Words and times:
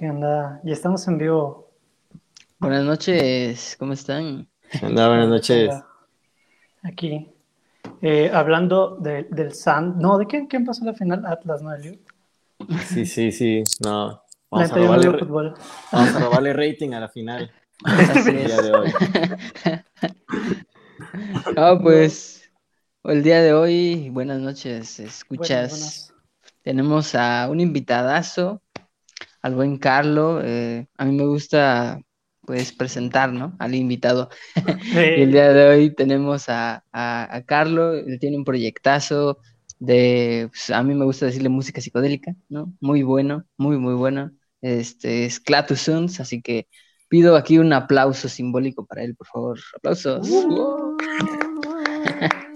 ¿Qué 0.00 0.08
onda? 0.08 0.62
Ya 0.64 0.72
estamos 0.72 1.06
en 1.08 1.18
vivo. 1.18 1.74
Buenas 2.58 2.84
noches, 2.84 3.76
¿cómo 3.78 3.92
están? 3.92 4.48
¿Qué 4.70 4.86
onda? 4.86 5.08
Buenas 5.08 5.28
noches. 5.28 5.74
Aquí. 6.82 7.28
Eh, 8.00 8.30
hablando 8.32 8.96
de, 8.96 9.24
del 9.24 9.52
Sand. 9.52 10.00
No, 10.00 10.16
¿de 10.16 10.26
quién, 10.26 10.46
quién 10.46 10.64
pasó 10.64 10.86
la 10.86 10.94
final? 10.94 11.26
Atlas, 11.26 11.60
¿no, 11.60 11.74
Eliud? 11.74 11.98
Sí, 12.86 13.04
sí, 13.04 13.30
sí. 13.30 13.62
No. 13.84 14.08
La 14.08 14.22
Vamos 14.50 14.72
a, 14.72 14.74
robarle, 14.76 15.18
fútbol. 15.18 15.54
vamos 15.92 16.14
a 16.14 16.18
robarle 16.18 16.52
rating 16.54 16.92
a 16.94 17.00
la 17.00 17.08
final. 17.10 17.52
Así 17.84 18.30
El 18.30 18.46
día 18.46 18.56
es. 18.56 18.62
de 18.62 18.72
hoy. 18.72 18.92
Ah, 21.58 21.78
pues 21.82 22.50
el 23.04 23.22
día 23.22 23.42
de 23.42 23.52
hoy, 23.52 24.08
buenas 24.08 24.40
noches, 24.40 24.98
escuchas. 24.98 25.70
Buenas, 25.70 26.08
buenas. 26.08 26.14
Tenemos 26.62 27.14
a 27.14 27.48
un 27.50 27.60
invitadazo, 27.60 28.62
al 29.42 29.54
buen 29.54 29.78
Carlo. 29.78 30.40
eh, 30.42 30.86
a 30.96 31.04
mí 31.04 31.12
me 31.16 31.26
gusta, 31.26 32.00
pues, 32.42 32.72
presentar, 32.72 33.32
¿no? 33.32 33.56
Al 33.58 33.74
invitado. 33.74 34.28
Y 35.14 35.22
el 35.22 35.32
Eh, 35.32 35.32
día 35.32 35.52
de 35.52 35.68
hoy 35.68 35.94
tenemos 35.94 36.48
a, 36.48 36.84
a, 36.92 37.36
a 37.36 37.42
Carlo, 37.44 37.94
él 37.94 38.18
tiene 38.20 38.36
un 38.36 38.44
proyectazo 38.44 39.38
de, 39.78 40.48
pues, 40.50 40.70
a 40.70 40.82
mí 40.82 40.94
me 40.94 41.04
gusta 41.04 41.26
decirle 41.26 41.48
música 41.48 41.80
psicodélica, 41.80 42.34
¿no? 42.48 42.72
Muy 42.80 43.02
bueno, 43.02 43.44
muy, 43.56 43.78
muy 43.78 43.94
bueno. 43.94 44.32
Este 44.60 45.24
es 45.26 45.40
Clatus 45.40 45.80
Suns, 45.82 46.20
así 46.20 46.42
que 46.42 46.68
pido 47.08 47.36
aquí 47.36 47.58
un 47.58 47.72
aplauso 47.72 48.28
simbólico 48.28 48.86
para 48.86 49.02
él, 49.04 49.16
por 49.16 49.26
favor. 49.26 49.58
Aplausos. 49.76 50.28
Uh. 50.28 50.96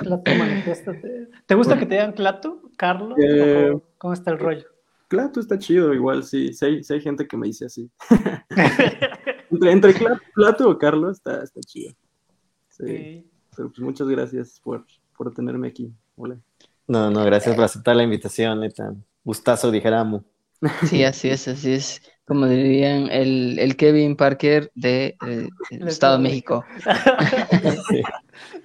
Clato, 0.00 0.34
manifiéstate. 0.34 1.28
¿Te 1.46 1.54
gusta 1.54 1.78
que 1.78 1.86
te 1.86 1.94
digan 1.94 2.12
Clato, 2.12 2.62
Carlos? 2.76 3.20
Eh, 3.22 3.70
¿O 3.72 3.82
¿Cómo 3.98 4.12
está 4.14 4.30
el 4.30 4.38
rollo? 4.38 4.66
Claro, 5.12 5.42
está 5.42 5.58
chido, 5.58 5.92
igual, 5.92 6.24
sí. 6.24 6.54
Sí 6.54 6.64
hay, 6.64 6.82
sí 6.82 6.94
hay 6.94 7.02
gente 7.02 7.28
que 7.28 7.36
me 7.36 7.46
dice 7.46 7.66
así. 7.66 7.90
entre 9.50 9.70
entre 9.70 9.94
Plato 10.34 10.70
o 10.70 10.78
Carlos 10.78 11.18
está, 11.18 11.42
está 11.42 11.60
chido. 11.60 11.92
Sí. 12.70 12.86
Sí. 12.86 13.30
Pero 13.54 13.68
pues 13.68 13.80
muchas 13.80 14.08
gracias 14.08 14.58
por, 14.64 14.86
por 15.14 15.34
tenerme 15.34 15.68
aquí. 15.68 15.92
Hola. 16.16 16.38
No, 16.86 17.10
no, 17.10 17.26
gracias 17.26 17.54
por 17.54 17.62
aceptar 17.62 17.94
la 17.94 18.04
invitación, 18.04 18.60
neta. 18.60 18.94
Gustazo, 19.22 19.70
dijéramos. 19.70 20.22
Sí, 20.86 21.04
así 21.04 21.28
es, 21.28 21.46
así 21.46 21.72
es. 21.72 22.00
Como 22.24 22.46
dirían 22.46 23.10
el, 23.10 23.58
el 23.58 23.76
Kevin 23.76 24.16
Parker 24.16 24.72
de, 24.74 25.18
eh, 25.26 25.48
el 25.72 25.88
Estado 25.88 26.16
de 26.16 26.22
México. 26.22 26.64
Sí. 27.90 28.02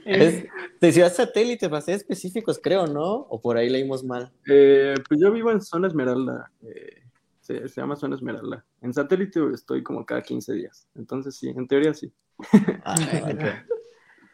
Es 0.06 0.46
de 0.80 0.92
ciudad 0.92 1.14
satélite, 1.14 1.70
para 1.70 1.82
ser 1.82 1.96
específicos, 1.96 2.60
creo, 2.62 2.88
¿no? 2.88 3.28
O 3.30 3.42
por 3.42 3.58
ahí 3.58 3.70
leímos 3.70 4.04
mal. 4.04 4.32
Eh, 4.48 4.96
pues 5.08 5.20
yo 5.20 5.32
vivo 5.32 5.52
en 5.52 5.62
Zona 5.62 5.88
Esmeralda. 5.88 6.52
eh, 6.64 7.04
se, 7.48 7.68
se 7.70 7.80
llama 7.80 7.96
Zona 7.96 8.16
Esmeralda. 8.16 8.66
En 8.82 8.94
satélite 8.94 9.40
estoy 9.54 9.82
como 9.82 10.06
cada 10.06 10.22
15 10.22 10.54
días. 10.54 10.86
Entonces 10.96 11.36
sí, 11.36 11.48
en 11.48 11.66
teoría 11.66 11.94
sí. 11.94 12.12
Ah, 12.84 12.96
ok. 13.32 13.42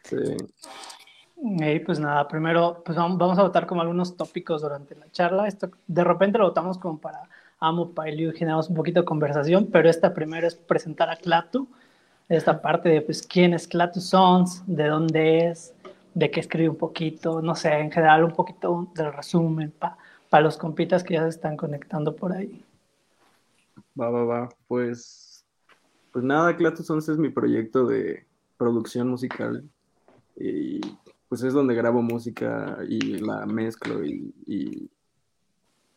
Sí. 0.04 0.36
Y 1.46 1.80
pues 1.80 2.00
nada, 2.00 2.28
primero 2.28 2.82
pues 2.84 2.98
vamos, 2.98 3.38
a 3.38 3.44
votar 3.44 3.68
como 3.68 3.82
algunos 3.82 4.18
tópicos 4.18 4.62
durante 4.62 4.96
la 4.96 5.12
charla. 5.12 5.48
Esto 5.48 5.70
de 5.86 6.04
repente 6.04 6.40
lo 6.40 6.46
votamos 6.46 6.78
como 6.78 7.00
para 7.00 7.30
Amo, 7.60 7.92
Pailiu, 7.92 8.32
generamos 8.34 8.70
un 8.70 8.76
poquito 8.76 9.02
de 9.02 9.06
conversación, 9.06 9.70
pero 9.72 9.90
esta 9.90 10.14
primero 10.14 10.48
es 10.48 10.56
presentar 10.56 11.10
a 11.10 11.16
Clatu, 11.16 11.68
esta 12.38 12.62
parte 12.62 12.90
de 12.90 13.02
pues 13.02 13.26
quién 13.26 13.54
es 13.54 13.68
Clatu 13.68 14.00
Sons, 14.00 14.64
de 14.68 14.88
dónde 14.88 15.50
es, 15.50 15.74
de 16.14 16.32
qué 16.32 16.40
escribe 16.40 16.70
un 16.70 16.78
poquito, 16.78 17.42
no 17.42 17.56
sé, 17.56 17.74
en 17.74 17.92
general 17.92 18.24
un 18.24 18.32
poquito 18.32 18.92
del 18.96 19.14
resumen 19.14 19.74
para 20.30 20.44
los 20.44 20.58
compitas 20.58 21.04
que 21.04 21.16
ya 21.16 21.24
se 21.24 21.30
están 21.30 21.58
conectando 21.58 22.16
por 22.16 22.34
ahí. 22.34 22.64
Va, 24.00 24.10
va, 24.10 24.24
va. 24.24 24.50
Pues, 24.68 25.46
pues 26.12 26.24
nada, 26.24 26.56
Clatus 26.56 26.90
11 26.90 27.12
es 27.14 27.18
mi 27.18 27.30
proyecto 27.30 27.86
de 27.86 28.26
producción 28.58 29.10
musical. 29.10 29.64
Y 30.36 30.82
pues 31.34 31.44
es 31.44 31.54
donde 31.54 31.76
grabo 31.76 32.02
música 32.02 32.78
y 32.88 33.18
la 33.18 33.46
mezclo 33.46 34.06
y, 34.06 34.90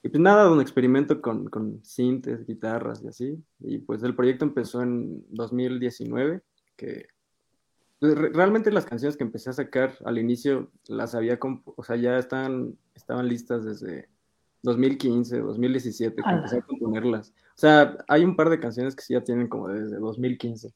y 0.06 0.08
pues 0.08 0.20
nada, 0.20 0.44
donde 0.44 0.62
experimento 0.62 1.20
con, 1.20 1.46
con 1.48 1.82
sintes, 1.84 2.46
guitarras 2.46 3.02
y 3.02 3.08
así. 3.08 3.44
Y 3.58 3.78
pues 3.78 4.04
el 4.04 4.14
proyecto 4.14 4.44
empezó 4.44 4.80
en 4.80 5.24
2019, 5.30 6.42
que 6.76 7.08
pues, 7.98 8.16
re- 8.16 8.28
realmente 8.28 8.70
las 8.70 8.86
canciones 8.86 9.16
que 9.16 9.24
empecé 9.24 9.50
a 9.50 9.54
sacar 9.54 9.94
al 10.04 10.18
inicio 10.18 10.70
las 10.86 11.16
había, 11.16 11.40
o 11.40 11.82
sea, 11.82 11.96
ya 11.96 12.18
están, 12.18 12.78
estaban 12.94 13.26
listas 13.26 13.64
desde 13.64 14.08
2015, 14.62 15.40
2017, 15.40 16.22
que 16.22 16.30
empecé 16.30 16.58
a 16.58 16.62
componerlas. 16.62 17.30
O 17.30 17.58
sea, 17.58 17.98
hay 18.06 18.22
un 18.22 18.36
par 18.36 18.48
de 18.48 18.60
canciones 18.60 18.94
que 18.94 19.02
sí 19.02 19.14
ya 19.14 19.24
tienen 19.24 19.48
como 19.48 19.66
desde 19.66 19.96
2015. 19.96 20.72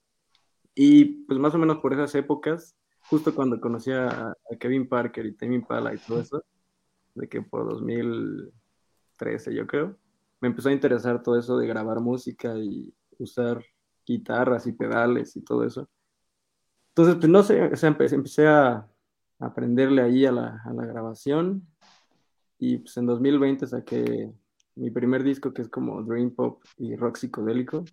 Y 0.75 1.05
pues 1.27 1.39
más 1.39 1.55
o 1.55 1.59
menos 1.59 1.79
por 1.79 1.93
esas 1.93 2.13
épocas, 2.17 2.75
justo 3.03 3.33
cuando 3.33 3.61
conocí 3.61 3.93
a, 3.93 4.31
a 4.31 4.57
Kevin 4.59 4.89
Parker 4.89 5.25
y 5.25 5.35
Tame 5.35 5.55
Impala 5.55 5.95
y 5.95 5.99
todo 5.99 6.21
eso, 6.21 6.43
de 7.15 7.29
que 7.29 7.43
por 7.43 7.67
2013 9.21 9.55
yo 9.55 9.67
creo, 9.67 9.97
me 10.41 10.49
empezó 10.49 10.69
a 10.69 10.73
interesar 10.73 11.23
todo 11.23 11.39
eso 11.39 11.59
de 11.59 11.67
grabar 11.67 12.01
música 12.01 12.57
y 12.57 12.93
usar 13.19 13.63
guitarras 14.07 14.67
y 14.67 14.73
pedales 14.73 15.37
y 15.37 15.43
todo 15.43 15.65
eso. 15.65 15.89
Entonces, 16.91 17.17
pues 17.17 17.29
no 17.29 17.43
sé, 17.43 17.63
o 17.63 17.77
sea, 17.77 17.89
empecé, 17.89 18.15
empecé 18.17 18.49
a 18.49 18.89
aprenderle 19.39 20.03
ahí 20.03 20.27
a 20.27 20.33
la, 20.33 20.61
a 20.65 20.73
la 20.73 20.85
grabación 20.87 21.67
y 22.59 22.79
pues 22.79 22.97
en 22.97 23.07
2020 23.07 23.67
saqué 23.67 24.33
mi 24.75 24.91
primer 24.91 25.23
disco 25.23 25.53
que 25.53 25.63
es 25.63 25.69
como 25.69 26.03
Dream 26.03 26.31
Pop 26.35 26.63
y 26.77 26.97
rock 26.97 27.17
psicodélico. 27.17 27.85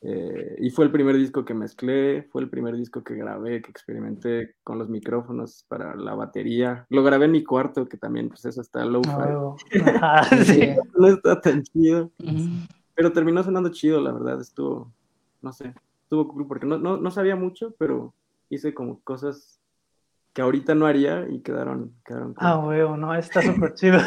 Eh, 0.00 0.56
y 0.60 0.70
fue 0.70 0.84
el 0.84 0.92
primer 0.92 1.16
disco 1.16 1.44
que 1.44 1.54
mezclé, 1.54 2.22
fue 2.30 2.42
el 2.42 2.48
primer 2.48 2.76
disco 2.76 3.02
que 3.02 3.14
grabé, 3.14 3.60
que 3.62 3.70
experimenté 3.70 4.54
con 4.62 4.78
los 4.78 4.88
micrófonos 4.88 5.64
para 5.68 5.96
la 5.96 6.14
batería. 6.14 6.86
Lo 6.88 7.02
grabé 7.02 7.24
en 7.24 7.32
mi 7.32 7.42
cuarto, 7.42 7.88
que 7.88 7.96
también, 7.96 8.28
pues 8.28 8.44
eso 8.44 8.60
está 8.60 8.84
low-fi. 8.84 9.10
A 9.10 9.16
huevo. 9.18 9.56
Ajá, 9.84 10.44
sí. 10.44 10.68
No 10.96 11.08
está 11.08 11.40
tan 11.40 11.62
chido, 11.62 12.12
Ujú. 12.22 12.66
pero 12.94 13.12
terminó 13.12 13.42
sonando 13.42 13.70
chido, 13.70 14.00
la 14.00 14.12
verdad. 14.12 14.40
Estuvo, 14.40 14.92
no 15.42 15.52
sé, 15.52 15.74
estuvo 16.02 16.28
cool 16.28 16.46
porque 16.46 16.66
no, 16.66 16.78
no, 16.78 16.96
no 16.96 17.10
sabía 17.10 17.34
mucho, 17.34 17.74
pero 17.78 18.14
hice 18.50 18.74
como 18.74 19.00
cosas 19.00 19.60
que 20.32 20.42
ahorita 20.42 20.76
no 20.76 20.86
haría 20.86 21.26
y 21.28 21.40
quedaron, 21.40 21.92
quedaron 22.04 22.34
cool. 22.34 22.46
Ah, 22.46 22.58
huevo, 22.58 22.96
no, 22.96 23.12
está 23.16 23.42
súper 23.42 23.74
chido. 23.74 23.98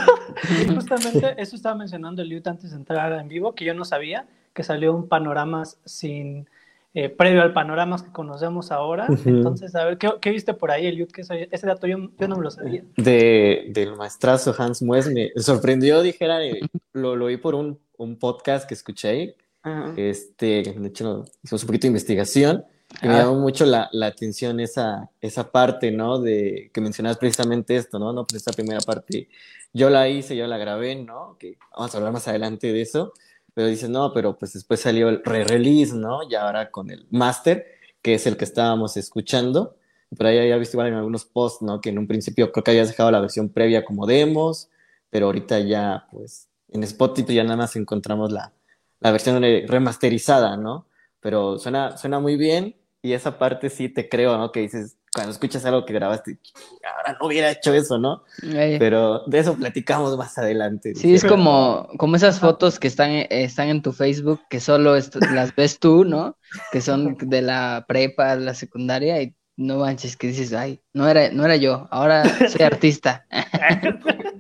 Y 0.61 0.65
justamente 0.73 1.35
eso 1.41 1.57
estaba 1.57 1.75
mencionando 1.75 2.21
Eliud 2.21 2.47
antes 2.47 2.71
de 2.71 2.77
entrar 2.77 3.11
en 3.11 3.27
vivo, 3.27 3.53
que 3.53 3.65
yo 3.65 3.73
no 3.73 3.83
sabía 3.83 4.25
que 4.53 4.63
salió 4.63 4.93
un 4.95 5.07
panoramas 5.07 5.79
sin, 5.85 6.47
eh, 6.93 7.07
previo 7.09 7.41
al 7.41 7.53
panoramas 7.53 8.03
que 8.03 8.11
conocemos 8.11 8.71
ahora. 8.71 9.07
Ujú. 9.09 9.29
Entonces, 9.29 9.73
a 9.75 9.85
ver, 9.85 9.97
¿qué, 9.97 10.09
qué 10.19 10.29
viste 10.31 10.53
por 10.53 10.71
ahí, 10.71 10.87
Eliud? 10.87 11.09
¿Qué 11.09 11.23
sabía? 11.23 11.47
Ese 11.49 11.65
dato 11.67 11.87
yo, 11.87 11.97
yo 12.19 12.27
no 12.27 12.35
me 12.35 12.43
lo 12.43 12.51
sabía. 12.51 12.83
De, 12.97 13.67
del 13.69 13.95
maestrazo 13.95 14.53
Hans 14.57 14.81
Mues 14.81 15.07
me 15.09 15.31
sorprendió, 15.37 16.01
dijera, 16.01 16.43
eh, 16.45 16.59
lo, 16.93 17.15
lo 17.15 17.27
vi 17.27 17.37
por 17.37 17.55
un, 17.55 17.79
un 17.97 18.17
podcast 18.17 18.67
que 18.67 18.73
escuché, 18.73 19.35
Ajá. 19.63 19.93
este, 19.95 20.63
de 20.75 20.87
hecho 20.87 21.23
hicimos 21.43 21.63
un 21.63 21.67
poquito 21.67 21.83
de 21.83 21.87
investigación 21.89 22.65
y 23.01 23.07
me 23.07 23.13
Ah. 23.13 23.19
llamó 23.19 23.35
mucho 23.39 23.65
la, 23.65 23.87
la 23.93 24.07
atención 24.07 24.59
esa, 24.59 25.09
esa 25.21 25.49
parte, 25.49 25.91
¿no? 25.91 26.19
De 26.19 26.71
que 26.73 26.81
mencionabas 26.81 27.17
precisamente 27.19 27.77
esto, 27.77 27.99
¿no? 27.99 28.11
No, 28.11 28.25
pues 28.25 28.35
esta 28.35 28.51
primera 28.51 28.81
parte 28.81 29.29
yo 29.71 29.89
la 29.89 30.09
hice, 30.09 30.35
yo 30.35 30.45
la 30.45 30.57
grabé, 30.57 30.95
¿no? 30.95 31.37
Que 31.39 31.57
vamos 31.77 31.93
a 31.95 31.97
hablar 31.99 32.11
más 32.11 32.27
adelante 32.27 32.73
de 32.73 32.81
eso, 32.81 33.13
pero 33.53 33.67
dices, 33.67 33.89
no, 33.89 34.13
pero 34.13 34.37
pues 34.37 34.53
después 34.53 34.79
salió 34.79 35.09
el 35.09 35.21
re-release, 35.23 35.93
¿no? 35.95 36.19
Y 36.29 36.35
ahora 36.35 36.71
con 36.71 36.89
el 36.89 37.07
master, 37.11 37.65
que 38.01 38.13
es 38.15 38.25
el 38.27 38.37
que 38.37 38.45
estábamos 38.45 38.97
escuchando. 38.97 39.75
Pero 40.17 40.29
ahí 40.29 40.37
había 40.39 40.57
visto 40.57 40.75
igual 40.77 40.89
en 40.89 40.95
algunos 40.95 41.25
posts, 41.25 41.61
¿no? 41.61 41.79
Que 41.81 41.89
en 41.89 41.97
un 41.99 42.07
principio 42.07 42.51
creo 42.51 42.63
que 42.63 42.71
habías 42.71 42.89
dejado 42.89 43.11
la 43.11 43.21
versión 43.21 43.49
previa 43.49 43.85
como 43.85 44.05
demos, 44.05 44.69
pero 45.09 45.27
ahorita 45.27 45.59
ya, 45.59 46.07
pues, 46.11 46.49
en 46.69 46.83
Spotify 46.83 47.35
ya 47.35 47.43
nada 47.43 47.57
más 47.57 47.75
encontramos 47.75 48.31
la, 48.31 48.53
la 48.99 49.11
versión 49.11 49.41
re- 49.41 49.65
remasterizada, 49.67 50.57
¿no? 50.57 50.85
Pero 51.21 51.57
suena, 51.59 51.97
suena 51.97 52.19
muy 52.19 52.35
bien 52.37 52.75
y 53.01 53.13
esa 53.13 53.37
parte 53.39 53.69
sí 53.69 53.89
te 53.89 54.09
creo, 54.09 54.37
¿no? 54.37 54.51
Que 54.51 54.61
dices, 54.61 54.97
cuando 55.13 55.33
escuchas 55.33 55.65
algo 55.65 55.85
que 55.85 55.93
grabaste, 55.93 56.37
ahora 56.83 57.17
no 57.19 57.27
hubiera 57.27 57.51
hecho 57.51 57.73
eso, 57.73 57.97
¿no? 57.97 58.23
Eh, 58.43 58.77
Pero 58.79 59.25
de 59.25 59.39
eso 59.39 59.55
platicamos 59.55 60.17
más 60.17 60.37
adelante. 60.37 60.95
Sí, 60.95 61.13
es 61.13 61.25
como, 61.25 61.89
como 61.97 62.15
esas 62.15 62.39
fotos 62.39 62.79
que 62.79 62.87
están, 62.87 63.11
están 63.29 63.67
en 63.67 63.81
tu 63.81 63.91
Facebook, 63.91 64.39
que 64.49 64.61
solo 64.61 64.95
las 65.33 65.55
ves 65.55 65.79
tú, 65.79 66.05
¿no? 66.05 66.37
Que 66.71 66.79
son 66.79 67.17
de 67.17 67.41
la 67.41 67.85
prepa, 67.87 68.35
la 68.35 68.53
secundaria, 68.53 69.21
y 69.21 69.35
no 69.57 69.79
manches, 69.79 70.15
que 70.15 70.27
dices, 70.27 70.53
ay, 70.53 70.81
no 70.93 71.07
era, 71.09 71.29
no 71.31 71.43
era 71.43 71.57
yo, 71.57 71.87
ahora 71.91 72.23
soy 72.47 72.61
artista. 72.61 73.25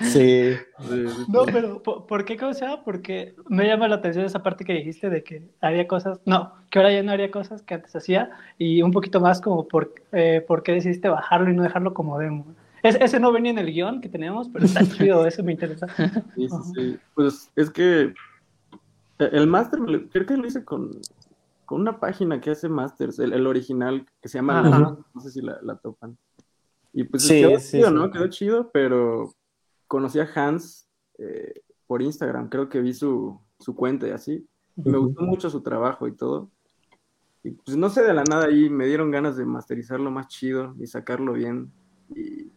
Sí, 0.00 0.56
No, 1.28 1.46
pero 1.46 1.82
¿por, 1.82 2.24
qué 2.24 2.36
cosa? 2.36 2.82
Porque 2.84 3.34
me 3.48 3.66
llama 3.66 3.88
la 3.88 3.96
atención 3.96 4.24
esa 4.24 4.42
parte 4.42 4.64
que 4.64 4.72
dijiste 4.74 5.10
de 5.10 5.22
que 5.22 5.42
haría 5.60 5.86
cosas, 5.86 6.20
no, 6.26 6.52
que 6.70 6.78
ahora 6.78 6.92
ya 6.92 7.02
no 7.02 7.12
haría 7.12 7.30
cosas 7.30 7.62
que 7.62 7.74
antes 7.74 7.94
hacía 7.96 8.30
y 8.58 8.82
un 8.82 8.92
poquito 8.92 9.20
más 9.20 9.40
como 9.40 9.66
por, 9.66 9.94
eh, 10.12 10.44
por 10.46 10.62
qué 10.62 10.72
decidiste 10.72 11.08
bajarlo 11.08 11.50
y 11.50 11.54
no 11.54 11.62
dejarlo 11.62 11.94
como 11.94 12.18
demo. 12.18 12.46
Es- 12.82 12.96
ese 13.00 13.18
no 13.20 13.32
venía 13.32 13.52
en 13.52 13.58
el 13.58 13.72
guion 13.72 14.00
que 14.00 14.08
teníamos, 14.08 14.48
pero 14.48 14.64
está 14.64 14.80
chido, 15.08 15.26
eso 15.26 15.42
me 15.42 15.52
interesa. 15.52 15.86
Sí, 16.34 16.48
sí, 16.48 16.62
sí. 16.74 16.98
Pues 17.14 17.50
es 17.56 17.70
que 17.70 18.12
el 19.18 19.46
máster 19.46 19.80
creo 20.10 20.26
que 20.26 20.36
lo 20.36 20.46
hice 20.46 20.64
con, 20.64 20.90
con 21.64 21.80
una 21.80 21.98
página 22.00 22.40
que 22.40 22.50
hace 22.50 22.68
másters, 22.68 23.18
el, 23.18 23.32
el 23.32 23.46
original 23.46 24.06
que 24.20 24.28
se 24.28 24.38
llama 24.38 24.62
no 25.14 25.20
sé 25.20 25.30
si 25.30 25.40
la, 25.40 25.58
la 25.62 25.76
topan. 25.76 26.16
Y 26.92 27.04
pues 27.04 27.24
Sí, 27.24 27.40
quedó 27.40 27.58
sí, 27.58 27.78
chido, 27.78 27.88
sí. 27.88 27.94
¿no? 27.94 28.10
Quedó 28.10 28.28
chido, 28.28 28.70
pero 28.72 29.32
conocí 29.94 30.18
a 30.18 30.28
Hans 30.34 30.88
eh, 31.18 31.62
por 31.86 32.02
Instagram, 32.02 32.48
creo 32.48 32.68
que 32.68 32.80
vi 32.80 32.92
su, 32.92 33.40
su 33.60 33.76
cuenta 33.76 34.08
y 34.08 34.10
así. 34.10 34.44
Y 34.76 34.90
me 34.90 34.98
gustó 34.98 35.22
mucho 35.22 35.48
su 35.50 35.62
trabajo 35.62 36.08
y 36.08 36.16
todo. 36.16 36.50
Y 37.44 37.52
pues 37.52 37.76
no 37.76 37.88
sé, 37.90 38.02
de 38.02 38.12
la 38.12 38.24
nada 38.28 38.46
ahí 38.46 38.68
me 38.68 38.86
dieron 38.86 39.12
ganas 39.12 39.36
de 39.36 39.44
masterizarlo 39.44 40.10
más 40.10 40.26
chido 40.26 40.74
y 40.80 40.88
sacarlo 40.88 41.34
bien. 41.34 41.70
Y, 42.12 42.50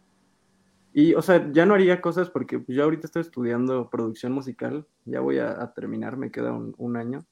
y, 0.92 1.14
o 1.14 1.22
sea, 1.22 1.48
ya 1.52 1.64
no 1.64 1.74
haría 1.74 2.00
cosas 2.00 2.28
porque 2.28 2.58
pues, 2.58 2.76
yo 2.76 2.82
ahorita 2.82 3.06
estoy 3.06 3.22
estudiando 3.22 3.88
producción 3.88 4.32
musical, 4.32 4.84
ya 5.04 5.20
voy 5.20 5.38
a, 5.38 5.62
a 5.62 5.72
terminar, 5.74 6.16
me 6.16 6.32
queda 6.32 6.52
un, 6.52 6.74
un 6.76 6.96
año. 6.96 7.24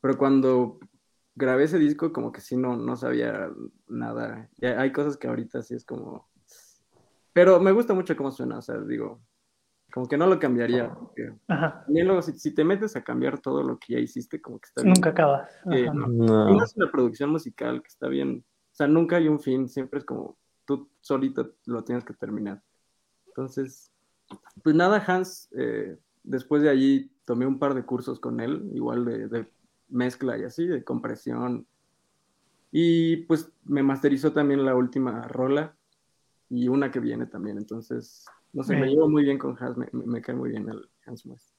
Pero 0.00 0.18
cuando 0.18 0.80
grabé 1.36 1.64
ese 1.64 1.78
disco, 1.78 2.12
como 2.12 2.32
que 2.32 2.40
sí 2.40 2.56
no, 2.56 2.76
no 2.76 2.96
sabía 2.96 3.48
nada. 3.86 4.50
Ya 4.56 4.80
hay 4.80 4.90
cosas 4.90 5.16
que 5.16 5.28
ahorita 5.28 5.62
sí 5.62 5.76
es 5.76 5.84
como... 5.84 6.28
Pero 7.32 7.60
me 7.60 7.70
gusta 7.70 7.94
mucho 7.94 8.16
cómo 8.16 8.32
suena, 8.32 8.58
o 8.58 8.62
sea, 8.62 8.78
digo, 8.78 9.20
como 9.96 10.08
que 10.08 10.18
no 10.18 10.26
lo 10.26 10.38
cambiaría. 10.38 10.92
porque 10.92 11.32
Ajá. 11.48 11.82
también 11.86 12.06
luego, 12.06 12.20
si, 12.20 12.38
si 12.38 12.50
te 12.54 12.64
metes 12.64 12.94
a 12.96 13.02
cambiar 13.02 13.40
todo 13.40 13.62
lo 13.62 13.78
que 13.78 13.94
ya 13.94 13.98
hiciste, 13.98 14.42
como 14.42 14.58
que 14.58 14.66
está 14.66 14.82
bien. 14.82 14.92
Nunca 14.92 15.08
acabas. 15.08 15.50
Ajá. 15.64 15.94
no. 15.94 16.50
En 16.50 16.58
la 16.58 16.92
producción 16.92 17.30
musical, 17.30 17.80
que 17.80 17.88
está 17.88 18.06
bien. 18.06 18.44
O 18.72 18.74
sea, 18.74 18.88
nunca 18.88 19.16
hay 19.16 19.26
un 19.26 19.40
fin, 19.40 19.70
siempre 19.70 20.00
es 20.00 20.04
como 20.04 20.36
tú 20.66 20.90
solito 21.00 21.54
lo 21.64 21.82
tienes 21.82 22.04
que 22.04 22.12
terminar. 22.12 22.62
Entonces, 23.28 23.90
pues 24.62 24.76
nada, 24.76 25.02
Hans, 25.06 25.48
eh, 25.56 25.96
después 26.24 26.60
de 26.60 26.68
allí 26.68 27.10
tomé 27.24 27.46
un 27.46 27.58
par 27.58 27.72
de 27.72 27.86
cursos 27.86 28.20
con 28.20 28.40
él, 28.40 28.68
igual 28.74 29.06
de, 29.06 29.28
de 29.28 29.46
mezcla 29.88 30.36
y 30.36 30.44
así, 30.44 30.66
de 30.66 30.84
compresión. 30.84 31.66
Y 32.70 33.16
pues 33.24 33.50
me 33.64 33.82
masterizó 33.82 34.34
también 34.34 34.62
la 34.62 34.74
última 34.74 35.22
rola 35.22 35.74
y 36.50 36.68
una 36.68 36.90
que 36.90 37.00
viene 37.00 37.24
también. 37.24 37.56
Entonces, 37.56 38.26
no 38.56 38.62
sé, 38.64 38.74
me 38.74 38.86
llevo 38.86 39.08
muy 39.08 39.22
bien 39.22 39.38
con 39.38 39.56
Hans, 39.62 39.76
me, 39.76 39.86
me- 39.92 40.06
me 40.06 40.22
cae 40.22 40.34
muy 40.34 40.50
bien 40.50 40.68
el 40.68 40.88
Hans 41.06 41.26
Moss. 41.26 41.54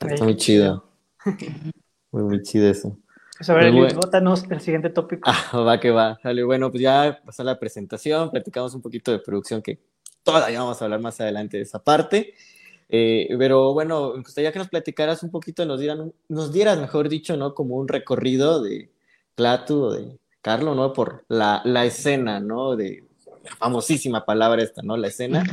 Está 0.00 0.24
muy 0.24 0.36
chido. 0.36 0.84
Muy, 2.12 2.22
muy 2.22 2.42
chido 2.42 2.68
eso. 2.68 2.96
Pues 3.38 3.50
a 3.50 3.54
ver, 3.54 3.72
bueno. 3.72 3.94
bótanos 3.96 4.44
el 4.50 4.60
siguiente 4.60 4.90
tópico. 4.90 5.28
Ah, 5.52 5.58
va 5.60 5.80
que 5.80 5.90
va. 5.90 6.18
Dale, 6.22 6.44
bueno, 6.44 6.70
pues 6.70 6.80
ya 6.82 7.20
pasó 7.24 7.42
la 7.42 7.58
presentación, 7.58 8.30
platicamos 8.30 8.74
un 8.74 8.82
poquito 8.82 9.10
de 9.10 9.18
producción 9.18 9.62
que 9.62 9.80
todavía 10.22 10.60
vamos 10.60 10.80
a 10.80 10.84
hablar 10.84 11.00
más 11.00 11.20
adelante 11.20 11.56
de 11.56 11.62
esa 11.64 11.82
parte. 11.82 12.34
Eh, 12.88 13.28
pero 13.38 13.72
bueno, 13.72 14.12
me 14.14 14.22
gustaría 14.22 14.52
que 14.52 14.58
nos 14.58 14.68
platicaras 14.68 15.22
un 15.22 15.30
poquito, 15.30 15.64
nos 15.66 15.80
dieran, 15.80 16.12
nos 16.28 16.52
dieras, 16.52 16.78
mejor 16.78 17.08
dicho, 17.08 17.36
¿no? 17.36 17.54
Como 17.54 17.76
un 17.76 17.88
recorrido 17.88 18.62
de 18.62 18.90
Clatu 19.34 19.82
o 19.84 19.92
de 19.92 20.18
Carlo, 20.42 20.74
¿no? 20.74 20.92
Por 20.92 21.24
la, 21.28 21.62
la 21.64 21.84
escena, 21.84 22.38
¿no? 22.40 22.76
De 22.76 23.03
famosísima 23.58 24.24
palabra 24.24 24.62
esta, 24.62 24.82
¿no? 24.82 24.96
La 24.96 25.08
escena. 25.08 25.44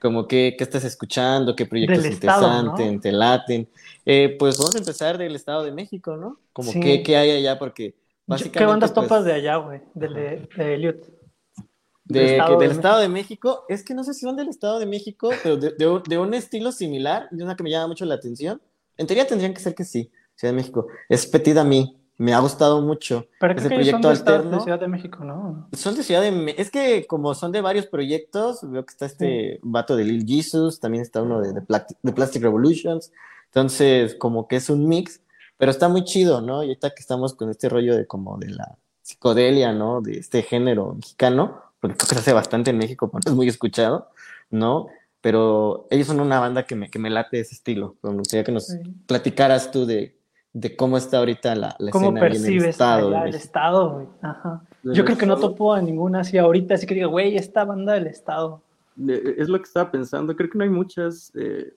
Como 0.00 0.26
que, 0.26 0.54
qué 0.58 0.64
estás 0.64 0.84
escuchando, 0.84 1.54
qué 1.56 1.66
proyectos 1.66 2.04
interesantes, 2.04 2.94
¿no? 2.94 3.00
te 3.00 3.12
laten. 3.12 3.68
Eh, 4.06 4.36
pues 4.38 4.58
vamos 4.58 4.74
a 4.74 4.78
empezar 4.78 5.16
del 5.18 5.34
Estado 5.34 5.62
de 5.64 5.72
México, 5.72 6.16
¿no? 6.16 6.38
Como 6.52 6.72
Sí. 6.72 6.80
qué, 6.80 7.02
qué 7.02 7.16
hay 7.16 7.30
allá, 7.30 7.58
porque 7.58 7.94
básicamente... 8.26 8.58
¿Qué 8.58 8.64
bandas 8.66 8.92
pues, 8.92 9.06
topas 9.08 9.24
de 9.24 9.32
allá, 9.32 9.56
güey? 9.56 9.80
Del 9.94 10.14
de, 10.14 10.48
de 10.56 10.74
Eliud. 10.74 10.94
de- 10.94 12.20
Del 12.20 12.26
que 12.26 12.32
Estado 12.36 12.58
del 12.58 12.68
de 12.68 12.74
Estado 12.74 13.00
de 13.00 13.08
México, 13.08 13.64
es 13.68 13.82
que 13.82 13.94
no 13.94 14.04
sé 14.04 14.12
si 14.14 14.20
son 14.20 14.36
del 14.36 14.48
Estado 14.48 14.78
de 14.78 14.86
México, 14.86 15.30
pero 15.42 15.56
de, 15.56 15.70
de 15.72 15.86
un- 15.88 16.02
de 16.02 16.18
un 16.18 16.34
estilo 16.34 16.70
similar, 16.72 17.28
y 17.32 17.40
una 17.42 17.56
que 17.56 17.62
me 17.62 17.70
llama 17.70 17.88
mucho 17.88 18.04
la 18.04 18.14
atención. 18.16 18.60
En 18.96 19.06
teoría 19.06 19.26
tendrían 19.26 19.54
que 19.54 19.60
ser 19.60 19.74
que 19.74 19.84
sí, 19.84 20.10
Ciudad 20.36 20.52
de 20.52 20.56
México. 20.56 20.86
Es 21.08 21.26
Petit 21.26 21.56
a 21.56 21.64
mí, 21.64 21.96
me 22.16 22.32
ha 22.32 22.38
gustado 22.40 22.80
mucho. 22.80 23.26
Pero 23.40 23.54
Ese 23.54 23.66
creo 23.66 23.68
que 23.70 23.74
ellos 23.82 23.90
son 23.90 24.00
proyecto 24.02 24.30
de, 24.30 24.36
alterno. 24.36 24.56
de 24.58 24.62
Ciudad 24.62 24.80
de 24.80 24.88
México, 24.88 25.24
¿no? 25.24 25.68
Son 25.72 25.94
de 25.96 26.02
Ciudad 26.02 26.22
de 26.22 26.54
Es 26.56 26.70
que 26.70 27.06
como 27.06 27.34
son 27.34 27.50
de 27.52 27.60
varios 27.60 27.86
proyectos, 27.86 28.60
veo 28.70 28.84
que 28.84 28.90
está 28.92 29.06
este 29.06 29.58
vato 29.62 29.96
de 29.96 30.04
Lil 30.04 30.24
Jesus, 30.26 30.80
también 30.80 31.02
está 31.02 31.22
uno 31.22 31.40
de, 31.40 31.52
de, 31.52 31.60
Plac- 31.60 31.96
de 32.02 32.12
Plastic 32.12 32.42
Revolutions. 32.42 33.12
Entonces, 33.46 34.14
como 34.14 34.48
que 34.48 34.56
es 34.56 34.70
un 34.70 34.86
mix, 34.88 35.20
pero 35.56 35.70
está 35.70 35.88
muy 35.88 36.04
chido, 36.04 36.40
¿no? 36.40 36.62
Y 36.62 36.68
ahorita 36.68 36.90
que 36.90 37.00
estamos 37.00 37.34
con 37.34 37.50
este 37.50 37.68
rollo 37.68 37.96
de 37.96 38.06
como 38.06 38.36
de 38.38 38.50
la 38.50 38.76
psicodelia, 39.02 39.72
¿no? 39.72 40.00
De 40.00 40.18
este 40.18 40.42
género 40.42 40.94
mexicano, 40.94 41.62
porque 41.80 41.96
creo 41.96 42.08
que 42.08 42.14
se 42.14 42.20
hace 42.20 42.32
bastante 42.32 42.70
en 42.70 42.78
México, 42.78 43.10
no 43.12 43.20
es 43.24 43.32
muy 43.34 43.48
escuchado, 43.48 44.08
¿no? 44.50 44.86
Pero 45.20 45.86
ellos 45.90 46.06
son 46.06 46.20
una 46.20 46.38
banda 46.40 46.64
que 46.64 46.74
me, 46.74 46.90
que 46.90 46.98
me 46.98 47.10
late 47.10 47.40
ese 47.40 47.54
estilo. 47.54 47.96
Me 48.02 48.12
gustaría 48.14 48.44
que 48.44 48.52
nos 48.52 48.66
Sí. 48.66 48.78
platicaras 49.06 49.70
tú 49.70 49.86
de, 49.86 50.18
de 50.54 50.76
cómo 50.76 50.96
está 50.96 51.18
ahorita 51.18 51.54
la, 51.56 51.76
la 51.78 51.90
¿Cómo 51.90 52.06
escena 52.06 52.20
ahí 52.20 52.26
en 52.30 52.36
el 52.36 52.42
percibes 52.42 52.64
estado 52.70 53.24
el 53.24 53.34
estado, 53.34 53.90
güey? 53.90 54.06
Ajá. 54.22 54.62
Yo 54.84 55.04
creo 55.04 55.18
que 55.18 55.26
no 55.26 55.36
topo 55.36 55.72
a 55.74 55.82
ninguna 55.82 56.20
así 56.20 56.38
ahorita, 56.38 56.74
así 56.74 56.86
que 56.86 56.94
diga, 56.94 57.06
güey, 57.08 57.36
esta 57.36 57.64
banda 57.64 57.94
del 57.94 58.06
estado. 58.06 58.62
Eh, 59.08 59.34
Es 59.38 59.48
lo 59.48 59.58
que 59.58 59.64
estaba 59.64 59.90
pensando. 59.90 60.34
Creo 60.36 60.48
que 60.48 60.56
no 60.56 60.64
hay 60.64 60.70
muchas. 60.70 61.32
eh, 61.34 61.74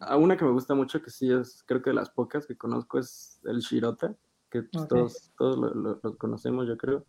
a 0.00 0.16
una 0.16 0.36
que 0.36 0.44
me 0.44 0.50
gusta 0.52 0.74
mucho, 0.74 1.00
que 1.02 1.10
sí 1.10 1.30
es, 1.30 1.62
creo 1.66 1.80
que 1.82 1.90
de 1.90 1.94
las 1.96 2.10
pocas 2.10 2.46
que 2.46 2.56
conozco, 2.56 2.98
es 2.98 3.38
el 3.44 3.60
Shirota, 3.60 4.14
que 4.50 4.62
pues, 4.62 4.82
Ok. 4.84 4.88
todos, 4.88 5.30
todos 5.38 5.58
lo, 5.58 5.74
lo- 5.74 6.00
lo 6.02 6.16
conocemos, 6.16 6.66
yo 6.66 6.76
creo, 6.76 7.04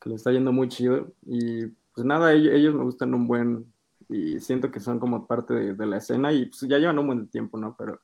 que 0.00 0.08
le 0.10 0.14
está 0.16 0.30
yendo 0.32 0.52
muy 0.52 0.68
chido. 0.68 1.08
Y 1.26 1.66
pues 1.94 2.04
nada, 2.06 2.32
ellos, 2.32 2.52
ellos 2.54 2.74
me 2.74 2.84
gustan 2.84 3.12
un 3.14 3.26
buen. 3.26 3.66
Y 4.08 4.38
siento 4.40 4.70
que 4.70 4.78
son 4.80 4.98
como 5.00 5.26
parte 5.26 5.54
de, 5.54 5.74
de 5.74 5.86
la 5.86 5.96
escena. 5.98 6.32
Y 6.32 6.46
pues 6.46 6.60
ya 6.62 6.78
llevan 6.78 6.98
un 7.00 7.06
buen 7.06 7.26
tiempo, 7.28 7.58
¿no? 7.58 7.74
Pero 7.78 8.00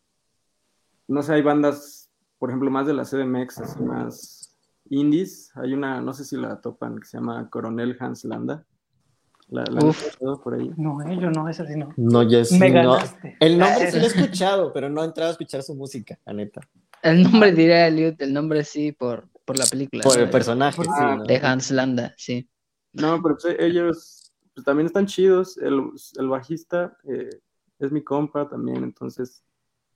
no 1.08 1.22
sé, 1.22 1.34
hay 1.34 1.42
bandas, 1.42 1.97
por 2.38 2.50
ejemplo, 2.50 2.70
más 2.70 2.86
de 2.86 2.94
la 2.94 3.04
CDMX, 3.04 3.58
así 3.60 3.82
más 3.82 4.56
indies. 4.90 5.50
Hay 5.56 5.74
una, 5.74 6.00
no 6.00 6.12
sé 6.12 6.24
si 6.24 6.36
la 6.36 6.60
topan, 6.60 6.98
que 6.98 7.06
se 7.06 7.18
llama 7.18 7.48
Coronel 7.50 7.96
Hans 7.98 8.24
Landa. 8.24 8.64
La, 9.48 9.64
la 9.64 9.80
han 9.80 9.86
Uf. 9.88 10.02
escuchado 10.02 10.40
por 10.40 10.54
ahí. 10.54 10.72
No, 10.76 11.00
eh, 11.02 11.18
yo 11.20 11.30
no, 11.30 11.48
esa 11.48 11.66
sí 11.66 11.74
no. 11.74 11.92
No, 11.96 12.22
ya 12.22 12.44
sí, 12.44 12.58
Me 12.58 12.68
no. 12.70 12.92
ganaste. 12.92 13.36
El 13.40 13.58
nombre 13.58 13.90
sí 13.90 13.98
lo 13.98 14.04
he 14.04 14.06
escuchado, 14.08 14.72
pero 14.72 14.88
no 14.88 15.02
he 15.02 15.06
entrado 15.06 15.30
a 15.30 15.32
escuchar 15.32 15.62
su 15.62 15.74
música, 15.74 16.18
la 16.26 16.32
neta. 16.34 16.60
El 17.02 17.22
nombre 17.22 17.52
diría 17.52 17.86
Eliud, 17.86 18.14
el 18.18 18.32
nombre 18.32 18.64
sí 18.64 18.92
por, 18.92 19.28
por 19.44 19.58
la 19.58 19.64
película. 19.66 20.02
Por 20.02 20.18
el 20.18 20.30
personaje, 20.30 20.76
Por- 20.76 20.86
sí. 20.86 20.92
Ah, 20.94 21.16
¿no? 21.16 21.24
De 21.24 21.36
Hans 21.38 21.70
Landa, 21.70 22.14
sí. 22.16 22.48
No, 22.92 23.22
pero 23.22 23.36
pues, 23.40 23.56
ellos 23.58 24.32
pues, 24.54 24.64
también 24.64 24.86
están 24.86 25.06
chidos. 25.06 25.56
El, 25.58 25.82
el 26.18 26.28
bajista 26.28 26.96
eh, 27.08 27.40
es 27.78 27.90
mi 27.92 28.02
compa 28.02 28.48
también, 28.48 28.82
entonces 28.84 29.42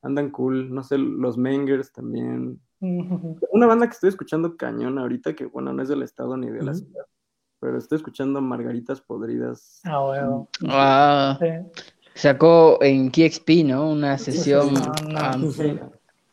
andan 0.03 0.31
cool. 0.31 0.73
No 0.73 0.83
sé, 0.83 0.99
los 0.99 1.37
Mengers 1.39 1.93
también. 1.93 2.61
Una 2.81 3.67
banda 3.67 3.87
que 3.87 3.93
estoy 3.93 4.09
escuchando 4.09 4.57
cañón 4.57 4.99
ahorita, 4.99 5.35
que 5.35 5.47
bueno, 5.47 5.73
no 5.73 5.83
es 5.83 5.89
del 5.89 6.03
estado 6.03 6.37
ni 6.37 6.51
de 6.51 6.63
la 6.65 6.75
ciudad, 6.75 7.05
pero 7.61 7.79
estoy 7.79 7.97
escuchando 7.97 8.41
Margaritas 8.41 9.01
Podridas. 9.01 9.81
Ah, 9.85 10.05
huevo. 10.05 10.49
Ah, 10.69 11.39
Sí. 11.41 11.47
sacó 12.15 12.79
en 12.83 13.11
KXP, 13.11 13.65
¿no? 13.65 13.91
Una 13.91 14.19
sesión 14.19 14.75
No, 14.75 14.93
no, 15.41 15.51
sí. 15.53 15.79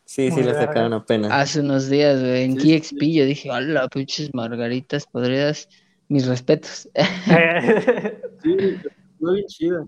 Sí, 0.05 0.25
sí, 0.25 0.31
Muy 0.31 0.41
le 0.43 0.53
verga. 0.53 0.65
sacaron 0.65 0.93
apenas. 0.93 1.31
hace 1.31 1.59
unos 1.59 1.87
días, 1.87 2.19
güey, 2.19 2.43
en 2.45 2.59
Sí, 2.59 2.79
KXP. 2.79 3.13
Yo 3.13 3.25
dije, 3.25 3.51
hola, 3.51 3.87
pinches 3.89 4.33
margaritas 4.33 5.05
podridas. 5.05 5.69
Mis 6.07 6.25
respetos. 6.25 6.89
Sí, 8.41 8.55
no 9.19 9.33
bien 9.33 9.45
chida. 9.47 9.85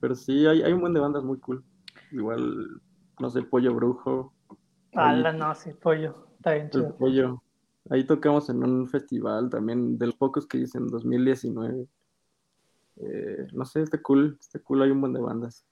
Pero 0.00 0.14
sí, 0.14 0.46
hay, 0.46 0.60
hay 0.62 0.72
un 0.74 0.80
buen 0.82 0.92
de 0.92 1.00
bandas 1.00 1.24
muy 1.24 1.38
cool. 1.38 1.64
Igual, 2.12 2.80
no 3.20 3.30
sé, 3.30 3.42
Pollo 3.42 3.74
Brujo. 3.74 4.32
Ala, 4.94 5.32
no, 5.32 5.54
sí, 5.54 5.72
pollo. 5.72 6.14
Está 6.36 6.52
bien 6.54 6.70
El 6.70 6.70
chido. 6.70 6.92
pollo. 6.96 7.42
Ahí 7.90 8.06
tocamos 8.06 8.48
en 8.48 8.62
un 8.64 8.88
festival 8.88 9.50
también, 9.50 9.98
de 9.98 10.06
los 10.06 10.14
pocos 10.16 10.46
que 10.46 10.58
hice 10.58 10.78
en 10.78 10.86
2019. 10.88 11.86
Eh, 12.96 13.46
no 13.52 13.64
sé, 13.64 13.82
está 13.82 14.00
cool, 14.00 14.38
está 14.40 14.58
cool, 14.60 14.82
hay 14.82 14.90
un 14.90 15.00
buen 15.00 15.12
de 15.12 15.20
bandas. 15.20 15.64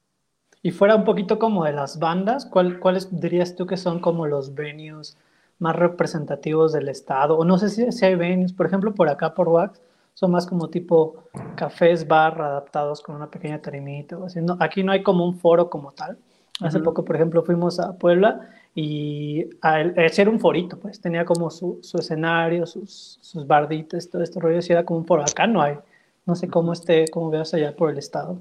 Y 0.63 0.71
fuera 0.71 0.95
un 0.97 1.05
poquito 1.05 1.39
como 1.39 1.65
de 1.65 1.73
las 1.73 1.99
bandas, 1.99 2.47
¿cuál- 2.47 2.79
¿cuáles 2.79 3.09
dirías 3.21 3.57
tú 3.57 3.67
que 3.67 3.77
son 3.77 4.01
como 4.01 4.27
los 4.27 4.55
venues 4.55 5.17
más 5.59 5.75
representativos 5.77 6.73
del 6.73 6.89
estado? 6.89 7.37
O 7.39 7.45
no 7.45 7.59
sé 7.59 7.69
si, 7.69 7.91
si 7.93 8.05
hay 8.05 8.15
venues, 8.17 8.53
por 8.53 8.67
ejemplo, 8.67 8.95
por 8.95 9.09
acá 9.09 9.35
por 9.35 9.49
Wax, 9.49 9.81
son 10.15 10.31
más 10.31 10.47
como 10.47 10.69
tipo 10.69 11.25
cafés, 11.57 12.07
bar, 12.07 12.41
adaptados 12.41 13.01
con 13.03 13.17
una 13.17 13.31
pequeña 13.31 13.61
tarimita 13.61 14.19
o 14.19 14.27
así. 14.27 14.41
No, 14.41 14.57
aquí 14.61 14.83
no 14.85 14.93
hay 14.93 15.03
como 15.03 15.25
un 15.27 15.35
foro 15.39 15.71
como 15.71 15.93
tal. 15.93 16.19
Hace 16.62 16.81
poco, 16.81 17.04
por 17.04 17.16
ejemplo, 17.16 17.42
fuimos 17.42 17.78
a 17.81 17.97
Puebla 17.97 18.49
y 18.75 19.45
al 19.61 19.95
ser 20.11 20.28
un 20.28 20.40
forito, 20.40 20.78
pues 20.78 21.00
tenía 21.00 21.25
como 21.25 21.50
su, 21.50 21.78
su 21.83 21.99
escenario, 21.99 22.66
sus, 22.66 23.19
sus 23.21 23.47
barditas, 23.47 24.09
todo 24.09 24.23
este 24.23 24.40
rollo, 24.40 24.61
y 24.66 24.73
era 24.73 24.85
como 24.85 25.04
foro. 25.04 25.23
Acá 25.23 25.47
no 25.47 25.61
hay. 25.61 25.76
No 26.25 26.35
sé 26.35 26.49
cómo 26.49 26.73
esté, 26.73 27.07
cómo 27.11 27.31
veas 27.31 27.52
allá 27.52 27.75
por 27.75 27.90
el 27.90 27.99
estado. 27.99 28.40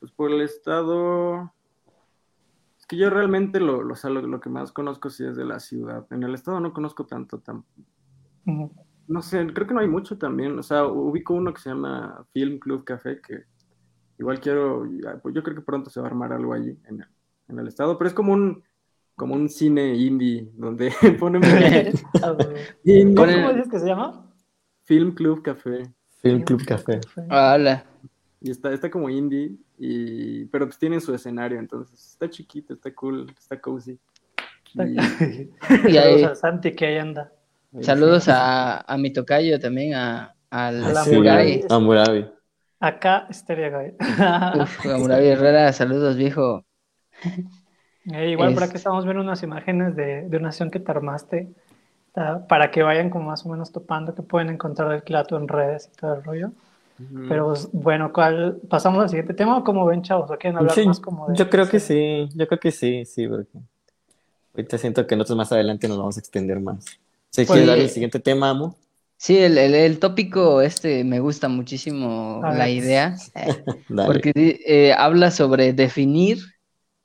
Pues 0.00 0.12
por 0.12 0.30
el 0.30 0.40
estado. 0.40 1.52
Es 2.78 2.86
que 2.86 2.96
yo 2.96 3.10
realmente 3.10 3.60
lo, 3.60 3.82
lo, 3.82 3.94
o 3.94 3.96
sea, 3.96 4.10
lo, 4.10 4.40
que 4.40 4.48
más 4.48 4.72
conozco 4.72 5.10
sí 5.10 5.24
es 5.24 5.36
de 5.36 5.44
la 5.44 5.60
ciudad. 5.60 6.06
En 6.10 6.22
el 6.22 6.34
estado 6.34 6.60
no 6.60 6.72
conozco 6.72 7.06
tanto, 7.06 7.38
tan, 7.38 7.64
no 9.08 9.22
sé, 9.22 9.46
creo 9.52 9.66
que 9.66 9.74
no 9.74 9.80
hay 9.80 9.88
mucho 9.88 10.16
también. 10.18 10.58
O 10.58 10.62
sea, 10.62 10.86
ubico 10.86 11.34
uno 11.34 11.52
que 11.52 11.60
se 11.60 11.70
llama 11.70 12.24
Film 12.32 12.58
Club 12.58 12.84
Café, 12.84 13.20
que 13.20 13.44
igual 14.18 14.40
quiero, 14.40 14.84
pues 15.22 15.34
yo 15.34 15.42
creo 15.42 15.56
que 15.56 15.62
pronto 15.62 15.90
se 15.90 16.00
va 16.00 16.06
a 16.06 16.10
armar 16.10 16.32
algo 16.32 16.52
allí 16.52 16.78
en 16.84 17.02
el, 17.02 17.08
en 17.48 17.58
el 17.58 17.68
estado, 17.68 17.98
pero 17.98 18.08
es 18.08 18.14
como 18.14 18.32
un, 18.32 18.62
como 19.16 19.34
un 19.34 19.48
cine 19.48 19.94
indie 19.94 20.50
donde 20.54 20.92
ponen... 21.20 21.42
indie. 22.84 23.14
¿Cómo 23.14 23.52
dices 23.52 23.68
que 23.70 23.78
se 23.78 23.86
llama? 23.86 24.28
Film 24.84 25.12
Club 25.12 25.42
Café. 25.42 25.92
Film 26.20 26.42
Club 26.42 26.64
Café. 26.64 27.00
Hola. 27.30 27.84
Y 28.40 28.50
está, 28.50 28.72
está 28.72 28.90
como 28.90 29.08
indie, 29.08 29.56
y, 29.78 30.46
pero 30.46 30.66
pues 30.66 30.76
tiene 30.78 31.00
su 31.00 31.14
escenario, 31.14 31.60
entonces 31.60 32.10
está 32.10 32.28
chiquito, 32.28 32.74
está 32.74 32.92
cool, 32.92 33.32
está 33.38 33.60
cozy. 33.60 33.98
Y... 34.74 34.96
Saludos 35.92 36.24
a 36.24 36.34
Santi 36.34 36.72
que 36.72 36.86
ahí 36.86 36.98
anda. 36.98 37.32
Saludos 37.80 38.28
a, 38.28 38.80
a 38.80 38.98
mi 38.98 39.12
tocayo 39.12 39.60
también, 39.60 39.94
a, 39.94 40.34
al 40.50 40.84
A 40.84 40.92
la 40.92 41.04
Sí, 41.04 41.14
Murabi. 41.16 41.64
a 41.68 41.78
Murabi. 41.78 42.26
Acá, 42.80 43.28
Stereo 43.32 43.78
Guy. 43.78 43.94
Uf, 44.60 44.86
a 44.86 44.98
Murabi 44.98 45.26
Herrera, 45.26 45.72
saludos 45.72 46.16
viejo. 46.16 46.64
Eh, 48.12 48.30
igual 48.30 48.52
por 48.52 48.62
Es- 48.62 48.64
aquí 48.64 48.76
estamos 48.76 49.04
viendo 49.04 49.22
unas 49.22 49.42
imágenes 49.42 49.94
de, 49.94 50.28
de 50.28 50.36
una 50.36 50.48
acción 50.48 50.70
que 50.70 50.80
te 50.80 50.90
armaste 50.90 51.48
para 52.48 52.70
que 52.70 52.82
vayan 52.82 53.10
como 53.10 53.26
más 53.26 53.46
o 53.46 53.48
menos 53.48 53.72
topando 53.72 54.14
que 54.14 54.22
pueden 54.22 54.50
encontrar 54.50 54.90
del 54.90 55.02
Clato 55.02 55.36
en 55.36 55.48
redes 55.48 55.90
y 55.92 55.96
todo 55.96 56.14
el 56.16 56.24
rollo. 56.24 56.52
Ujú. 56.98 57.28
Pero 57.28 57.48
pues, 57.48 57.68
bueno, 57.72 58.12
¿cuál? 58.12 58.60
¿pasamos 58.70 59.02
al 59.02 59.08
siguiente 59.10 59.34
tema 59.34 59.58
o 59.58 59.64
cómo 59.64 59.86
ven, 59.86 60.02
chavos? 60.02 60.30
¿O 60.30 60.38
quieren 60.38 60.58
hablar 60.58 60.78
Sí, 60.78 60.84
más 60.84 61.00
como 61.00 61.28
de 61.30 61.38
yo 61.38 61.50
creo 61.50 61.68
que 61.68 61.80
sí, 61.80 62.28
yo 62.34 62.46
creo 62.46 62.60
que 62.60 62.70
sí, 62.70 63.04
sí, 63.04 63.26
porque 63.28 63.58
ahorita 64.54 64.78
siento 64.78 65.06
que 65.06 65.16
nosotros 65.16 65.36
más 65.38 65.52
adelante 65.52 65.88
nos 65.88 65.98
vamos 65.98 66.16
a 66.16 66.20
extender 66.20 66.60
más. 66.60 66.84
¿Se 67.30 67.46
Pues, 67.46 67.60
quiere 67.60 67.66
dar 67.66 67.78
el 67.78 67.90
siguiente 67.90 68.20
tema, 68.20 68.50
Amo? 68.50 68.76
Sí, 69.16 69.36
el, 69.38 69.56
el, 69.58 69.74
el 69.74 69.98
tópico 70.00 70.60
este 70.62 71.04
me 71.04 71.20
gusta 71.20 71.48
muchísimo 71.48 72.44
la 72.48 72.68
idea, 72.68 73.22
eh, 73.34 73.64
porque 74.02 74.32
eh, 74.66 74.92
habla 74.94 75.30
sobre 75.30 75.72
definir 75.72 76.38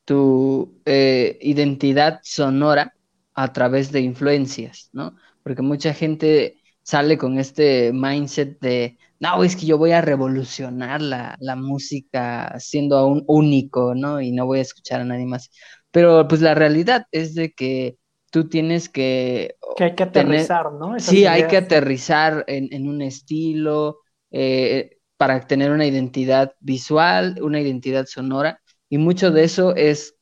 tu 0.07 0.81
eh, 0.85 1.37
identidad 1.41 2.21
sonora 2.23 2.93
a 3.35 3.53
través 3.53 3.91
de 3.91 4.01
influencias, 4.01 4.89
¿no? 4.93 5.17
Porque 5.43 5.61
mucha 5.61 5.93
gente 5.93 6.61
sale 6.83 7.17
con 7.19 7.39
este 7.39 7.91
mindset 7.93 8.59
de, 8.61 8.97
no, 9.19 9.43
es 9.43 9.55
que 9.57 9.65
yo 9.67 9.77
voy 9.77 9.91
a 9.91 10.01
revolucionar 10.01 11.01
la, 11.01 11.35
la 11.41 11.55
música 11.57 12.55
siendo 12.59 12.97
aún 12.97 13.23
único, 13.27 13.95
¿no? 13.95 14.21
Y 14.21 14.31
no 14.31 14.45
voy 14.47 14.59
a 14.59 14.61
escuchar 14.63 15.01
a 15.01 15.05
nadie 15.05 15.25
más. 15.27 15.51
Pero 15.91 16.27
pues 16.27 16.41
la 16.41 16.55
realidad 16.55 17.05
es 17.11 17.35
de 17.35 17.51
que 17.53 17.97
tú 18.31 18.49
tienes 18.49 18.89
que 18.89 19.55
Que 19.75 19.83
hay 19.85 19.95
que 19.95 20.03
tener- 20.11 20.41
aterrizar, 20.41 20.71
¿no? 20.73 20.95
Esas 20.95 21.09
Sí, 21.09 21.25
hay 21.25 21.43
que 21.47 21.57
aterrizar 21.57 22.43
en, 22.47 22.69
en 22.73 22.87
un 22.89 23.01
estilo 23.03 23.99
eh, 24.31 24.97
para 25.17 25.45
tener 25.47 25.71
una 25.71 25.85
identidad 25.85 26.53
visual, 26.59 27.37
una 27.41 27.61
identidad 27.61 28.05
sonora, 28.07 28.59
y 28.89 28.97
mucho 28.97 29.31
de 29.31 29.43
eso 29.43 29.75
es 29.75 30.15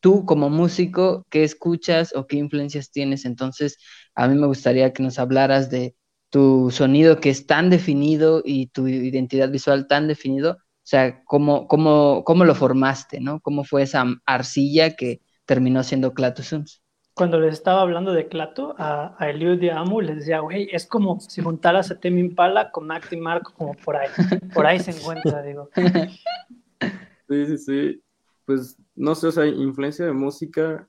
tú 0.00 0.24
como 0.24 0.50
músico, 0.50 1.24
qué 1.30 1.42
escuchas 1.44 2.14
o 2.14 2.26
qué 2.26 2.36
influencias 2.36 2.90
tienes. 2.90 3.24
Entonces, 3.24 3.78
a 4.14 4.28
mí 4.28 4.38
me 4.38 4.46
gustaría 4.46 4.92
que 4.92 5.02
nos 5.02 5.18
hablaras 5.18 5.70
de 5.70 5.96
tu 6.30 6.70
sonido 6.70 7.20
que 7.20 7.30
es 7.30 7.46
tan 7.46 7.70
definido 7.70 8.42
y 8.44 8.68
tu 8.68 8.88
identidad 8.88 9.50
visual 9.50 9.86
tan 9.86 10.08
definido, 10.08 10.52
o 10.52 10.88
sea, 10.88 11.22
cómo, 11.24 11.66
cómo, 11.66 12.24
cómo 12.24 12.44
lo 12.44 12.54
formaste, 12.54 13.20
¿no? 13.20 13.40
¿Cómo 13.40 13.64
fue 13.64 13.82
esa 13.82 14.04
arcilla 14.26 14.94
que 14.94 15.20
terminó 15.44 15.82
siendo 15.82 16.14
Clatusuns? 16.14 16.82
Cuando 17.14 17.40
les 17.40 17.54
estaba 17.54 17.80
hablando 17.80 18.12
de 18.12 18.28
Clato 18.28 18.74
a, 18.76 19.16
a 19.18 19.30
Eliud 19.30 19.64
a 19.70 19.78
Amu, 19.80 20.02
les 20.02 20.16
decía, 20.16 20.40
güey, 20.40 20.68
es 20.70 20.86
como 20.86 21.18
si 21.18 21.40
juntaras 21.40 21.90
a 21.90 21.98
Temi 21.98 22.20
Impala 22.20 22.70
con 22.70 22.88
y 23.10 23.16
Marco, 23.16 23.54
como 23.56 23.72
por 23.72 23.96
ahí. 23.96 24.08
Por 24.52 24.66
ahí 24.66 24.78
se 24.78 24.90
encuentra, 24.90 25.42
digo. 25.42 25.70
Sí, 27.28 27.46
sí, 27.46 27.58
sí. 27.58 28.02
Pues 28.44 28.78
no 28.94 29.14
sé, 29.14 29.28
o 29.28 29.32
sea, 29.32 29.46
influencia 29.46 30.06
de 30.06 30.12
música. 30.12 30.88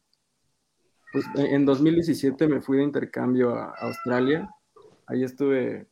Pues 1.11 1.25
en 1.35 1.45
en 1.47 1.65
2017 1.65 2.47
me 2.47 2.61
fui 2.61 2.77
de 2.77 2.83
intercambio 2.83 3.55
a 3.55 3.65
a 3.69 3.87
Australia. 3.87 4.49
Ahí 5.07 5.23
estuve 5.23 5.87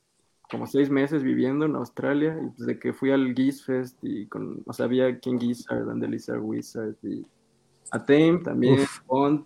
como 0.49 0.67
seis 0.67 0.89
meses 0.89 1.23
viviendo 1.23 1.65
en 1.65 1.75
Australia 1.75 2.37
y 2.41 2.49
pues 2.49 2.67
de 2.67 2.79
que 2.79 2.93
fui 2.93 3.11
al 3.11 3.33
Geese 3.33 3.63
Fest 3.63 3.97
y 4.03 4.27
con, 4.27 4.63
o 4.65 4.73
sea, 4.73 4.85
había 4.85 5.19
King 5.19 5.39
Gizzard, 5.39 5.89
and 5.89 6.01
the 6.01 6.07
Lizard 6.07 6.41
Wizard 6.41 6.95
y 7.03 7.25
a 7.91 8.03
Tame 8.03 8.39
también, 8.43 8.79
Bond. 9.07 9.45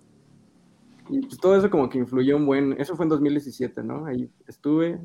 Y 1.10 1.22
pues 1.22 1.38
todo 1.38 1.56
eso 1.56 1.70
como 1.70 1.90
que 1.90 1.98
influyó 1.98 2.38
un 2.38 2.46
buen, 2.46 2.74
eso 2.80 2.96
fue 2.96 3.06
en 3.06 3.10
2017, 3.10 3.84
¿no? 3.84 4.06
Ahí 4.06 4.30
estuve, 4.48 5.00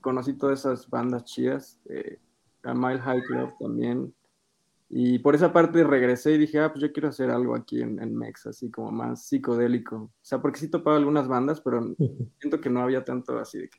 conocí 0.00 0.32
todas 0.34 0.60
esas 0.60 0.88
bandas 0.88 1.24
chidas, 1.24 1.78
eh, 1.88 2.18
a 2.64 2.74
Mile 2.74 3.00
High 3.00 3.22
Club 3.22 3.52
también. 3.60 4.12
Y 4.90 5.18
por 5.18 5.34
esa 5.34 5.52
parte 5.52 5.84
regresé 5.84 6.32
y 6.32 6.38
dije, 6.38 6.60
ah, 6.60 6.70
pues 6.72 6.80
yo 6.82 6.92
quiero 6.92 7.08
hacer 7.08 7.30
algo 7.30 7.54
aquí 7.54 7.82
en, 7.82 8.00
en 8.02 8.16
Mex, 8.16 8.46
así 8.46 8.70
como 8.70 8.90
más 8.90 9.26
psicodélico. 9.26 9.96
O 9.96 10.10
sea, 10.22 10.40
porque 10.40 10.58
sí 10.58 10.68
topaba 10.68 10.96
algunas 10.96 11.28
bandas, 11.28 11.60
pero 11.60 11.94
siento 12.40 12.60
que 12.60 12.70
no 12.70 12.80
había 12.80 13.04
tanto 13.04 13.38
así 13.38 13.58
de 13.58 13.68
que 13.68 13.78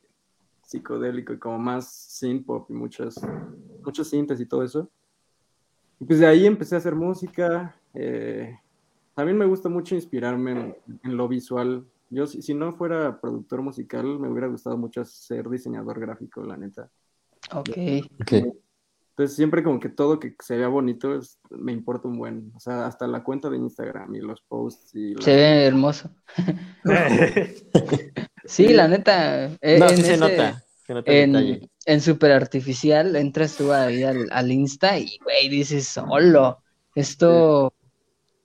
psicodélico 0.61 1.33
y 1.33 1.39
como 1.39 1.57
más 1.57 1.91
synth 1.91 2.45
pop 2.45 2.69
y 2.69 2.73
muchas, 2.73 3.15
muchos 3.83 4.07
sintes 4.07 4.39
y 4.39 4.45
todo 4.45 4.63
eso. 4.63 4.87
Y 5.99 6.05
pues 6.05 6.19
de 6.19 6.27
ahí 6.27 6.45
empecé 6.45 6.75
a 6.75 6.77
hacer 6.77 6.93
música. 6.93 7.75
eh, 7.95 8.55
también 9.15 9.37
me 9.37 9.47
gusta 9.47 9.67
mucho 9.67 9.95
inspirarme 9.95 10.51
en, 10.51 10.75
en 11.03 11.17
lo 11.17 11.27
visual. 11.27 11.85
Yo, 12.11 12.27
si, 12.27 12.41
si 12.43 12.53
no 12.53 12.71
fuera 12.73 13.19
productor 13.19 13.63
musical, 13.63 14.19
me 14.19 14.29
hubiera 14.29 14.47
gustado 14.47 14.77
mucho 14.77 15.03
ser 15.05 15.49
diseñador 15.49 15.99
gráfico, 15.99 16.43
la 16.43 16.55
neta. 16.55 16.89
Ok. 17.53 17.69
Ok. 18.21 18.33
Entonces 19.19 19.35
siempre 19.35 19.63
como 19.63 19.81
que 19.81 19.89
todo 19.89 20.17
que 20.17 20.33
se 20.41 20.55
vea 20.55 20.69
bonito 20.69 21.13
es- 21.13 21.41
me 21.49 21.73
importa 21.73 22.07
un 22.07 22.17
buen. 22.17 22.53
O 22.55 22.59
sea, 22.61 22.85
hasta 22.85 23.05
la 23.05 23.21
cuenta 23.21 23.49
de 23.49 23.57
Instagram 23.57 24.15
y 24.15 24.21
los 24.21 24.41
posts 24.43 24.95
y 24.95 25.13
la- 25.13 25.21
Se 25.21 25.35
ve 25.35 25.65
hermoso. 25.65 26.09
Sí, 28.45 28.69
la 28.69 28.87
neta. 28.87 29.47
eh, 29.59 29.77
No, 29.77 29.89
en 29.89 29.97
sí 29.97 30.03
se 30.03 30.17
nota. 30.17 30.63
Se 30.87 30.93
nota 30.93 31.11
En, 31.11 31.33
detalle. 31.33 31.69
en 31.85 31.99
Super 32.01 32.31
Artificial 32.31 33.13
entras 33.17 33.57
tú 33.57 33.73
ahí 33.73 34.03
al, 34.03 34.29
al 34.31 34.51
Insta 34.53 34.97
y, 34.97 35.19
güey, 35.21 35.49
dices, 35.49 35.85
solo. 35.89 36.63
Esto, 36.95 37.73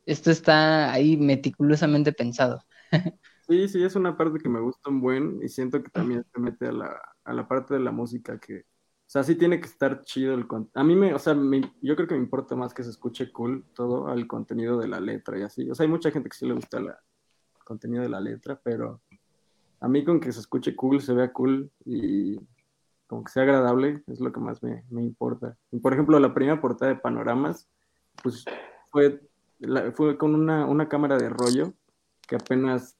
esto 0.04 0.32
está 0.32 0.92
ahí 0.92 1.16
meticulosamente 1.16 2.12
pensado. 2.12 2.60
Sí, 3.46 3.68
sí, 3.68 3.84
es 3.84 3.94
una 3.94 4.16
parte 4.16 4.38
que 4.38 4.48
me 4.48 4.58
gusta 4.58 4.88
un 4.88 5.02
buen 5.02 5.38
y 5.42 5.50
siento 5.50 5.82
que 5.82 5.90
también 5.90 6.24
se 6.32 6.40
mete 6.40 6.66
a 6.68 6.72
la, 6.72 6.98
a 7.24 7.32
la 7.34 7.46
parte 7.46 7.74
de 7.74 7.80
la 7.80 7.92
música 7.92 8.40
que, 8.40 8.62
sea, 9.14 9.22
sí 9.22 9.36
tiene 9.36 9.60
que 9.60 9.66
estar 9.66 10.02
chido 10.02 10.34
el 10.34 10.46
contenido. 10.48 10.80
A 10.80 10.84
mí 10.84 10.96
me, 10.96 11.14
o 11.14 11.18
sea, 11.20 11.34
me- 11.34 11.72
yo 11.80 11.94
creo 11.94 12.08
que 12.08 12.14
me 12.14 12.20
importa 12.20 12.56
más 12.56 12.74
que 12.74 12.82
se 12.82 12.90
escuche 12.90 13.30
cool 13.30 13.64
todo 13.72 14.08
al 14.08 14.26
contenido 14.26 14.76
de 14.78 14.88
la 14.88 14.98
letra 14.98 15.38
y 15.38 15.42
así. 15.42 15.70
O 15.70 15.74
sea, 15.74 15.84
hay 15.84 15.90
mucha 15.90 16.10
gente 16.10 16.28
que 16.28 16.36
sí 16.36 16.46
le 16.46 16.54
gusta 16.54 16.80
la, 16.80 16.90
el 17.56 17.64
contenido 17.64 18.02
de 18.02 18.08
la 18.08 18.20
letra, 18.20 18.60
pero 18.62 19.00
a 19.78 19.86
mí 19.88 20.04
con 20.04 20.18
que 20.18 20.32
se 20.32 20.40
escuche 20.40 20.74
cool, 20.74 21.00
se 21.00 21.14
vea 21.14 21.32
cool 21.32 21.70
y 21.84 22.40
como 23.06 23.22
que 23.22 23.30
sea 23.30 23.44
agradable 23.44 24.02
es 24.08 24.18
lo 24.18 24.32
que 24.32 24.40
más 24.40 24.62
me, 24.62 24.82
me 24.90 25.02
importa. 25.02 25.56
Por 25.80 25.92
ejemplo, 25.92 26.18
la 26.18 26.34
primera 26.34 26.60
portada 26.60 26.92
de 26.92 26.98
Panoramas, 27.00 27.68
pues 28.22 28.44
fue, 28.90 29.20
fue 29.94 30.18
con 30.18 30.34
una, 30.34 30.66
una 30.66 30.88
cámara 30.88 31.16
de 31.18 31.28
rollo 31.28 31.72
que 32.26 32.34
apenas 32.36 32.96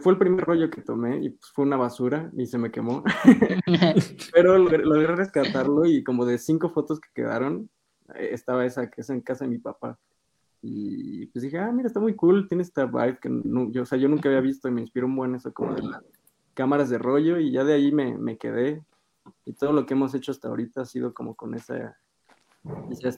fue 0.00 0.12
el 0.12 0.18
primer 0.18 0.44
rollo 0.44 0.70
que 0.70 0.82
tomé 0.82 1.18
y 1.18 1.30
pues, 1.30 1.50
fue 1.52 1.64
una 1.64 1.76
basura 1.76 2.30
y 2.36 2.46
se 2.46 2.58
me 2.58 2.70
quemó. 2.70 3.02
Pero 4.32 4.58
logré, 4.58 4.84
logré 4.84 5.14
rescatarlo 5.14 5.84
y 5.86 6.02
como 6.02 6.26
de 6.26 6.38
cinco 6.38 6.70
fotos 6.70 7.00
que 7.00 7.08
quedaron, 7.14 7.70
eh, 8.14 8.30
estaba 8.32 8.64
esa 8.64 8.90
que 8.90 9.00
es 9.02 9.10
en 9.10 9.20
casa 9.20 9.44
de 9.44 9.50
mi 9.50 9.58
papá. 9.58 9.98
Y 10.60 11.26
pues 11.26 11.44
dije, 11.44 11.58
ah, 11.58 11.70
mira, 11.70 11.86
está 11.86 12.00
muy 12.00 12.14
cool, 12.14 12.48
tiene 12.48 12.62
esta 12.64 12.84
vibe 12.86 13.18
que 13.20 13.28
no- 13.28 13.70
yo, 13.70 13.82
o 13.82 13.86
sea, 13.86 13.98
yo 13.98 14.08
nunca 14.08 14.28
había 14.28 14.40
visto 14.40 14.68
y 14.68 14.72
me 14.72 14.80
inspiró 14.80 15.06
un 15.06 15.14
buen 15.14 15.34
eso 15.34 15.52
como 15.52 15.74
de 15.74 15.82
las 15.82 16.02
cámaras 16.54 16.90
de 16.90 16.98
rollo 16.98 17.38
y 17.38 17.52
ya 17.52 17.62
de 17.62 17.74
ahí 17.74 17.92
me, 17.92 18.18
me 18.18 18.36
quedé. 18.36 18.82
Y 19.44 19.52
todo 19.52 19.72
lo 19.72 19.86
que 19.86 19.94
hemos 19.94 20.14
hecho 20.14 20.32
hasta 20.32 20.48
ahorita 20.48 20.80
ha 20.82 20.84
sido 20.84 21.14
como 21.14 21.36
con 21.36 21.54
esa, 21.54 21.96
esa. 22.90 23.10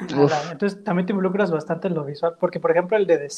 Ala, 0.00 0.52
Entonces 0.52 0.82
también 0.82 1.06
te 1.06 1.12
involucras 1.12 1.50
bastante 1.50 1.86
en 1.88 1.94
lo 1.94 2.04
visual, 2.04 2.36
porque 2.40 2.58
por 2.58 2.72
ejemplo 2.72 2.96
el 2.96 3.06
de 3.06 3.18
The 3.18 3.30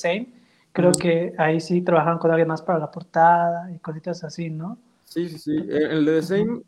Creo 0.72 0.92
que 0.92 1.32
ahí 1.38 1.60
sí 1.60 1.82
trabajaron 1.82 2.18
con 2.18 2.30
alguien 2.30 2.48
más 2.48 2.62
para 2.62 2.78
la 2.78 2.90
portada 2.90 3.70
y 3.72 3.78
cositas 3.80 4.22
así, 4.24 4.50
¿no? 4.50 4.78
Sí, 5.04 5.28
sí, 5.28 5.38
sí. 5.38 5.56
El, 5.56 6.04
de 6.04 6.20
The 6.20 6.22
Same, 6.22 6.62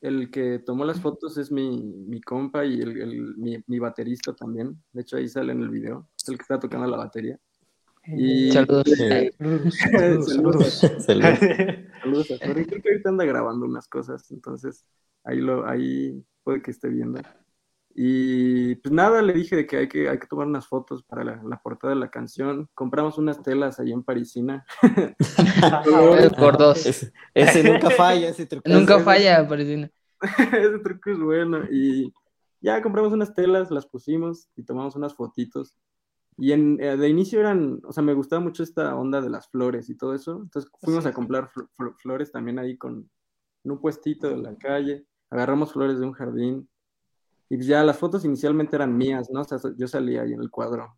el 0.00 0.30
que 0.30 0.60
tomó 0.60 0.84
las 0.84 1.00
fotos 1.00 1.36
es 1.38 1.50
mi, 1.50 1.82
mi 1.82 2.20
compa 2.20 2.64
y 2.64 2.80
el, 2.80 3.00
el- 3.00 3.36
mi, 3.36 3.56
mi 3.66 3.78
baterista 3.80 4.32
también. 4.32 4.80
De 4.92 5.02
hecho, 5.02 5.16
ahí 5.16 5.28
sale 5.28 5.52
en 5.52 5.62
el 5.62 5.70
video. 5.70 6.08
Es 6.16 6.28
el 6.28 6.36
que 6.38 6.42
está 6.42 6.60
tocando 6.60 6.86
la 6.86 6.96
batería. 6.96 7.38
Y- 8.06 8.52
Saludos. 8.52 8.84
Eh, 8.88 9.32
Saludos, 9.70 10.32
saludos, 10.32 10.74
saludos. 11.04 11.38
Saludos. 12.02 12.30
A. 12.30 12.38
Creo 12.38 12.54
que 12.64 12.88
ahorita 12.90 13.08
anda 13.08 13.24
grabando 13.24 13.66
unas 13.66 13.88
cosas, 13.88 14.30
entonces 14.30 14.84
ahí 15.24 15.38
lo, 15.40 15.66
ahí 15.68 16.24
puede 16.44 16.62
que 16.62 16.70
esté 16.70 16.88
viendo. 16.88 17.20
Y 18.00 18.76
pues 18.76 18.92
nada, 18.92 19.20
le 19.22 19.32
dije 19.32 19.56
de 19.56 19.66
que 19.66 19.76
hay 19.76 19.88
que, 19.88 20.08
hay 20.08 20.20
que 20.20 20.28
tomar 20.28 20.46
unas 20.46 20.68
fotos 20.68 21.02
para 21.02 21.24
la, 21.24 21.42
la 21.42 21.60
portada 21.60 21.94
de 21.94 21.98
la 21.98 22.08
canción. 22.08 22.68
Compramos 22.72 23.18
unas 23.18 23.42
telas 23.42 23.80
ahí 23.80 23.90
en 23.90 24.04
Parisina. 24.04 24.64
Por 26.38 26.58
dos. 26.58 26.86
Ese, 26.86 27.12
ese 27.34 27.64
nunca 27.64 27.90
falla, 27.90 28.28
ese 28.28 28.46
truco. 28.46 28.68
Nunca 28.70 28.94
Ese- 28.94 29.04
falla, 29.04 29.48
Parisina. 29.48 29.90
Ese 30.38 30.78
truco 30.78 31.10
es 31.10 31.18
bueno. 31.18 31.64
Y 31.72 32.12
ya 32.60 32.80
compramos 32.82 33.12
unas 33.12 33.34
telas, 33.34 33.72
las 33.72 33.86
pusimos 33.86 34.48
y 34.54 34.62
tomamos 34.62 34.94
unas 34.94 35.14
fotitos. 35.16 35.76
Y 36.36 36.52
en, 36.52 36.80
eh, 36.80 36.96
de 36.96 37.08
inicio 37.08 37.40
eran, 37.40 37.80
o 37.82 37.92
sea, 37.92 38.04
me 38.04 38.14
gustaba 38.14 38.38
mucho 38.40 38.62
esta 38.62 38.94
onda 38.94 39.20
de 39.20 39.30
las 39.30 39.48
flores 39.48 39.90
y 39.90 39.96
todo 39.96 40.14
eso. 40.14 40.40
Entonces 40.44 40.70
fuimos 40.80 41.04
a 41.04 41.12
comprar 41.12 41.50
flores 41.96 42.30
también 42.30 42.60
ahí 42.60 42.76
con 42.76 43.10
en 43.64 43.70
un 43.72 43.80
puestito 43.80 44.28
de 44.28 44.36
la 44.36 44.54
calle. 44.56 45.04
Agarramos 45.30 45.72
flores 45.72 45.98
de 45.98 46.06
un 46.06 46.12
jardín. 46.12 46.68
Y 47.50 47.56
pues 47.56 47.66
ya 47.66 47.82
las 47.82 47.98
fotos 47.98 48.24
inicialmente 48.24 48.76
eran 48.76 48.96
mías, 48.96 49.30
¿no? 49.30 49.40
O 49.40 49.44
sea, 49.44 49.58
yo 49.76 49.88
salía 49.88 50.22
ahí 50.22 50.32
en 50.32 50.40
el 50.40 50.50
cuadro. 50.50 50.96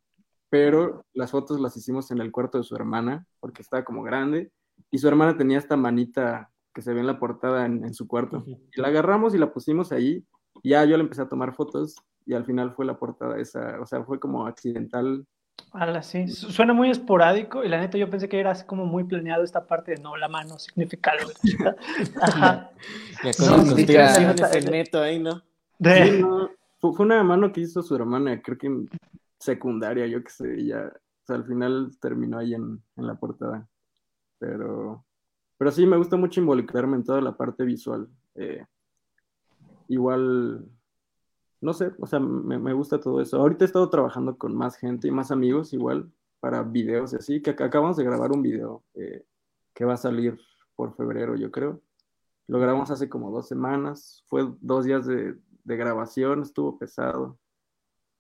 Pero 0.49 1.05
las 1.15 1.31
fotos 1.31 1.61
las 1.61 1.77
hicimos 1.77 2.11
en 2.11 2.19
el 2.19 2.33
cuarto 2.33 2.59
de 2.59 2.65
su 2.65 2.75
hermana, 2.75 3.25
porque 3.39 3.63
estaba 3.63 3.85
como 3.85 4.03
grande. 4.03 4.51
Y 4.91 4.99
su 4.99 5.07
hermana 5.07 5.37
tenía 5.37 5.59
esta 5.59 5.77
manita 5.77 6.51
que 6.75 6.83
se 6.83 6.93
ve 6.93 7.01
en 7.01 7.07
la 7.07 7.19
portada 7.19 7.67
en, 7.67 7.95
su 7.95 8.09
cuarto. 8.09 8.45
Y 8.47 8.81
la 8.81 8.89
agarramos 8.89 9.35
y 9.35 9.39
la 9.39 9.53
pusimos 9.53 9.93
ahí. 9.93 10.25
Y 10.63 10.71
ya 10.71 10.85
yo 10.85 10.97
le 10.97 11.05
empecé 11.05 11.23
a 11.23 11.29
tomar 11.29 11.55
fotos 11.55 11.97
y 12.27 12.35
al 12.35 12.45
final 12.45 12.73
fue 12.73 12.85
la 12.85 12.99
portada 12.99 13.39
esa, 13.39 13.81
o 13.81 13.87
sea, 13.87 14.03
fue 14.05 14.19
como 14.19 14.47
accidental. 14.47 15.27
Ala, 15.73 16.03
sí, 16.03 16.27
suena 16.29 16.73
muy 16.73 16.91
esporádico 16.91 17.63
y 17.63 17.69
la 17.69 17.79
neta 17.79 17.99
yo 17.99 18.11
pensé 18.11 18.29
que 18.29 18.41
era 18.41 18.51
así 18.51 18.65
como 18.65 18.87
muy 18.87 19.05
planeado 19.05 19.45
esta 19.45 19.67
parte 19.67 19.93
de 19.93 20.03
no, 20.03 20.17
la 20.17 20.29
mano 20.29 20.59
significa 20.59 21.13
algo. 21.13 21.31
Ajá. 22.23 22.71
Con 23.39 23.69
no, 23.69 23.77
el 23.77 24.71
neto 24.71 25.01
ahí, 25.01 25.19
¿no? 25.19 25.43
Sí, 25.83 26.21
no. 26.21 26.51
Fue 26.79 27.05
una 27.05 27.23
mano 27.23 27.53
que 27.53 27.61
hizo 27.61 27.83
su 27.83 27.95
hermana, 27.95 28.41
creo 28.41 28.57
que 28.57 28.67
en 28.67 28.89
secundaria, 29.39 30.07
yo 30.07 30.23
qué 30.23 30.31
sé, 30.31 30.65
ya, 30.65 30.87
o 30.87 31.27
sea, 31.27 31.37
al 31.37 31.45
final 31.45 31.97
terminó 32.01 32.39
ahí 32.39 32.55
en, 32.55 32.83
en 32.97 33.07
la 33.07 33.15
portada. 33.17 33.69
Pero, 34.39 35.05
pero 35.59 35.71
sí, 35.71 35.87
me 35.87 35.99
gusta 35.99 36.17
mucho 36.17 36.41
involucrarme 36.41 36.97
en 36.97 37.05
toda 37.05 37.21
la 37.21 37.37
parte 37.37 37.65
visual. 37.65 38.09
Eh, 38.35 38.65
igual, 39.89 40.67
no 41.61 41.73
sé, 41.75 41.93
o 41.99 42.07
sea, 42.07 42.19
me, 42.21 42.73
gusta 42.73 42.99
todo 43.01 43.21
eso. 43.21 43.39
Ahorita 43.39 43.65
he 43.65 43.67
estado 43.67 43.91
trabajando 43.91 44.39
con 44.39 44.55
más 44.55 44.77
gente 44.77 45.09
y 45.09 45.11
más 45.11 45.31
amigos 45.31 45.75
igual 45.75 46.11
para 46.41 46.63
videos 46.63 47.13
y 47.13 47.17
así, 47.17 47.43
que 47.43 47.51
acabamos 47.51 47.99
de 47.99 48.05
grabar 48.05 48.33
un 48.33 48.41
video 48.41 48.83
eh, 48.95 49.27
que 49.75 49.85
va 49.85 49.95
a 49.95 49.99
salir 49.99 50.41
por 50.75 50.97
febrero, 50.97 51.37
yo 51.37 51.51
creo. 51.51 51.83
Lo 52.47 52.59
grabamos 52.59 52.91
hace 52.91 53.11
como 53.11 53.31
dos 53.31 53.47
semanas, 53.47 54.25
fue 54.29 54.51
dos 54.61 54.85
días 54.87 55.07
de, 55.07 55.37
de 55.65 55.77
grabación, 55.77 56.43
estuvo 56.43 56.79
pesado. 56.79 57.39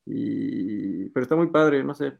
Y, 0.06 1.08
pero 1.10 1.22
está 1.22 1.36
muy 1.36 1.48
padre, 1.48 1.84
no 1.84 1.94
sé, 1.94 2.18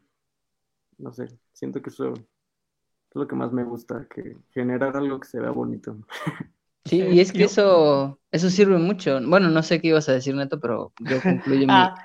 no 0.97 1.11
sé, 1.11 1.27
siento 1.51 1.81
que 1.81 1.89
eso 1.89 2.13
es 2.13 3.15
lo 3.15 3.27
que 3.27 3.35
más 3.35 3.51
me 3.51 3.63
gusta, 3.63 4.07
que 4.07 4.37
generar 4.51 4.95
algo 4.95 5.19
que 5.19 5.27
se 5.27 5.39
vea 5.39 5.51
bonito. 5.51 5.97
Sí, 6.85 6.99
y 6.99 7.19
es 7.19 7.31
que 7.31 7.43
eso, 7.43 8.19
eso 8.31 8.49
sirve 8.49 8.77
mucho. 8.77 9.19
Bueno, 9.23 9.49
no 9.49 9.61
sé 9.61 9.79
qué 9.79 9.89
ibas 9.89 10.09
a 10.09 10.13
decir, 10.13 10.33
Neto, 10.33 10.59
pero 10.59 10.91
yo 10.99 11.21
concluyo 11.21 11.67
ah, 11.69 11.95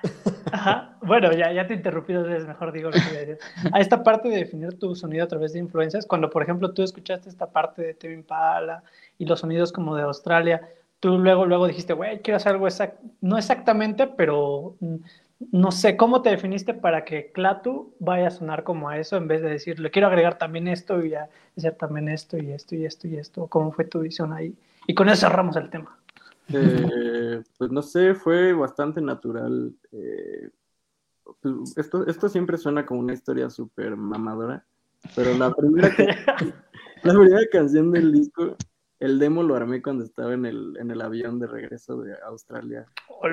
Ajá. 0.52 0.98
Bueno, 1.02 1.32
ya, 1.32 1.52
ya 1.52 1.66
te 1.66 1.74
interrumpí 1.74 2.12
dos 2.12 2.26
veces, 2.26 2.46
mejor 2.46 2.72
digo 2.72 2.90
lo 2.90 2.96
que 2.96 3.08
voy 3.08 3.16
a 3.16 3.20
decir. 3.20 3.38
A 3.72 3.80
esta 3.80 4.02
parte 4.02 4.28
de 4.28 4.36
definir 4.36 4.78
tu 4.78 4.94
sonido 4.94 5.24
a 5.24 5.28
través 5.28 5.54
de 5.54 5.60
influencias, 5.60 6.04
cuando 6.04 6.28
por 6.28 6.42
ejemplo 6.42 6.74
tú 6.74 6.82
escuchaste 6.82 7.28
esta 7.28 7.50
parte 7.50 7.82
de 7.82 7.94
Tevin 7.94 8.18
Impala 8.18 8.82
y 9.18 9.24
los 9.24 9.40
sonidos 9.40 9.72
como 9.72 9.96
de 9.96 10.02
Australia, 10.02 10.60
tú 11.06 11.20
luego, 11.20 11.46
luego 11.46 11.68
dijiste, 11.68 11.92
güey, 11.92 12.20
quiero 12.20 12.38
hacer 12.38 12.54
algo 12.54 12.66
exacto, 12.66 13.00
no 13.20 13.38
exactamente, 13.38 14.08
pero 14.08 14.74
mm, 14.80 14.96
no 15.52 15.70
sé, 15.70 15.96
¿cómo 15.96 16.20
te 16.20 16.30
definiste 16.30 16.74
para 16.74 17.04
que 17.04 17.30
Clatu 17.30 17.94
vaya 18.00 18.26
a 18.26 18.32
sonar 18.32 18.64
como 18.64 18.88
a 18.88 18.98
eso 18.98 19.16
en 19.16 19.28
vez 19.28 19.40
de 19.40 19.50
decir, 19.50 19.78
le 19.78 19.92
quiero 19.92 20.08
agregar 20.08 20.36
también 20.36 20.66
esto 20.66 21.04
y 21.04 21.14
hacer 21.14 21.76
también 21.76 22.08
esto 22.08 22.38
y 22.38 22.50
esto 22.50 22.74
y 22.74 22.86
esto 22.86 23.06
y 23.06 23.18
esto? 23.18 23.46
¿Cómo 23.46 23.70
fue 23.70 23.84
tu 23.84 24.00
visión 24.00 24.32
ahí? 24.32 24.52
Y 24.88 24.94
con 24.96 25.08
eso 25.08 25.28
cerramos 25.28 25.54
el 25.54 25.70
tema. 25.70 25.96
Eh, 26.52 27.40
pues 27.56 27.70
no 27.70 27.82
sé, 27.82 28.14
fue 28.14 28.52
bastante 28.52 29.00
natural. 29.00 29.72
Eh, 29.92 30.50
pues, 31.40 31.78
esto, 31.78 32.04
esto 32.08 32.28
siempre 32.28 32.58
suena 32.58 32.84
como 32.84 32.98
una 32.98 33.12
historia 33.12 33.48
súper 33.48 33.94
mamadora, 33.94 34.66
pero 35.14 35.38
la 35.38 35.52
primera, 35.52 35.88
la 37.04 37.12
primera 37.12 37.42
canción 37.52 37.92
del 37.92 38.10
disco 38.10 38.56
el 38.98 39.18
demo 39.18 39.42
lo 39.42 39.54
armé 39.56 39.82
cuando 39.82 40.04
estaba 40.04 40.34
en 40.34 40.46
el, 40.46 40.76
en 40.78 40.90
el 40.90 41.00
avión 41.00 41.38
de 41.38 41.46
regreso 41.46 41.98
de 41.98 42.14
Australia. 42.26 42.86
Oh, 43.08 43.26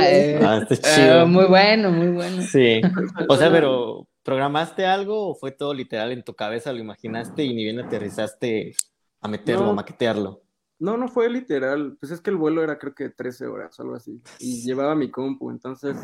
eh, 0.00 0.40
ah, 0.42 0.64
chido. 0.68 1.26
muy 1.26 1.46
bueno, 1.46 1.90
muy 1.90 2.08
bueno. 2.08 2.42
Sí. 2.42 2.80
O 3.28 3.36
sea, 3.36 3.50
pero 3.50 4.06
¿programaste 4.22 4.86
algo 4.86 5.28
o 5.28 5.34
fue 5.34 5.50
todo 5.52 5.74
literal 5.74 6.12
en 6.12 6.22
tu 6.22 6.34
cabeza? 6.34 6.72
¿Lo 6.72 6.78
imaginaste 6.78 7.42
y 7.44 7.54
ni 7.54 7.64
bien 7.64 7.80
aterrizaste 7.80 8.74
a 9.20 9.28
meterlo, 9.28 9.70
a 9.70 9.74
maquetearlo? 9.74 10.42
No, 10.78 10.96
no 10.96 11.08
fue 11.08 11.28
literal. 11.28 11.96
Pues 12.00 12.12
es 12.12 12.20
que 12.20 12.30
el 12.30 12.36
vuelo 12.36 12.62
era 12.62 12.78
creo 12.78 12.94
que 12.94 13.10
13 13.10 13.46
horas 13.46 13.78
o 13.78 13.82
algo 13.82 13.94
así. 13.96 14.22
Y 14.38 14.62
llevaba 14.62 14.94
mi 14.94 15.10
compu. 15.10 15.50
Entonces 15.50 15.96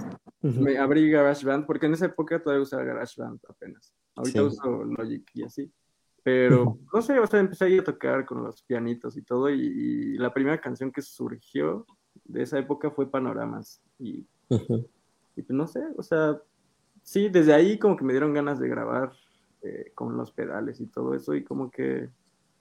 me 0.42 0.76
abrí 0.78 1.10
GarageBand 1.10 1.66
porque 1.66 1.86
en 1.86 1.94
esa 1.94 2.06
época 2.06 2.42
todavía 2.42 2.62
usaba 2.62 2.84
GarageBand 2.84 3.40
apenas. 3.48 3.94
Ahorita 4.14 4.42
uso 4.42 4.84
Logic 4.84 5.28
y 5.34 5.44
así. 5.44 5.72
Pero, 6.26 6.76
no 6.92 7.02
sé, 7.02 7.20
o 7.20 7.26
sea, 7.28 7.38
empecé 7.38 7.78
a 7.78 7.84
tocar 7.84 8.26
con 8.26 8.42
los 8.42 8.60
pianitos 8.62 9.16
y 9.16 9.22
todo, 9.22 9.48
y, 9.48 10.18
la 10.18 10.34
primera 10.34 10.60
canción 10.60 10.90
que 10.90 11.00
surgió 11.00 11.86
de 12.24 12.42
esa 12.42 12.58
época 12.58 12.90
fue 12.90 13.08
Panoramas. 13.08 13.80
Y, 14.00 14.26
y 14.50 15.42
pues 15.42 15.50
no 15.50 15.68
sé, 15.68 15.84
o 15.96 16.02
sea, 16.02 16.36
sí, 17.04 17.28
desde 17.28 17.54
ahí 17.54 17.78
como 17.78 17.96
que 17.96 18.02
me 18.02 18.12
dieron 18.12 18.34
ganas 18.34 18.58
de 18.58 18.68
grabar 18.68 19.12
eh, 19.62 19.92
con 19.94 20.16
los 20.16 20.32
pedales 20.32 20.80
y 20.80 20.86
todo 20.86 21.14
eso, 21.14 21.32
y 21.32 21.44
como 21.44 21.70
que, 21.70 22.10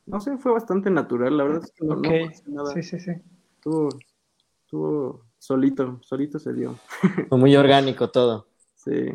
no 0.06 0.20
sé, 0.20 0.38
fue 0.38 0.52
bastante 0.52 0.92
natural, 0.92 1.36
la 1.36 1.44
verdad 1.46 1.64
es 1.64 1.72
que 1.72 1.86
no, 1.88 1.96
nada. 1.96 2.72
Sí, 2.72 2.84
sí, 2.84 3.00
sí. 3.00 3.14
Estuvo, 3.56 5.26
solito, 5.40 5.98
solito 6.04 6.38
se 6.38 6.54
dio. 6.54 6.76
Fue 7.30 7.38
muy 7.40 7.56
orgánico 7.56 8.12
todo. 8.12 8.46
Sí. 8.76 9.12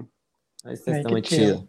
Ahí 0.65 0.75
está, 0.75 0.97
está 0.97 1.09
muy 1.09 1.23
chido. 1.23 1.69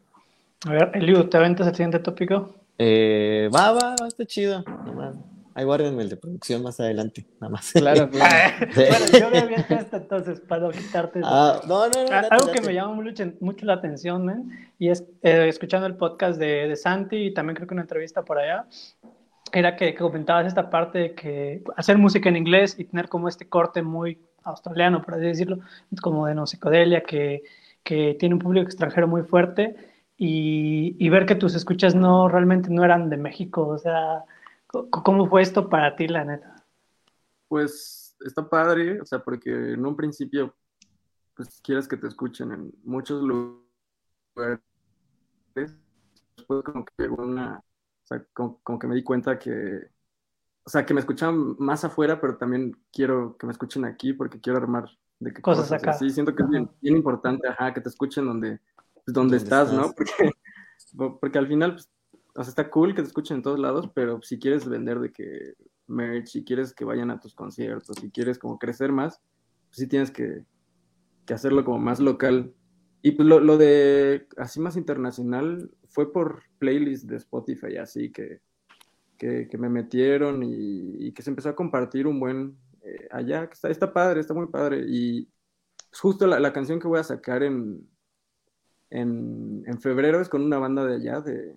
A 0.65 0.71
ver, 0.71 0.91
Eliu, 0.95 1.29
¿te 1.29 1.37
aventas 1.37 1.67
el 1.67 1.75
siguiente 1.75 1.99
tópico? 1.99 2.60
Eh, 2.83 3.47
va, 3.53 3.73
va, 3.73 3.95
va, 4.01 4.07
está 4.07 4.25
chido. 4.25 4.63
Nomás. 4.85 5.15
Ahí 5.53 5.65
guárdenme 5.65 6.01
el 6.01 6.09
de 6.09 6.17
producción 6.17 6.63
más 6.63 6.79
adelante, 6.79 7.27
nada 7.39 7.51
más. 7.51 7.71
Claro, 7.73 8.09
claro. 8.11 8.55
bueno, 8.73 9.05
yo 9.19 9.29
voy 9.29 9.37
a 9.37 9.45
ver 9.45 9.65
esto 9.69 9.97
entonces 9.97 10.39
para 10.39 10.63
no 10.63 10.71
quitarte. 10.71 11.21
Ah, 11.23 11.61
no, 11.67 11.87
no, 11.89 12.03
no. 12.03 12.09
Ah, 12.11 12.25
algo 12.31 12.51
que 12.51 12.61
me 12.61 12.73
llama 12.73 12.95
mucho, 12.95 13.31
mucho 13.39 13.67
la 13.67 13.73
atención, 13.73 14.25
man, 14.25 14.49
y 14.79 14.89
es 14.89 15.03
eh, 15.21 15.47
escuchando 15.47 15.85
el 15.85 15.95
podcast 15.95 16.39
de, 16.39 16.67
de, 16.69 16.75
Santi 16.75 17.17
y 17.17 17.33
también 17.35 17.55
creo 17.55 17.67
que 17.67 17.75
una 17.75 17.83
entrevista 17.83 18.23
por 18.23 18.39
allá, 18.39 18.65
era 19.51 19.75
que, 19.75 19.93
que, 19.93 19.99
comentabas 19.99 20.47
esta 20.47 20.71
parte 20.71 20.97
de 20.97 21.13
que 21.13 21.61
hacer 21.77 21.99
música 21.99 22.29
en 22.29 22.37
inglés 22.37 22.79
y 22.79 22.85
tener 22.85 23.09
como 23.09 23.27
este 23.27 23.47
corte 23.47 23.83
muy 23.83 24.17
australiano, 24.43 25.03
por 25.03 25.15
así 25.15 25.25
decirlo, 25.25 25.59
como 26.01 26.25
de 26.25 26.33
no 26.33 26.47
psicodelia, 26.47 27.01
que, 27.01 27.43
que 27.83 28.15
tiene 28.19 28.33
un 28.33 28.39
público 28.39 28.65
extranjero 28.65 29.07
muy 29.07 29.21
fuerte 29.21 29.90
y, 30.23 31.09
ver 31.09 31.25
que 31.25 31.33
tus 31.33 31.55
escuchas 31.55 31.95
no 31.95 32.29
realmente 32.29 32.69
no 32.69 32.83
eran 32.83 33.09
de 33.09 33.17
México. 33.17 33.67
O 33.67 33.79
sea, 33.79 34.23
¿cómo 34.67 35.27
fue 35.27 35.41
esto 35.41 35.67
para 35.67 35.95
ti, 35.95 36.07
la 36.07 36.23
neta? 36.23 36.63
Pues 37.47 38.15
está 38.23 38.47
padre, 38.47 39.01
o 39.01 39.05
sea, 39.05 39.17
porque 39.17 39.49
en 39.49 39.83
un 39.83 39.95
principio, 39.95 40.53
pues 41.35 41.59
quieres 41.63 41.87
que 41.87 41.97
te 41.97 42.05
escuchen 42.05 42.51
en 42.51 42.71
muchos 42.83 43.23
lugares. 43.23 44.61
Después 45.55 46.63
como 46.65 46.85
que 46.85 47.07
una, 47.07 47.57
o 47.57 48.05
sea, 48.07 48.23
como, 48.31 48.59
que 48.77 48.85
me 48.85 48.93
di 48.93 49.03
cuenta 49.03 49.39
que, 49.39 49.89
o 50.63 50.69
sea, 50.69 50.85
que 50.85 50.93
me 50.93 50.99
escuchan 50.99 51.55
más 51.57 51.83
afuera, 51.83 52.21
pero 52.21 52.37
también 52.37 52.77
quiero 52.93 53.37
que 53.37 53.47
me 53.47 53.53
escuchen 53.53 53.85
aquí 53.85 54.13
porque 54.13 54.39
quiero 54.39 54.59
armar 54.59 54.87
de 55.19 55.33
qué 55.33 55.41
cosas, 55.41 55.71
acá. 55.71 55.93
Sí, 55.93 56.11
siento 56.11 56.35
que 56.35 56.43
es 56.43 56.49
bien, 56.49 56.69
bien 56.79 56.95
importante, 56.95 57.47
ajá, 57.47 57.73
que 57.73 57.81
te 57.81 57.89
escuchen 57.89 58.27
donde 58.27 58.59
pues, 59.05 59.13
donde 59.13 59.37
estás, 59.37 59.71
¿no? 59.73 59.93
Porque, 59.93 60.31
porque 61.21 61.37
al 61.37 61.47
final, 61.47 61.73
pues, 61.73 61.89
o 62.35 62.43
sea, 62.43 62.49
está 62.49 62.69
cool 62.69 62.95
que 62.95 63.01
te 63.01 63.07
escuchen 63.07 63.37
en 63.37 63.43
todos 63.43 63.59
lados, 63.59 63.89
pero 63.93 64.21
si 64.21 64.39
quieres 64.39 64.67
vender 64.67 64.99
de 64.99 65.11
que 65.11 65.53
merch, 65.87 66.27
si 66.27 66.43
quieres 66.43 66.73
que 66.73 66.85
vayan 66.85 67.11
a 67.11 67.19
tus 67.19 67.35
conciertos, 67.35 67.97
si 67.99 68.09
quieres 68.09 68.39
como 68.39 68.57
crecer 68.57 68.91
más, 68.91 69.21
pues 69.67 69.77
sí 69.77 69.87
tienes 69.87 70.11
que, 70.11 70.45
que 71.25 71.33
hacerlo 71.33 71.65
como 71.65 71.79
más 71.79 71.99
local. 71.99 72.53
Y 73.01 73.11
pues 73.11 73.27
lo, 73.27 73.39
lo, 73.39 73.57
de 73.57 74.27
así 74.37 74.59
más 74.59 74.77
internacional 74.77 75.71
fue 75.89 76.13
por 76.13 76.43
playlist 76.59 77.05
de 77.05 77.17
Spotify, 77.17 77.77
así 77.77 78.11
que, 78.11 78.41
que, 79.17 79.47
que 79.49 79.57
me 79.57 79.69
metieron 79.69 80.43
y, 80.43 81.07
y, 81.07 81.11
que 81.11 81.23
se 81.23 81.31
empezó 81.31 81.49
a 81.49 81.55
compartir 81.55 82.05
un 82.05 82.19
buen 82.19 82.57
eh, 82.83 83.07
allá, 83.11 83.47
que 83.47 83.53
está, 83.53 83.69
está 83.69 83.91
padre, 83.91 84.21
está 84.21 84.33
muy 84.33 84.47
padre. 84.47 84.85
Y 84.87 85.27
justo 85.93 86.27
la, 86.27 86.39
la 86.39 86.53
canción 86.53 86.79
que 86.79 86.87
voy 86.87 86.99
a 86.99 87.03
sacar 87.03 87.43
en, 87.43 87.87
en, 88.91 89.63
en, 89.65 89.81
febrero 89.81 90.21
es 90.21 90.29
con 90.29 90.43
una 90.43 90.59
banda 90.59 90.85
de 90.85 90.95
allá, 90.95 91.21
de... 91.21 91.55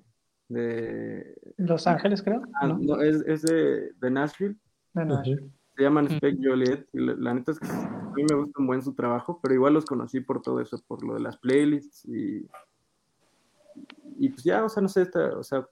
de 0.49 1.35
Los 1.57 1.87
Ángeles, 1.87 2.23
creo. 2.23 2.43
Ah, 2.61 2.69
¿no? 2.69 3.01
es, 3.03 3.17
es, 3.27 3.43
de, 3.43 3.93
de 3.93 4.11
Nashville. 4.11 4.57
De 4.95 5.05
Nashville. 5.05 5.51
Se 5.77 5.83
llaman 5.83 6.09
Spec 6.09 6.39
Joliet. 6.43 6.87
Y 6.93 7.01
la, 7.01 7.35
neta 7.35 7.53
es 7.53 7.59
que 7.59 7.67
a 7.67 8.13
mí 8.15 8.25
me 8.29 8.37
gusta 8.37 8.61
un 8.61 8.67
buen 8.67 8.83
su 8.83 8.95
trabajo, 8.95 9.41
pero 9.43 9.55
igual 9.55 9.75
los 9.75 9.85
conocí 9.85 10.21
por 10.21 10.41
todo 10.41 10.61
eso, 10.61 10.81
por 10.87 11.05
lo 11.05 11.15
de 11.15 11.21
las 11.21 11.37
playlists 11.37 12.05
y... 12.07 12.49
Y 14.17 14.29
pues 14.29 14.45
ya, 14.45 14.65
o 14.65 14.69
sea, 14.69 14.81
no 14.81 14.89
sé, 14.89 15.03
está, 15.03 15.37
o 15.37 15.43
sea, 15.43 15.69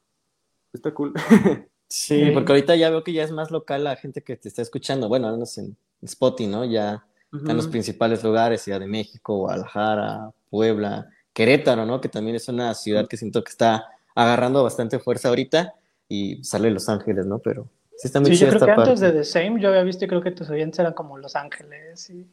está 0.73 0.93
cool. 0.93 1.15
Sí, 1.93 2.31
porque 2.33 2.53
ahorita 2.53 2.75
ya 2.75 2.89
veo 2.89 3.05
que 3.05 3.13
ya 3.13 3.23
es 3.23 3.33
más 3.33 3.51
local 3.51 3.85
la 3.85 3.97
gente 3.97 4.23
que 4.23 4.35
te 4.35 4.49
está 4.49 4.63
escuchando. 4.63 5.11
Bueno, 5.11 5.27
al 5.27 5.35
menos 5.35 5.59
en 5.59 5.77
Spotify, 6.01 6.49
¿no? 6.49 6.65
Ya 6.65 7.05
Están 7.31 7.55
los 7.55 7.69
principales 7.69 8.25
lugares, 8.25 8.63
Ciudad 8.63 8.81
de 8.81 8.87
México, 8.87 9.37
Guadalajara, 9.37 10.31
Puebla, 10.49 11.11
Querétaro, 11.33 11.87
¿no? 11.87 12.01
Que 12.01 12.09
también 12.09 12.37
es 12.37 12.49
una 12.49 12.75
ciudad 12.75 13.07
que 13.09 13.17
siento 13.17 13.43
que 13.43 13.51
está 13.51 13.87
agarrando 14.15 14.63
bastante 14.63 14.99
fuerza 14.99 15.29
ahorita 15.29 15.75
y 16.09 16.43
sale 16.45 16.71
Los 16.71 16.89
Ángeles, 16.89 17.27
¿no? 17.27 17.39
Pero 17.39 17.69
sí 17.97 18.09
está 18.09 18.21
muy 18.21 18.31
Sí, 18.31 18.37
yo 18.37 18.49
creo 18.49 18.59
esta 18.59 18.67
que 18.67 18.81
antes 18.81 19.01
de 19.01 19.13
The 19.13 19.25
Same 19.25 19.61
yo 19.61 19.69
había 19.69 19.83
visto 19.83 20.05
y 20.05 20.09
creo 20.09 20.23
que 20.23 20.31
tus 20.31 20.51
oyentes 20.51 20.79
eran 20.79 20.93
como 20.93 21.19
Los 21.19 21.37
Ángeles 21.37 22.11
y 22.11 22.27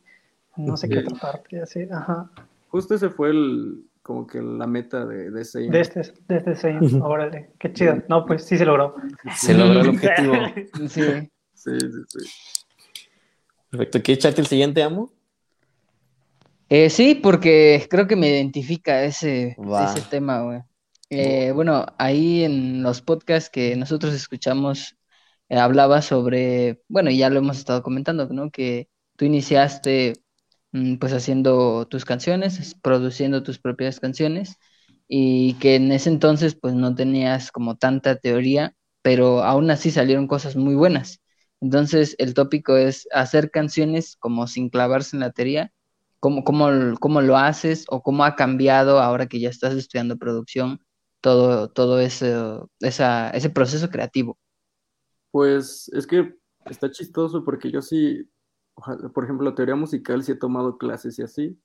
no 0.57 0.75
sé 0.75 0.89
qué 0.89 0.99
otra 0.99 1.17
parte, 1.17 1.61
así, 1.61 1.87
ajá. 1.89 2.29
Justo 2.67 2.95
ese 2.95 3.09
fue 3.09 3.29
el, 3.29 3.85
como 4.01 4.27
que 4.27 4.41
la 4.41 4.67
meta 4.67 5.05
de, 5.05 5.31
de 5.31 5.41
ese 5.41 5.59
De 5.59 5.79
este, 5.79 6.01
de 6.27 6.37
este 6.37 6.55
Same, 6.55 7.01
órale, 7.01 7.51
qué 7.57 7.71
chido. 7.71 8.03
No, 8.09 8.25
pues 8.25 8.43
sí 8.43 8.57
se 8.57 8.65
logró. 8.65 8.95
Se 9.35 9.53
logró 9.53 9.81
el 9.81 9.89
objetivo. 9.89 10.33
Sí. 10.89 11.01
Sí, 11.53 11.71
sí, 11.77 11.87
sí. 12.07 12.29
Perfecto. 13.69 14.01
¿Quieres 14.01 14.23
echarte 14.23 14.41
el 14.41 14.47
siguiente, 14.47 14.81
Amo? 14.81 15.11
Eh, 16.69 16.89
sí, 16.89 17.15
porque 17.15 17.87
creo 17.89 18.07
que 18.07 18.15
me 18.15 18.29
identifica 18.29 19.03
ese, 19.03 19.59
ese 19.75 20.01
tema, 20.03 20.43
güey. 20.43 20.59
Eh, 21.09 21.51
bueno, 21.53 21.85
ahí 21.97 22.43
en 22.43 22.83
los 22.83 23.01
podcasts 23.01 23.49
que 23.49 23.75
nosotros 23.75 24.13
escuchamos, 24.13 24.95
eh, 25.49 25.57
hablaba 25.57 26.01
sobre, 26.03 26.81
bueno, 26.87 27.09
y 27.09 27.17
ya 27.17 27.29
lo 27.31 27.39
hemos 27.39 27.57
estado 27.57 27.81
comentando, 27.81 28.27
¿no? 28.29 28.51
Que 28.51 28.87
tú 29.15 29.25
iniciaste 29.25 30.13
mm, 30.71 30.97
pues 30.97 31.13
haciendo 31.13 31.87
tus 31.87 32.05
canciones, 32.05 32.59
es- 32.59 32.75
produciendo 32.75 33.41
tus 33.43 33.57
propias 33.59 33.99
canciones, 33.99 34.57
y 35.07 35.55
que 35.55 35.75
en 35.75 35.91
ese 35.91 36.09
entonces 36.09 36.55
pues 36.55 36.75
no 36.75 36.93
tenías 36.95 37.51
como 37.51 37.77
tanta 37.77 38.17
teoría, 38.17 38.75
pero 39.01 39.43
aún 39.43 39.71
así 39.71 39.89
salieron 39.91 40.27
cosas 40.27 40.55
muy 40.55 40.75
buenas. 40.75 41.21
Entonces 41.61 42.15
el 42.19 42.33
tópico 42.35 42.77
es 42.77 43.07
hacer 43.11 43.49
canciones 43.51 44.15
como 44.17 44.45
sin 44.47 44.69
clavarse 44.69 45.15
en 45.15 45.21
la 45.21 45.31
teoría 45.31 45.71
cómo, 46.19 46.43
cómo, 46.43 46.69
cómo 46.99 47.21
lo 47.21 47.37
haces 47.37 47.85
o 47.89 48.01
cómo 48.01 48.23
ha 48.23 48.35
cambiado 48.35 48.99
ahora 48.99 49.27
que 49.27 49.39
ya 49.39 49.49
estás 49.49 49.73
estudiando 49.75 50.17
producción, 50.17 50.79
todo, 51.21 51.69
todo 51.69 51.99
ese, 51.99 52.35
esa, 52.79 53.29
ese 53.31 53.49
proceso 53.49 53.89
creativo. 53.89 54.37
Pues 55.31 55.89
es 55.93 56.07
que 56.07 56.35
está 56.65 56.89
chistoso 56.89 57.43
porque 57.43 57.71
yo 57.71 57.81
sí, 57.81 58.29
por 59.13 59.23
ejemplo, 59.23 59.53
teoría 59.53 59.75
musical 59.75 60.23
sí 60.23 60.31
he 60.33 60.35
tomado 60.35 60.77
clases 60.77 61.19
y 61.19 61.23
así, 61.23 61.59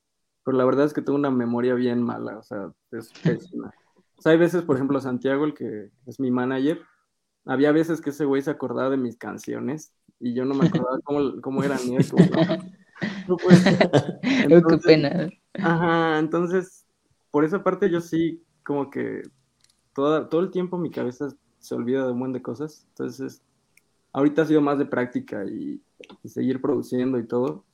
pero 0.45 0.57
la 0.57 0.65
verdad 0.65 0.87
es 0.87 0.93
que 0.93 1.03
tengo 1.03 1.19
una 1.19 1.31
memoria 1.31 1.75
bien 1.75 2.03
mala, 2.03 2.39
o 2.39 2.43
sea, 2.43 2.73
es 2.93 3.11
pésima. 3.23 3.73
O 4.17 4.23
sea, 4.23 4.33
hay 4.33 4.39
veces, 4.39 4.63
por 4.63 4.77
ejemplo, 4.77 5.01
Santiago, 5.01 5.45
el 5.45 5.55
que 5.55 5.91
es 6.07 6.21
mi 6.21 6.31
manager, 6.31 6.83
había 7.47 7.73
veces 7.73 8.01
que 8.01 8.11
ese 8.11 8.25
güey 8.25 8.43
se 8.43 8.51
acordaba 8.51 8.91
de 8.91 8.97
mis 8.97 9.17
canciones 9.17 9.93
y 10.21 10.35
yo 10.35 10.45
no 10.45 10.55
me 10.55 10.67
acordaba 10.67 10.99
cómo, 11.03 11.41
cómo 11.41 11.63
eran, 11.63 11.79
como, 12.11 12.25
no, 12.25 12.63
no 13.27 13.37
puede 13.39 13.57
ser. 13.59 13.79
Uy, 14.51 14.67
qué 14.67 14.79
Entonces, 14.79 14.79
pena. 14.79 15.31
Ajá, 15.61 16.19
entonces, 16.19 16.87
por 17.31 17.45
esa 17.45 17.63
parte 17.65 17.91
yo 17.91 18.01
sí, 18.01 18.43
como 18.65 18.91
que 18.91 19.23
toda, 19.95 20.29
todo 20.29 20.43
el 20.43 20.51
tiempo 20.51 20.79
mi 20.79 20.91
cabeza 20.91 21.29
se 21.59 21.75
olvida 21.75 22.07
de 22.07 22.13
un 22.13 22.19
montón 22.19 22.35
de 22.35 22.43
cosas. 22.43 22.87
Entonces, 22.91 23.43
ahorita 24.13 24.43
ha 24.43 24.47
sido 24.47 24.61
más 24.63 24.79
de 24.79 24.87
práctica 24.87 25.45
y, 25.47 25.83
y 26.23 26.29
seguir 26.29 26.61
produciendo 26.61 27.19
y 27.19 27.27
todo. 27.27 27.65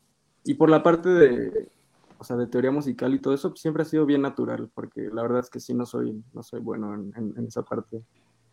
Y 0.44 0.54
por 0.54 0.70
la 0.70 0.82
parte 0.82 1.08
de, 1.10 1.70
o 2.18 2.24
sea, 2.24 2.36
de 2.36 2.46
teoría 2.48 2.70
musical 2.72 3.14
y 3.14 3.20
todo 3.20 3.34
eso, 3.34 3.54
siempre 3.56 3.82
ha 3.82 3.86
sido 3.86 4.06
bien 4.06 4.22
natural, 4.22 4.70
porque 4.74 5.02
la 5.12 5.22
verdad 5.22 5.40
es 5.40 5.50
que 5.50 5.60
sí 5.60 5.74
no 5.74 5.86
soy, 5.86 6.24
no 6.32 6.42
soy 6.42 6.60
bueno 6.60 6.94
en, 6.94 7.12
en- 7.16 7.34
en 7.38 7.46
esa 7.46 7.62
parte. 7.64 8.02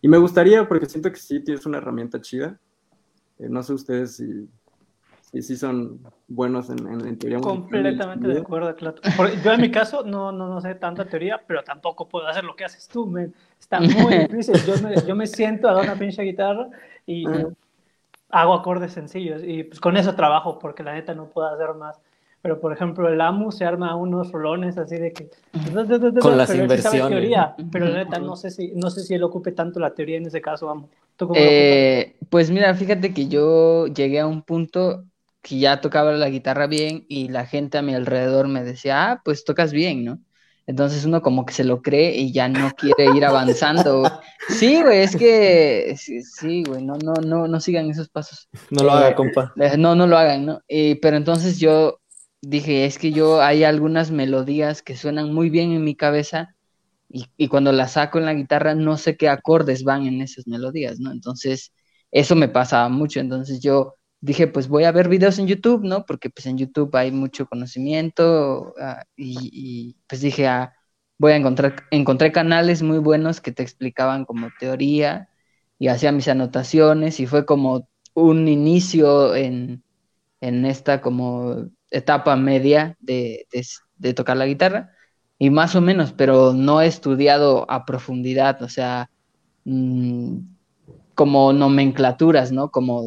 Y 0.01 0.07
me 0.09 0.17
gustaría, 0.19 0.67
porque 0.67 0.87
siento 0.87 1.11
que 1.11 1.17
sí 1.19 1.43
tienes 1.43 1.65
una 1.65 1.79
herramienta 1.79 2.21
chida. 2.21 2.59
Eh, 3.39 3.49
no 3.49 3.63
sé 3.63 3.73
ustedes 3.73 4.17
si, 4.17 4.49
si, 5.31 5.41
sí 5.41 5.57
son 5.57 6.01
buenos 6.27 6.69
en, 6.69 6.79
en- 6.87 7.07
en 7.07 7.17
teoría. 7.17 7.39
Completamente 7.39 8.27
de 8.27 8.39
acuerdo, 8.39 8.75
claro. 8.75 8.97
Yo 9.43 9.51
en 9.53 9.61
mi 9.61 9.71
caso 9.71 10.03
no, 10.03 10.31
no, 10.31 10.47
no 10.47 10.61
sé 10.61 10.75
tanta 10.75 11.05
teoría, 11.07 11.41
pero 11.45 11.63
tampoco 11.63 12.07
puedo 12.07 12.27
hacer 12.27 12.43
lo 12.43 12.55
que 12.55 12.65
haces 12.65 12.87
tú, 12.87 13.05
men. 13.07 13.33
Está 13.59 13.79
muy 13.81 14.13
difícil. 14.27 14.55
Yo 14.65 14.77
me, 14.79 15.05
yo 15.05 15.15
me 15.15 15.27
siento 15.27 15.67
a 15.69 15.73
dar 15.73 15.83
una 15.83 15.97
pinche 15.97 16.21
guitarra 16.23 16.69
y 17.05 17.25
Ah. 17.27 17.49
hago 18.29 18.53
acordes 18.53 18.93
sencillos 18.93 19.41
y 19.45 19.63
pues 19.63 19.79
con 19.79 19.97
eso 19.97 20.15
trabajo 20.15 20.59
porque 20.59 20.83
la 20.83 20.93
neta 20.93 21.13
no 21.15 21.27
puedo 21.29 21.47
hacer 21.47 21.73
más. 21.75 21.99
Pero 22.41 22.59
por 22.59 22.71
ejemplo 22.73 23.09
el 23.09 23.19
AMU 23.21 23.51
se 23.51 23.65
arma 23.65 23.95
unos 23.95 24.31
rolones 24.31 24.77
así 24.77 24.97
de 24.97 25.11
que 25.13 25.29
Con 26.21 26.37
las 26.37 26.49
pero 26.49 26.63
él 26.63 26.69
sí 26.71 26.81
sabe 26.81 26.97
inversiones. 26.97 27.09
teoría, 27.09 27.55
pero 27.71 27.87
la 27.87 28.03
neta 28.03 28.19
no 28.19 28.35
sé 28.35 28.51
si 28.51 28.71
no 28.73 28.89
sé 28.89 29.01
si 29.03 29.13
él 29.15 29.23
ocupe 29.23 29.51
tanto 29.51 29.79
la 29.79 29.93
teoría 29.93 30.17
en 30.17 30.25
ese 30.27 30.41
caso, 30.41 30.69
AMU. 30.69 30.87
¿Tú 31.15 31.27
cómo 31.27 31.39
lo 31.41 31.51
Eh, 31.51 32.15
pues 32.29 32.49
mira, 32.51 32.73
fíjate 32.75 33.13
que 33.13 33.27
yo 33.27 33.87
llegué 33.87 34.19
a 34.19 34.27
un 34.27 34.43
punto 34.43 35.05
que 35.47 35.59
ya 35.59 35.81
tocaba 35.81 36.11
la 36.13 36.29
guitarra 36.29 36.67
bien 36.67 37.05
y 37.09 37.29
la 37.29 37.45
gente 37.45 37.77
a 37.77 37.81
mi 37.81 37.93
alrededor 37.95 38.47
me 38.47 38.63
decía, 38.63 39.11
ah, 39.11 39.21
pues 39.25 39.43
tocas 39.45 39.71
bien, 39.73 40.03
¿no? 40.05 40.19
Entonces 40.67 41.05
uno 41.05 41.21
como 41.21 41.45
que 41.45 41.53
se 41.53 41.63
lo 41.63 41.81
cree 41.81 42.15
y 42.17 42.33
ya 42.33 42.49
no 42.49 42.75
quiere 42.75 43.09
ir 43.11 43.23
avanzando. 43.25 43.99
güey. 44.01 44.11
Sí, 44.47 44.81
güey, 44.81 44.99
es 45.01 45.15
que 45.15 45.95
sí, 45.97 46.21
sí, 46.23 46.63
güey, 46.65 46.83
no, 46.83 46.97
no, 46.97 47.21
no, 47.21 47.47
no 47.47 47.59
sigan 47.59 47.89
esos 47.89 48.09
pasos. 48.09 48.49
No 48.69 48.83
lo 48.83 48.91
Eh, 48.91 48.93
haga, 48.93 49.13
compa. 49.15 49.53
Eh, 49.55 49.77
No, 49.77 49.95
no 49.95 50.07
lo 50.07 50.17
hagan, 50.17 50.45
¿no? 50.45 50.61
Eh, 50.67 50.99
pero 51.01 51.17
entonces 51.17 51.59
yo 51.59 51.99
dije, 52.41 52.85
es 52.85 52.97
que 52.99 53.11
yo 53.11 53.41
hay 53.41 53.63
algunas 53.63 54.11
melodías 54.11 54.81
que 54.83 54.95
suenan 54.97 55.33
muy 55.33 55.49
bien 55.49 55.71
en 55.71 55.83
mi 55.83 55.95
cabeza 55.95 56.55
y, 57.09 57.25
y 57.37 57.47
cuando 57.47 57.71
las 57.71 57.93
saco 57.93 58.19
en 58.19 58.25
la 58.25 58.33
guitarra 58.33 58.75
no 58.75 58.97
sé 58.97 59.17
qué 59.17 59.29
acordes 59.29 59.83
van 59.83 60.05
en 60.07 60.21
esas 60.21 60.47
melodías, 60.47 60.99
¿no? 60.99 61.11
Entonces 61.11 61.73
eso 62.11 62.35
me 62.35 62.49
pasaba 62.49 62.89
mucho, 62.89 63.19
entonces 63.19 63.61
yo 63.61 63.95
dije, 64.27 64.47
pues 64.47 64.67
voy 64.67 64.83
a 64.83 64.91
ver 64.91 65.07
videos 65.07 65.39
en 65.39 65.47
YouTube, 65.47 65.83
¿no? 65.85 66.05
Porque 66.05 66.29
pues 66.29 66.45
en 66.47 66.57
YouTube 66.57 66.93
hay 66.97 67.11
mucho 67.11 67.47
conocimiento 67.47 68.73
ah, 68.79 69.05
y, 69.15 69.95
pues 70.07 70.21
dije, 70.21 70.47
ah, 70.47 70.73
voy 71.17 71.31
a 71.31 71.37
encontrar, 71.37 71.75
encontré 71.91 72.31
canales 72.33 72.83
muy 72.83 72.99
buenos 72.99 73.39
que 73.41 73.53
te 73.53 73.63
explicaban 73.63 74.25
como 74.25 74.49
teoría 74.59 75.29
y 75.79 75.87
hacía 75.87 76.11
mis 76.11 76.27
anotaciones 76.27 77.21
y 77.21 77.25
fue 77.25 77.45
como 77.45 77.89
un 78.13 78.49
inicio 78.49 79.33
en, 79.35 79.83
en 80.41 80.65
esta 80.65 81.01
como 81.01 81.69
etapa 81.89 82.35
media 82.35 82.97
de, 82.99 83.47
de, 83.97 84.13
tocar 84.13 84.35
la 84.35 84.45
guitarra 84.45 84.91
y 85.39 85.51
más 85.51 85.75
o 85.75 85.81
menos, 85.81 86.11
pero 86.11 86.53
no 86.53 86.81
he 86.81 86.87
estudiado 86.87 87.65
a 87.71 87.85
profundidad, 87.85 88.61
o 88.61 88.67
sea, 88.69 89.09
mmm, 89.63 90.39
como 91.17 91.51
nomenclaturas, 91.51 92.51
¿no? 92.51 92.69
Como 92.69 93.01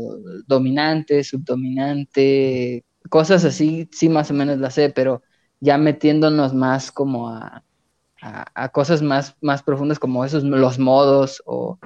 dominante, 0.48 1.22
subdominante, 1.22 2.84
cosas 3.08 3.44
así, 3.44 3.88
sí 3.92 4.08
más 4.08 4.32
o 4.32 4.34
menos 4.34 4.58
las 4.58 4.74
sé, 4.74 4.90
pero 4.90 5.22
ya 5.60 5.78
metiéndonos 5.78 6.52
más 6.52 6.90
como 6.90 7.28
a, 7.28 7.62
a, 8.20 8.46
a 8.52 8.68
cosas 8.70 9.00
más, 9.00 9.36
más 9.40 9.62
profundas 9.62 10.00
como 10.00 10.24
esos, 10.24 10.42
los 10.42 10.80
modos 10.80 11.40
o, 11.46 11.78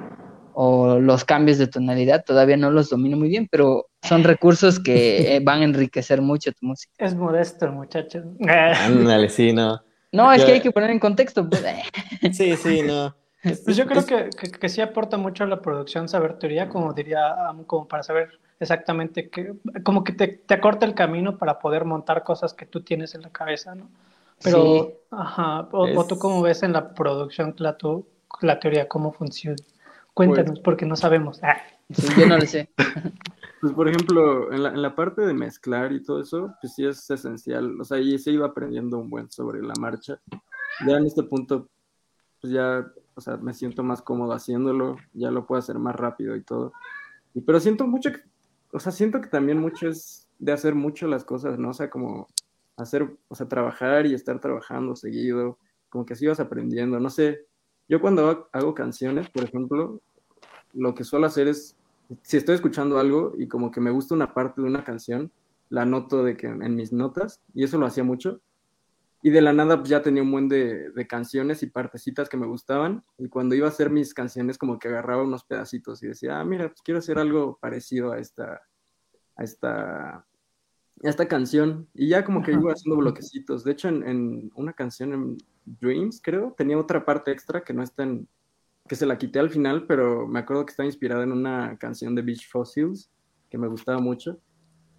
o, 0.54 0.98
los 0.98 1.26
cambios 1.26 1.58
de 1.58 1.66
tonalidad, 1.66 2.24
todavía 2.24 2.56
no 2.56 2.70
los 2.70 2.88
domino 2.88 3.18
muy 3.18 3.28
bien, 3.28 3.46
pero 3.50 3.90
son 4.02 4.24
recursos 4.24 4.80
que 4.80 5.38
van 5.44 5.60
a 5.60 5.64
enriquecer 5.64 6.22
mucho 6.22 6.52
tu 6.52 6.64
música. 6.64 6.94
Es 6.96 7.14
modesto 7.14 7.66
el 7.66 7.72
muchacho. 7.72 8.22
Ándale, 8.48 9.28
sí, 9.28 9.52
no. 9.52 9.82
No, 10.10 10.32
es 10.32 10.42
que 10.42 10.52
hay 10.52 10.60
que 10.62 10.72
poner 10.72 10.88
en 10.88 11.00
contexto. 11.00 11.46
Pues. 11.50 11.62
Sí, 12.32 12.56
sí, 12.56 12.80
no. 12.82 13.14
Pues 13.64 13.76
yo 13.76 13.87
creo 13.87 14.07
que, 14.07 14.30
que, 14.30 14.50
que, 14.50 14.68
sí 14.70 14.80
aporta 14.80 15.18
mucho 15.18 15.44
a 15.44 15.46
la 15.46 15.61
producción 15.61 16.09
saber 16.09 16.38
teoría, 16.38 16.68
como 16.68 16.94
diría, 16.94 17.35
como 17.66 17.87
para 17.87 18.02
saber 18.02 18.40
exactamente 18.59 19.28
que, 19.28 19.52
como 19.83 20.02
que 20.02 20.12
te, 20.12 20.28
te, 20.28 20.54
acorta 20.54 20.87
el 20.87 20.94
camino 20.94 21.37
para 21.37 21.59
poder 21.59 21.85
montar 21.85 22.24
cosas 22.24 22.54
que 22.54 22.64
tú 22.64 22.80
tienes 22.83 23.14
en 23.14 23.22
la 23.22 23.30
cabeza, 23.30 23.74
¿no? 23.74 23.90
Pero, 24.42 24.87
sí. 24.87 24.94
ajá, 25.11 25.68
o, 25.72 25.87
es... 25.87 25.96
o, 25.96 26.07
tú 26.07 26.18
cómo 26.18 26.40
ves 26.42 26.62
en 26.62 26.72
la 26.72 26.94
producción 26.94 27.54
la, 27.59 27.76
tu, 27.76 28.07
la 28.40 28.59
teoría, 28.59 28.88
cómo 28.88 29.12
funciona. 29.12 29.57
Cuéntanos, 30.14 30.52
pues, 30.52 30.61
porque 30.61 30.87
no 30.87 30.96
sabemos. 30.96 31.40
Ah. 31.42 31.57
Sí, 31.92 32.09
yo 32.18 32.26
no 32.26 32.38
lo 32.38 32.46
sé. 32.46 32.70
Pues, 33.61 33.72
por 33.72 33.88
ejemplo, 33.88 34.52
en 34.52 34.62
la, 34.62 34.68
en 34.68 34.83
la, 34.83 34.94
parte 34.94 35.22
de 35.22 35.33
mezclar 35.33 35.90
y 35.90 36.02
todo 36.02 36.20
eso, 36.20 36.54
pues 36.61 36.74
sí 36.74 36.85
es 36.85 37.09
esencial. 37.09 37.80
O 37.80 37.85
sea, 37.85 37.98
y 37.98 38.18
se 38.18 38.30
iba 38.30 38.44
aprendiendo 38.44 38.98
un 38.98 39.09
buen 39.09 39.30
sobre 39.30 39.62
la 39.62 39.72
marcha. 39.80 40.20
Ya 40.87 40.98
en 40.98 41.07
este 41.07 41.22
punto, 41.22 41.70
pues 42.42 42.52
ya, 42.52 42.87
o 43.14 43.20
sea, 43.20 43.37
me 43.37 43.55
siento 43.55 43.83
más 43.83 44.03
cómodo 44.03 44.33
haciéndolo, 44.33 44.96
ya 45.12 45.31
lo 45.31 45.46
puedo 45.46 45.59
hacer 45.59 45.79
más 45.79 45.94
rápido 45.94 46.37
y 46.37 46.42
todo. 46.42 46.72
Y, 47.33 47.40
pero 47.40 47.61
siento 47.61 47.87
mucho, 47.87 48.12
que, 48.12 48.20
o 48.72 48.81
sea, 48.81 48.92
siento 48.92 49.20
que 49.20 49.29
también 49.29 49.61
mucho 49.61 49.88
es 49.88 50.29
de 50.38 50.53
hacer 50.53 50.74
mucho 50.74 51.07
las 51.07 51.24
cosas, 51.24 51.59
¿no? 51.59 51.70
O 51.70 51.74
sea, 51.74 51.90
como 51.90 52.29
hacer, 52.77 53.16
o 53.29 53.35
sea, 53.35 53.48
trabajar 53.48 54.07
y 54.07 54.14
estar 54.14 54.40
trabajando 54.40 54.96
seguido, 54.96 55.59
como 55.88 56.05
que 56.05 56.14
así 56.14 56.27
vas 56.27 56.40
aprendiendo, 56.40 56.98
no 56.98 57.11
sé. 57.11 57.46
Yo 57.88 58.00
cuando 58.00 58.48
hago, 58.53 58.74
canciones, 58.74 59.29
por 59.31 59.44
ejemplo, 59.44 60.00
lo 60.72 60.94
que 60.94 61.05
suelo 61.05 61.27
hacer 61.27 61.48
es, 61.48 61.77
si 62.22 62.37
estoy 62.37 62.57
escuchando 62.57 62.98
algo 62.98 63.33
y 63.38 63.46
como 63.46 63.70
que 63.70 63.81
me 63.81 63.90
gusta 63.90 64.14
una 64.14 64.35
parte 64.35 64.61
de 64.61 64.66
una 64.66 64.85
canción, 64.85 65.31
la 65.70 65.83
anoto 65.83 66.24
de 66.24 66.37
que 66.37 66.46
en 66.46 66.74
mis 66.74 66.92
notas, 66.92 67.40
y 67.55 67.64
eso 67.64 67.79
lo 67.79 67.87
hacía 67.87 68.05
mucho. 68.05 68.40
Y 69.24 69.30
de 69.30 69.40
la 69.40 69.54
nada 69.54 69.78
pues, 69.78 69.88
ya 69.88 70.02
tenía 70.02 70.22
un 70.22 70.30
buen 70.30 70.50
de, 70.50 70.90
de, 70.90 71.06
canciones 71.06 71.62
y 71.62 71.66
partecitas 71.70 72.28
que 72.28 72.37
me 72.37 72.46
gustaban. 72.46 73.02
Y 73.16 73.30
cuando 73.30 73.54
iba 73.54 73.66
a 73.66 73.70
hacer 73.70 73.88
mis 73.88 74.12
canciones, 74.12 74.58
como 74.58 74.78
que 74.78 74.88
agarraba 74.88 75.22
unos 75.22 75.44
pedacitos 75.44 76.02
y 76.02 76.08
decía, 76.08 76.38
ah, 76.38 76.44
mira, 76.44 76.68
pues 76.68 76.82
quiero 76.82 76.98
hacer 76.98 77.18
algo 77.18 77.56
parecido 77.58 78.12
a 78.12 78.18
esta, 78.18 78.60
a 79.37 79.42
esta, 79.42 80.26
esta 81.00 81.26
canción 81.26 81.88
y 81.94 82.08
ya 82.08 82.22
como 82.22 82.42
que 82.42 82.52
iba 82.52 82.70
haciendo 82.70 82.98
bloquecitos. 82.98 83.64
De 83.64 83.72
hecho, 83.72 83.88
en, 83.88 84.06
en, 84.06 84.52
una 84.56 84.74
canción 84.74 85.14
en 85.14 85.38
Dreams, 85.64 86.20
creo, 86.22 86.54
tenía 86.54 86.76
otra 86.76 87.06
parte 87.06 87.32
extra 87.32 87.64
que 87.64 87.72
no 87.72 87.82
está 87.82 88.02
en, 88.02 88.28
que 88.87 88.94
se 88.94 89.06
la 89.06 89.16
quité 89.16 89.38
al 89.38 89.48
final, 89.48 89.87
pero 89.87 90.28
me 90.28 90.40
acuerdo 90.40 90.66
que 90.66 90.72
está 90.72 90.84
inspirada 90.84 91.24
en 91.24 91.32
una 91.32 91.78
canción 91.78 92.14
de 92.14 92.20
Beach 92.20 92.46
Fossils 92.46 93.10
que 93.48 93.56
me 93.56 93.68
gustaba 93.68 94.00
mucho. 94.00 94.38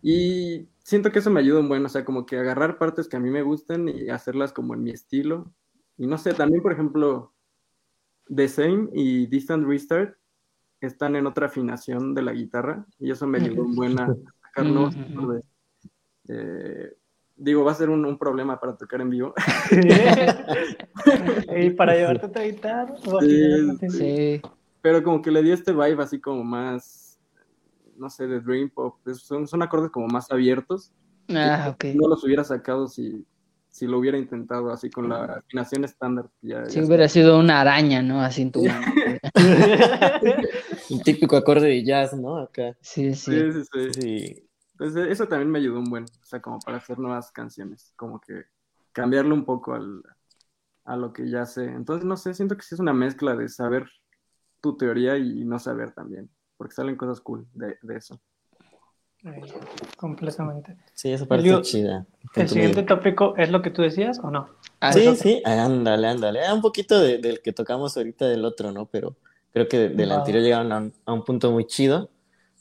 Y 0.08 0.70
siento 0.84 1.12
que 1.12 1.18
eso 1.18 1.32
me 1.32 1.40
ayuda 1.40 1.62
un 1.62 1.68
buen, 1.68 1.84
o 1.84 1.90
sea, 1.90 2.06
como 2.06 2.28
que 2.28 2.38
agarrar 2.38 2.78
partes 2.78 3.08
que 3.08 3.18
a 3.18 3.20
mí 3.20 3.32
me 3.32 3.42
gustan 3.42 3.90
y 3.90 4.10
hacerlas 4.10 4.54
como 4.54 4.76
en 4.76 4.84
mi 4.84 4.92
estilo. 4.92 5.52
Y 5.98 6.06
no 6.06 6.20
sé, 6.20 6.36
también, 6.36 6.62
por 6.62 6.72
ejemplo, 6.72 7.34
The 8.28 8.48
Same 8.48 8.90
y 8.94 9.26
Distant 9.26 9.66
Restart 9.66 10.16
están 10.80 11.16
en 11.16 11.26
otra 11.26 11.48
afinación 11.48 12.14
de 12.14 12.22
la 12.22 12.34
guitarra 12.34 12.86
y 13.00 13.10
eso 13.10 13.26
me 13.26 13.40
ayudó 13.40 13.64
un 13.64 13.74
buen 13.74 14.00
a 14.00 14.16
sacar 14.44 14.68
nuevos 14.68 14.96
eh, 16.28 16.94
digo, 17.36 17.64
va 17.64 17.72
a 17.72 17.76
ser 17.76 17.90
un, 17.90 18.06
un, 18.06 18.20
problema 18.20 18.60
para 18.60 18.78
tocar 18.78 19.02
en 19.02 19.10
vivo. 19.10 19.34
y 21.58 21.72
para 21.72 21.96
llevarte 21.96 22.28
otra 22.28 22.44
guitarra. 22.44 22.94
Sí, 23.22 23.90
sí. 23.90 24.42
Pero 24.84 25.02
como 25.02 25.24
que 25.24 25.32
le 25.32 25.42
dio 25.42 25.56
este 25.56 25.72
vibe 25.72 26.04
así 26.04 26.22
como 26.22 26.44
más, 26.44 27.05
no 27.98 28.10
sé, 28.10 28.28
de 28.28 28.40
Dream 28.40 28.70
Pop. 28.70 28.98
Son, 29.14 29.48
son 29.48 29.62
acordes 29.62 29.92
como 29.92 30.08
más 30.08 30.32
abiertos. 30.32 30.92
Ah, 31.30 31.72
ok. 31.74 31.86
No 31.96 32.08
los 32.08 32.24
hubiera 32.24 32.44
sacado 32.44 32.88
si, 32.88 33.26
si 33.70 33.88
lo 33.88 34.00
hubiera 34.00 34.18
intentado 34.18 34.72
así 34.72 34.90
con 34.90 35.10
la 35.10 35.26
afinación 35.26 35.84
estándar. 35.84 36.30
Ya, 36.42 36.66
si 36.66 36.82
hubiera 36.82 37.10
sido 37.10 37.40
una 37.40 37.62
araña, 37.62 38.02
¿no? 38.02 38.22
Así 38.22 38.44
en 38.44 38.52
tu 38.52 38.64
mano. 38.64 38.86
Un 40.90 41.02
típico 41.02 41.36
acorde 41.36 41.68
de 41.68 41.84
jazz, 41.84 42.14
¿no? 42.14 42.38
Acá. 42.38 42.76
Sí, 42.82 43.16
sí. 43.16 43.32
Sí, 43.32 43.52
sí, 43.52 43.64
sí. 43.72 43.94
sí. 43.94 44.50
Entonces, 44.74 45.08
eso 45.10 45.28
también 45.28 45.50
me 45.50 45.60
ayudó 45.60 45.80
un 45.80 45.86
buen, 45.86 46.04
o 46.04 46.26
sea, 46.26 46.42
como 46.42 46.60
para 46.60 46.78
hacer 46.78 47.00
nuevas 47.00 47.32
canciones, 47.32 47.94
como 47.96 48.20
que 48.20 48.44
cambiarle 48.92 49.34
un 49.34 49.46
poco 49.46 49.74
al, 49.74 50.04
a 50.84 50.98
lo 50.98 51.14
que 51.14 51.30
ya 51.30 51.46
sé. 51.46 51.66
Entonces, 51.66 52.06
no 52.06 52.18
sé, 52.18 52.34
siento 52.34 52.58
que 52.58 52.64
sí 52.64 52.76
es 52.76 52.82
una 52.82 52.94
mezcla 52.94 53.36
de 53.36 53.48
saber 53.48 53.90
tu 54.62 54.76
teoría 54.76 55.18
y 55.18 55.46
no 55.46 55.60
saber 55.60 55.92
también, 55.92 56.30
porque 56.58 56.74
salen 56.74 56.96
cosas 56.96 57.20
cool 57.22 57.46
de, 57.54 57.78
de 57.82 57.98
eso. 57.98 58.20
completamente. 59.98 60.78
Sí, 60.94 61.12
esa 61.12 61.26
parte 61.26 61.50
es 61.50 61.62
chida. 61.62 62.06
¿El 62.36 62.50
siguiente 62.50 62.84
tópico 62.84 63.36
es 63.38 63.50
lo 63.50 63.62
que 63.62 63.72
tú 63.72 63.82
decías 63.82 64.20
o 64.20 64.30
no? 64.30 64.50
Ah, 64.80 64.94
sí, 64.94 65.16
sí, 65.16 65.42
ándale, 65.46 66.08
ándale. 66.08 66.54
Un 66.54 66.62
poquito 66.62 67.00
de, 67.00 67.18
del 67.18 67.42
que 67.42 67.54
tocamos 67.54 67.96
ahorita 67.98 68.28
del 68.28 68.46
otro, 68.46 68.72
¿no? 68.72 68.86
Pero 68.86 69.16
creo 69.52 69.68
que 69.68 69.90
del 69.90 70.12
anterior 70.12 70.44
llegaron 70.44 70.72
a 70.72 70.78
un, 70.78 70.94
a 71.06 71.14
un 71.14 71.24
punto 71.24 71.52
muy 71.52 71.66
chido 71.66 72.10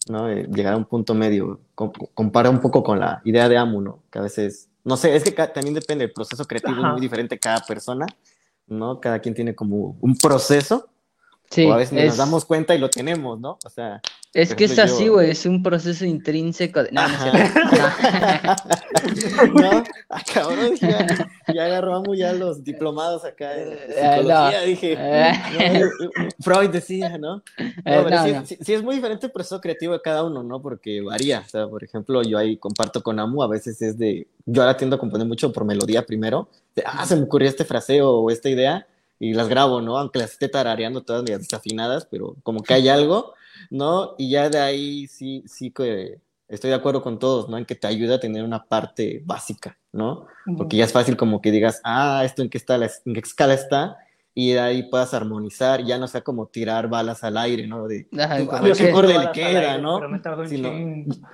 ¿no? 0.08 0.28
Eh, 0.28 0.46
llegar 0.52 0.74
a 0.74 0.76
un 0.76 0.84
punto 0.84 1.14
medio. 1.14 1.60
compara 1.74 2.50
un 2.50 2.60
poco 2.60 2.82
con 2.82 3.00
la 3.00 3.20
idea 3.24 3.48
de 3.48 3.56
Amu, 3.56 3.80
¿no? 3.80 4.02
Que 4.10 4.18
a 4.18 4.22
veces, 4.22 4.68
no 4.84 4.96
sé, 4.96 5.14
es 5.14 5.24
que 5.24 5.32
también 5.32 5.74
depende, 5.74 6.04
el 6.04 6.12
proceso 6.12 6.44
creativo 6.44 6.76
es 6.76 6.92
muy 6.92 7.00
diferente 7.00 7.38
cada 7.38 7.60
persona, 7.60 8.06
¿no? 8.66 9.00
Cada 9.00 9.18
quien 9.18 9.34
tiene 9.34 9.54
como 9.54 9.96
un 10.00 10.16
proceso. 10.16 10.88
Sí, 11.50 11.66
o 11.66 11.72
a 11.72 11.76
veces 11.76 12.04
nos 12.04 12.16
damos 12.16 12.44
cuenta 12.44 12.74
y 12.74 12.78
lo 12.78 12.90
tenemos, 12.90 13.38
¿no? 13.38 13.58
O 13.64 13.70
sea, 13.70 14.00
es 14.34 14.54
que 14.56 14.64
es 14.64 14.76
así, 14.80 15.06
güey, 15.06 15.30
es 15.30 15.46
un 15.46 15.62
proceso 15.62 16.04
intrínseco. 16.04 16.82
De... 16.82 16.90
No, 16.90 17.06
no, 17.06 17.14
no, 19.54 19.84
cabrón, 20.34 20.74
ya, 20.74 21.06
ya 21.54 21.66
agarramos 21.66 22.18
ya 22.18 22.32
los 22.32 22.64
diplomados 22.64 23.24
acá 23.24 23.56
en 23.56 23.72
eh, 23.72 23.94
psicología, 23.94 24.60
dije. 24.62 24.96
Eh. 24.98 25.84
Freud 26.40 26.70
decía, 26.70 27.16
¿no? 27.16 27.44
pero 27.84 28.44
sí, 28.44 28.58
sí, 28.60 28.74
es 28.74 28.82
muy 28.82 28.96
diferente 28.96 29.26
el 29.26 29.32
proceso 29.32 29.60
creativo 29.60 29.92
de 29.92 30.02
cada 30.02 30.24
uno, 30.24 30.42
¿no? 30.42 30.60
Porque 30.60 31.00
varía. 31.00 31.44
O 31.46 31.48
sea, 31.48 31.68
por 31.68 31.84
ejemplo, 31.84 32.22
yo 32.22 32.36
ahí 32.36 32.56
comparto 32.56 33.04
con 33.04 33.20
Amu, 33.20 33.44
a 33.44 33.46
veces 33.46 33.80
es 33.82 33.96
de. 33.96 34.26
Yo 34.46 34.62
ahora 34.62 34.76
tiendo 34.76 34.96
a 34.96 34.98
componer 34.98 35.28
mucho 35.28 35.52
por 35.52 35.64
melodía 35.64 36.04
primero. 36.04 36.48
De, 36.74 36.82
ah, 36.84 37.06
se 37.06 37.14
me 37.14 37.22
ocurrió 37.22 37.48
este 37.48 37.64
fraseo 37.64 38.10
o 38.10 38.32
esta 38.32 38.48
idea 38.48 38.84
y 39.18 39.34
las 39.34 39.48
grabo, 39.48 39.80
¿no? 39.80 39.98
Aunque 39.98 40.18
las 40.18 40.32
esté 40.32 40.48
tarareando 40.48 41.02
todas 41.02 41.24
desafinadas, 41.24 42.06
pero 42.10 42.36
como 42.42 42.62
que 42.62 42.74
hay 42.74 42.88
algo 42.88 43.34
¿no? 43.70 44.14
Y 44.18 44.30
ya 44.30 44.48
de 44.48 44.58
ahí 44.58 45.06
sí, 45.06 45.44
sí 45.46 45.70
que 45.70 46.18
estoy 46.48 46.70
de 46.70 46.76
acuerdo 46.76 47.02
con 47.02 47.18
todos, 47.18 47.48
¿no? 47.48 47.58
En 47.58 47.64
que 47.64 47.74
te 47.74 47.86
ayuda 47.86 48.16
a 48.16 48.20
tener 48.20 48.44
una 48.44 48.64
parte 48.64 49.22
básica, 49.24 49.78
¿no? 49.92 50.26
Porque 50.56 50.76
ya 50.76 50.84
es 50.84 50.92
fácil 50.92 51.16
como 51.16 51.40
que 51.40 51.50
digas, 51.50 51.80
ah, 51.84 52.22
esto 52.24 52.42
en 52.42 52.50
qué, 52.50 52.58
está 52.58 52.76
en 52.76 53.14
qué 53.14 53.20
escala 53.20 53.54
está, 53.54 53.96
y 54.36 54.52
de 54.52 54.60
ahí 54.60 54.82
puedas 54.90 55.14
armonizar, 55.14 55.84
ya 55.84 55.96
no 55.96 56.08
sea 56.08 56.22
como 56.22 56.46
tirar 56.46 56.88
balas 56.88 57.22
al 57.22 57.36
aire, 57.36 57.66
¿no? 57.68 57.86
De, 57.86 58.08
a 58.18 58.60
ver 58.60 58.76
qué 58.76 58.88
acorde 58.88 59.16
le 59.18 59.30
queda, 59.32 59.78
¿no? 59.78 60.00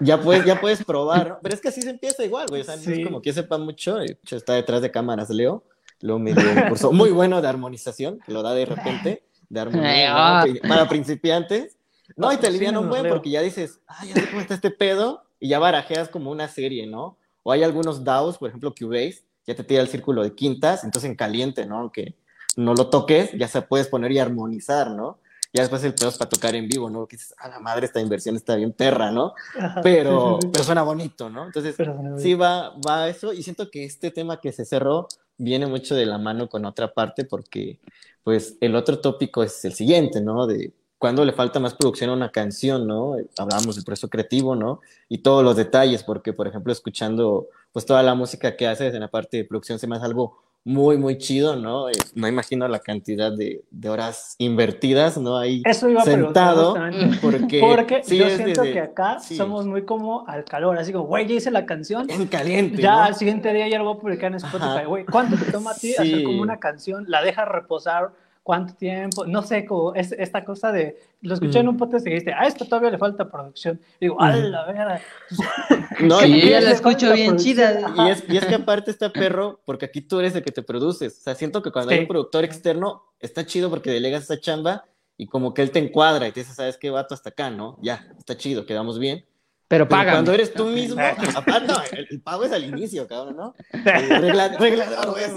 ya, 0.00 0.20
puedes, 0.20 0.44
ya 0.44 0.60
puedes 0.60 0.84
probar, 0.84 1.28
¿no? 1.28 1.38
Pero 1.42 1.54
es 1.54 1.60
que 1.60 1.68
así 1.68 1.80
se 1.80 1.90
empieza 1.90 2.24
igual, 2.24 2.46
güey, 2.48 2.60
o 2.60 2.64
sea, 2.64 2.74
es 2.74 2.84
como 3.04 3.22
que 3.22 3.32
sepa 3.32 3.58
mucho, 3.58 3.98
está 4.00 4.54
detrás 4.54 4.82
de 4.82 4.90
cámaras, 4.90 5.30
Leo, 5.30 5.64
luego 6.00 6.18
me 6.18 6.34
dio 6.34 6.50
un 6.50 6.68
curso 6.68 6.92
muy 6.92 7.10
bueno 7.10 7.40
de 7.40 7.48
armonización, 7.48 8.20
que 8.24 8.32
lo 8.32 8.42
da 8.42 8.54
de 8.54 8.66
repente, 8.66 9.22
de 9.48 9.60
armonía, 9.60 10.12
ah. 10.14 10.44
para 10.68 10.88
principiantes, 10.88 11.76
no, 12.16 12.32
y 12.32 12.36
te 12.36 12.46
alivian 12.46 12.76
un 12.76 12.88
buen 12.88 13.08
porque 13.08 13.30
ya 13.30 13.40
dices, 13.40 13.80
ay, 13.86 14.08
ya 14.08 14.14
sé 14.14 14.28
cómo 14.28 14.40
está 14.40 14.54
este 14.54 14.70
pedo, 14.70 15.22
y 15.38 15.48
ya 15.48 15.58
barajeas 15.58 16.08
como 16.08 16.30
una 16.30 16.48
serie, 16.48 16.86
¿no? 16.86 17.16
O 17.42 17.52
hay 17.52 17.62
algunos 17.62 18.04
DAOs, 18.04 18.38
por 18.38 18.48
ejemplo, 18.48 18.74
Cubase, 18.78 19.22
ya 19.46 19.54
te 19.54 19.64
tira 19.64 19.80
el 19.80 19.88
círculo 19.88 20.22
de 20.22 20.34
quintas, 20.34 20.84
entonces 20.84 21.10
en 21.10 21.16
caliente, 21.16 21.64
¿no? 21.66 21.78
Aunque 21.78 22.14
no 22.56 22.74
lo 22.74 22.88
toques, 22.88 23.32
ya 23.32 23.48
se 23.48 23.62
puedes 23.62 23.88
poner 23.88 24.12
y 24.12 24.18
armonizar, 24.18 24.90
¿no? 24.90 25.18
Ya 25.52 25.62
después 25.62 25.82
el 25.82 25.94
pedo 25.94 26.10
es 26.10 26.18
para 26.18 26.28
tocar 26.28 26.54
en 26.54 26.68
vivo, 26.68 26.90
¿no? 26.90 27.06
Que 27.06 27.16
dices, 27.16 27.34
a 27.38 27.48
la 27.48 27.58
madre, 27.58 27.86
esta 27.86 28.00
inversión 28.00 28.36
está 28.36 28.54
bien 28.54 28.72
perra, 28.72 29.10
¿no? 29.10 29.34
Pero, 29.82 30.38
pero 30.52 30.64
suena 30.64 30.82
bonito, 30.82 31.28
¿no? 31.30 31.46
Entonces, 31.46 31.74
sí 32.18 32.34
va, 32.34 32.74
va 32.86 33.08
eso, 33.08 33.32
y 33.32 33.42
siento 33.42 33.70
que 33.70 33.84
este 33.84 34.10
tema 34.10 34.40
que 34.40 34.52
se 34.52 34.64
cerró 34.64 35.08
viene 35.40 35.66
mucho 35.66 35.94
de 35.94 36.06
la 36.06 36.18
mano 36.18 36.48
con 36.48 36.64
otra 36.64 36.92
parte, 36.92 37.24
porque, 37.24 37.80
pues, 38.22 38.56
el 38.60 38.76
otro 38.76 39.00
tópico 39.00 39.42
es 39.42 39.64
el 39.64 39.72
siguiente, 39.74 40.20
¿no? 40.20 40.46
De 40.46 40.72
cuando 40.98 41.24
le 41.24 41.32
falta 41.32 41.60
más 41.60 41.74
producción 41.74 42.10
a 42.10 42.12
una 42.14 42.30
canción, 42.30 42.86
¿no? 42.86 43.16
Hablábamos 43.38 43.76
del 43.76 43.84
proceso 43.84 44.08
creativo, 44.10 44.54
¿no? 44.54 44.80
Y 45.08 45.18
todos 45.18 45.42
los 45.42 45.56
detalles, 45.56 46.02
porque, 46.04 46.32
por 46.34 46.46
ejemplo, 46.46 46.72
escuchando, 46.72 47.48
pues, 47.72 47.86
toda 47.86 48.02
la 48.02 48.14
música 48.14 48.56
que 48.56 48.66
haces 48.68 48.94
en 48.94 49.00
la 49.00 49.08
parte 49.08 49.38
de 49.38 49.44
producción 49.44 49.78
se 49.78 49.86
me 49.86 49.96
hace 49.96 50.04
algo 50.04 50.42
muy, 50.64 50.98
muy 50.98 51.16
chido, 51.16 51.56
¿no? 51.56 51.86
No 52.14 52.28
imagino 52.28 52.68
la 52.68 52.80
cantidad 52.80 53.32
de, 53.32 53.64
de, 53.70 53.88
horas 53.88 54.34
invertidas, 54.38 55.16
¿no? 55.16 55.38
Ahí 55.38 55.62
Eso 55.64 55.88
iba 55.88 56.04
sentado. 56.04 56.74
Porque, 57.22 57.60
porque 57.60 58.02
yo 58.06 58.28
siento 58.28 58.62
que 58.62 58.80
acá 58.80 59.18
somos 59.20 59.66
muy 59.66 59.84
como 59.84 60.26
al 60.28 60.44
calor, 60.44 60.78
así 60.78 60.92
como, 60.92 61.06
güey, 61.06 61.26
ya 61.26 61.34
hice 61.34 61.50
la 61.50 61.64
canción. 61.64 62.10
En 62.10 62.26
caliente. 62.26 62.82
Ya 62.82 63.04
al 63.04 63.14
siguiente 63.14 63.52
día 63.52 63.68
ya 63.68 63.78
lo 63.78 63.84
voy 63.84 63.96
a 63.96 64.00
publicar 64.00 64.30
en 64.32 64.36
Spotify, 64.36 64.84
güey. 64.86 65.06
¿Cuánto 65.06 65.36
te 65.42 65.50
toma 65.50 65.72
a 65.72 65.74
ti 65.74 65.94
hacer 65.94 66.24
como 66.24 66.42
una 66.42 66.58
canción? 66.58 67.04
La 67.08 67.22
dejas 67.22 67.48
reposar 67.48 68.12
cuánto 68.42 68.74
tiempo, 68.74 69.26
no 69.26 69.42
sé, 69.42 69.64
como 69.64 69.94
es, 69.94 70.12
esta 70.12 70.44
cosa 70.44 70.72
de, 70.72 70.98
lo 71.22 71.34
escuché 71.34 71.60
en 71.60 71.68
un 71.68 71.76
podcast 71.76 72.06
y 72.06 72.10
dijiste, 72.10 72.32
a 72.32 72.46
esto 72.46 72.64
todavía 72.64 72.90
le 72.90 72.98
falta 72.98 73.30
producción. 73.30 73.80
Y 74.00 74.06
digo, 74.06 74.20
a 74.20 74.34
la 74.34 74.66
verdad. 74.66 75.00
No, 76.00 76.24
y 76.24 76.40
yo 76.40 76.60
la 76.60 76.70
escucho 76.70 77.12
bien 77.12 77.36
chida. 77.36 77.92
Y 77.96 78.10
es, 78.10 78.24
y 78.28 78.36
es, 78.38 78.46
que 78.46 78.54
aparte 78.54 78.90
está 78.90 79.12
perro, 79.12 79.60
porque 79.66 79.84
aquí 79.84 80.00
tú 80.00 80.18
eres 80.20 80.34
el 80.34 80.42
que 80.42 80.52
te 80.52 80.62
produces. 80.62 81.18
O 81.18 81.22
sea, 81.22 81.34
siento 81.34 81.62
que 81.62 81.70
cuando 81.70 81.92
hay 81.92 82.00
un 82.00 82.08
productor 82.08 82.44
externo, 82.44 83.02
está 83.18 83.44
chido 83.44 83.68
porque 83.68 83.90
delegas 83.90 84.24
esa 84.24 84.40
chamba 84.40 84.84
y 85.16 85.26
como 85.26 85.52
que 85.52 85.60
él 85.60 85.70
te 85.70 85.78
encuadra 85.78 86.26
y 86.26 86.32
te 86.32 86.40
dice, 86.40 86.54
¿sabes 86.54 86.78
qué, 86.78 86.88
vato? 86.88 87.12
Hasta 87.12 87.30
acá, 87.30 87.50
¿no? 87.50 87.76
Ya, 87.82 88.08
está 88.18 88.36
chido, 88.36 88.64
quedamos 88.64 88.98
bien. 88.98 89.26
Pero 89.68 89.86
paga. 89.88 90.12
Cuando 90.12 90.32
eres 90.32 90.52
tú 90.52 90.66
mismo, 90.66 91.00
aparte, 91.36 91.72
el, 92.10 92.20
pago 92.22 92.44
es 92.44 92.52
al 92.52 92.64
inicio, 92.64 93.06
cabrón, 93.06 93.36
¿no? 93.36 93.54
Regla, 93.72 94.56
regla, 94.58 94.86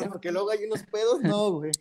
porque 0.09 0.31
luego 0.31 0.49
hay 0.49 0.63
unos 0.63 0.81
pedos, 0.83 1.21
no, 1.21 1.51
güey. 1.51 1.71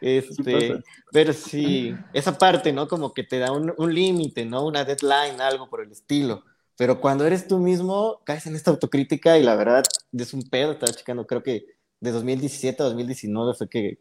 Este, 0.00 0.82
pero 1.10 1.32
sí, 1.32 1.94
esa 2.12 2.36
parte, 2.36 2.72
¿no? 2.72 2.88
Como 2.88 3.12
que 3.12 3.24
te 3.24 3.38
da 3.38 3.52
un, 3.52 3.72
un 3.76 3.94
límite, 3.94 4.44
¿no? 4.44 4.66
Una 4.66 4.84
deadline, 4.84 5.40
algo 5.40 5.68
por 5.68 5.82
el 5.82 5.92
estilo. 5.92 6.44
Pero 6.76 7.00
cuando 7.00 7.26
eres 7.26 7.46
tú 7.46 7.58
mismo, 7.58 8.20
caes 8.24 8.46
en 8.46 8.56
esta 8.56 8.70
autocrítica 8.70 9.38
y 9.38 9.42
la 9.42 9.54
verdad 9.54 9.84
es 10.12 10.34
un 10.34 10.42
pedo. 10.42 10.72
Estaba 10.72 10.92
checando, 10.92 11.26
creo 11.26 11.42
que 11.42 11.66
de 12.00 12.10
2017 12.10 12.82
a 12.82 12.86
2019 12.86 13.54
fue 13.54 13.68
que 13.68 13.98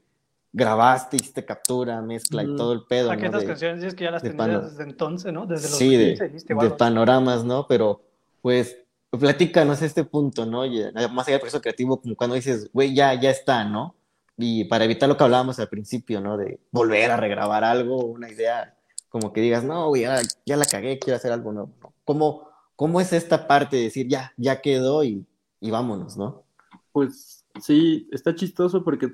grabaste, 0.53 1.17
hiciste 1.17 1.45
captura, 1.45 2.01
mezcla 2.01 2.43
y 2.43 2.55
todo 2.55 2.73
el 2.73 2.83
pedo. 2.83 3.11
Aquí 3.11 3.25
estas 3.25 3.43
canciones 3.43 3.83
es 3.83 3.95
que 3.95 4.05
ya 4.05 4.11
las 4.11 4.23
tenías 4.23 4.71
desde 4.71 4.83
entonces, 4.83 5.31
¿no? 5.31 5.45
Desde 5.45 5.69
los 5.69 5.77
sí, 5.77 5.95
de, 5.95 6.75
panoramas, 6.77 7.43
¿no? 7.43 7.67
Pero 7.67 8.01
pues 8.41 8.77
platícanos 9.11 9.81
este 9.81 10.03
punto, 10.03 10.45
¿no? 10.45 10.63
más 11.11 11.27
allá 11.27 11.35
del 11.35 11.41
proceso 11.41 11.61
creativo, 11.61 12.01
como 12.01 12.15
cuando 12.15 12.35
dices, 12.35 12.69
güey, 12.73 12.93
ya, 12.95 13.13
ya 13.13 13.29
está, 13.29 13.63
¿no? 13.63 13.95
Y 14.43 14.65
para 14.65 14.85
evitar 14.85 15.09
lo 15.09 15.17
que 15.17 15.23
hablábamos 15.23 15.59
al 15.59 15.69
principio, 15.69 16.21
¿no? 16.21 16.37
De 16.37 16.59
volver 16.71 17.11
a 17.11 17.17
regrabar 17.17 17.63
algo, 17.63 18.05
una 18.05 18.29
idea, 18.29 18.75
como 19.09 19.33
que 19.33 19.41
digas, 19.41 19.63
no, 19.63 19.95
ya, 19.95 20.21
la 20.45 20.65
cagué, 20.65 20.99
quiero 20.99 21.17
hacer 21.17 21.31
algo 21.31 21.51
nuevo. 21.51 21.71
¿Cómo, 22.05 22.47
¿Cómo 22.75 23.01
es 23.01 23.13
esta 23.13 23.47
parte 23.47 23.77
de 23.77 23.83
decir, 23.83 24.07
ya, 24.07 24.33
ya 24.37 24.61
quedó 24.61 25.03
y, 25.03 25.25
y 25.59 25.71
vámonos, 25.71 26.17
¿no? 26.17 26.43
Pues 26.91 27.45
sí, 27.61 28.07
está 28.11 28.35
chistoso 28.35 28.83
porque 28.83 29.13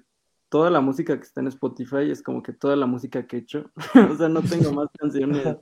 toda 0.49 0.69
la 0.69 0.81
música 0.81 1.17
que 1.17 1.23
está 1.23 1.41
en 1.41 1.47
Spotify 1.47 2.09
es 2.09 2.21
como 2.21 2.41
que 2.41 2.53
toda 2.53 2.75
la 2.75 2.85
música 2.85 3.27
que 3.27 3.37
he 3.37 3.39
hecho. 3.39 3.69
o 4.11 4.15
sea, 4.15 4.29
no 4.29 4.41
tengo 4.41 4.71
más 4.71 4.87
canciones 4.97 5.57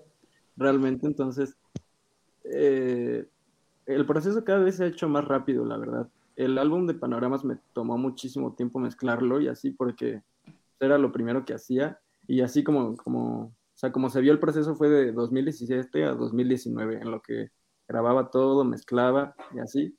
realmente, 0.55 1.07
entonces... 1.07 1.55
Eh, 2.43 3.27
el 3.85 4.05
proceso 4.05 4.43
cada 4.43 4.59
vez 4.59 4.75
se 4.75 4.83
ha 4.83 4.87
hecho 4.87 5.07
más 5.07 5.25
rápido, 5.25 5.65
la 5.65 5.77
verdad. 5.77 6.07
El 6.35 6.57
álbum 6.57 6.85
de 6.85 6.93
Panoramas 6.93 7.43
me 7.45 7.57
tomó 7.73 7.97
muchísimo 7.97 8.55
tiempo 8.55 8.79
mezclarlo 8.79 9.39
y 9.39 9.47
así 9.47 9.71
porque 9.71 10.21
era 10.79 10.97
lo 10.97 11.11
primero 11.11 11.45
que 11.45 11.53
hacía. 11.53 11.99
Y 12.27 12.41
así 12.41 12.63
como, 12.63 12.95
como, 12.97 13.43
o 13.43 13.53
sea, 13.75 13.91
como 13.91 14.09
se 14.09 14.21
vio 14.21 14.31
el 14.31 14.39
proceso 14.39 14.75
fue 14.75 14.89
de 14.89 15.11
2017 15.11 16.03
a 16.03 16.13
2019, 16.13 17.01
en 17.01 17.11
lo 17.11 17.21
que 17.21 17.51
grababa 17.87 18.31
todo, 18.31 18.63
mezclaba 18.63 19.35
y 19.53 19.59
así. 19.59 19.97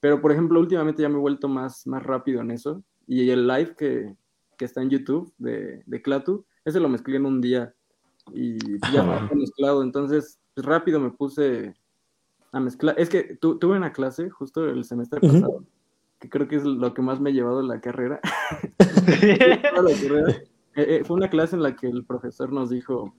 Pero, 0.00 0.20
por 0.20 0.32
ejemplo, 0.32 0.60
últimamente 0.60 1.02
ya 1.02 1.08
me 1.08 1.16
he 1.16 1.20
vuelto 1.20 1.48
más, 1.48 1.86
más 1.86 2.02
rápido 2.02 2.40
en 2.40 2.50
eso. 2.50 2.82
Y 3.06 3.30
el 3.30 3.46
live 3.46 3.74
que, 3.76 4.16
que 4.56 4.64
está 4.64 4.82
en 4.82 4.90
YouTube 4.90 5.32
de, 5.38 5.82
de 5.86 6.02
Clatu, 6.02 6.44
ese 6.64 6.80
lo 6.80 6.88
mezclé 6.88 7.16
en 7.16 7.26
un 7.26 7.40
día 7.40 7.74
y 8.32 8.58
ya 8.92 9.02
me 9.32 9.40
mezclado, 9.40 9.82
entonces 9.82 10.38
rápido 10.56 11.00
me 11.00 11.10
puse 11.10 11.74
a 12.52 12.60
mezclar. 12.60 12.94
Es 12.98 13.08
que 13.08 13.36
tuve 13.36 13.76
una 13.76 13.92
clase 13.92 14.30
justo 14.30 14.64
el 14.68 14.84
semestre 14.84 15.20
pasado, 15.20 15.64
que 16.18 16.28
creo 16.28 16.48
que 16.48 16.56
es 16.56 16.64
lo 16.64 16.94
que 16.94 17.02
más 17.02 17.20
me 17.20 17.30
ha 17.30 17.32
llevado 17.32 17.62
la 17.62 17.80
carrera. 17.80 18.20
Eh, 20.76 20.98
eh, 20.98 21.04
fue 21.04 21.16
una 21.16 21.28
clase 21.28 21.56
en 21.56 21.62
la 21.62 21.74
que 21.74 21.88
el 21.88 22.04
profesor 22.04 22.52
nos 22.52 22.70
dijo, 22.70 23.14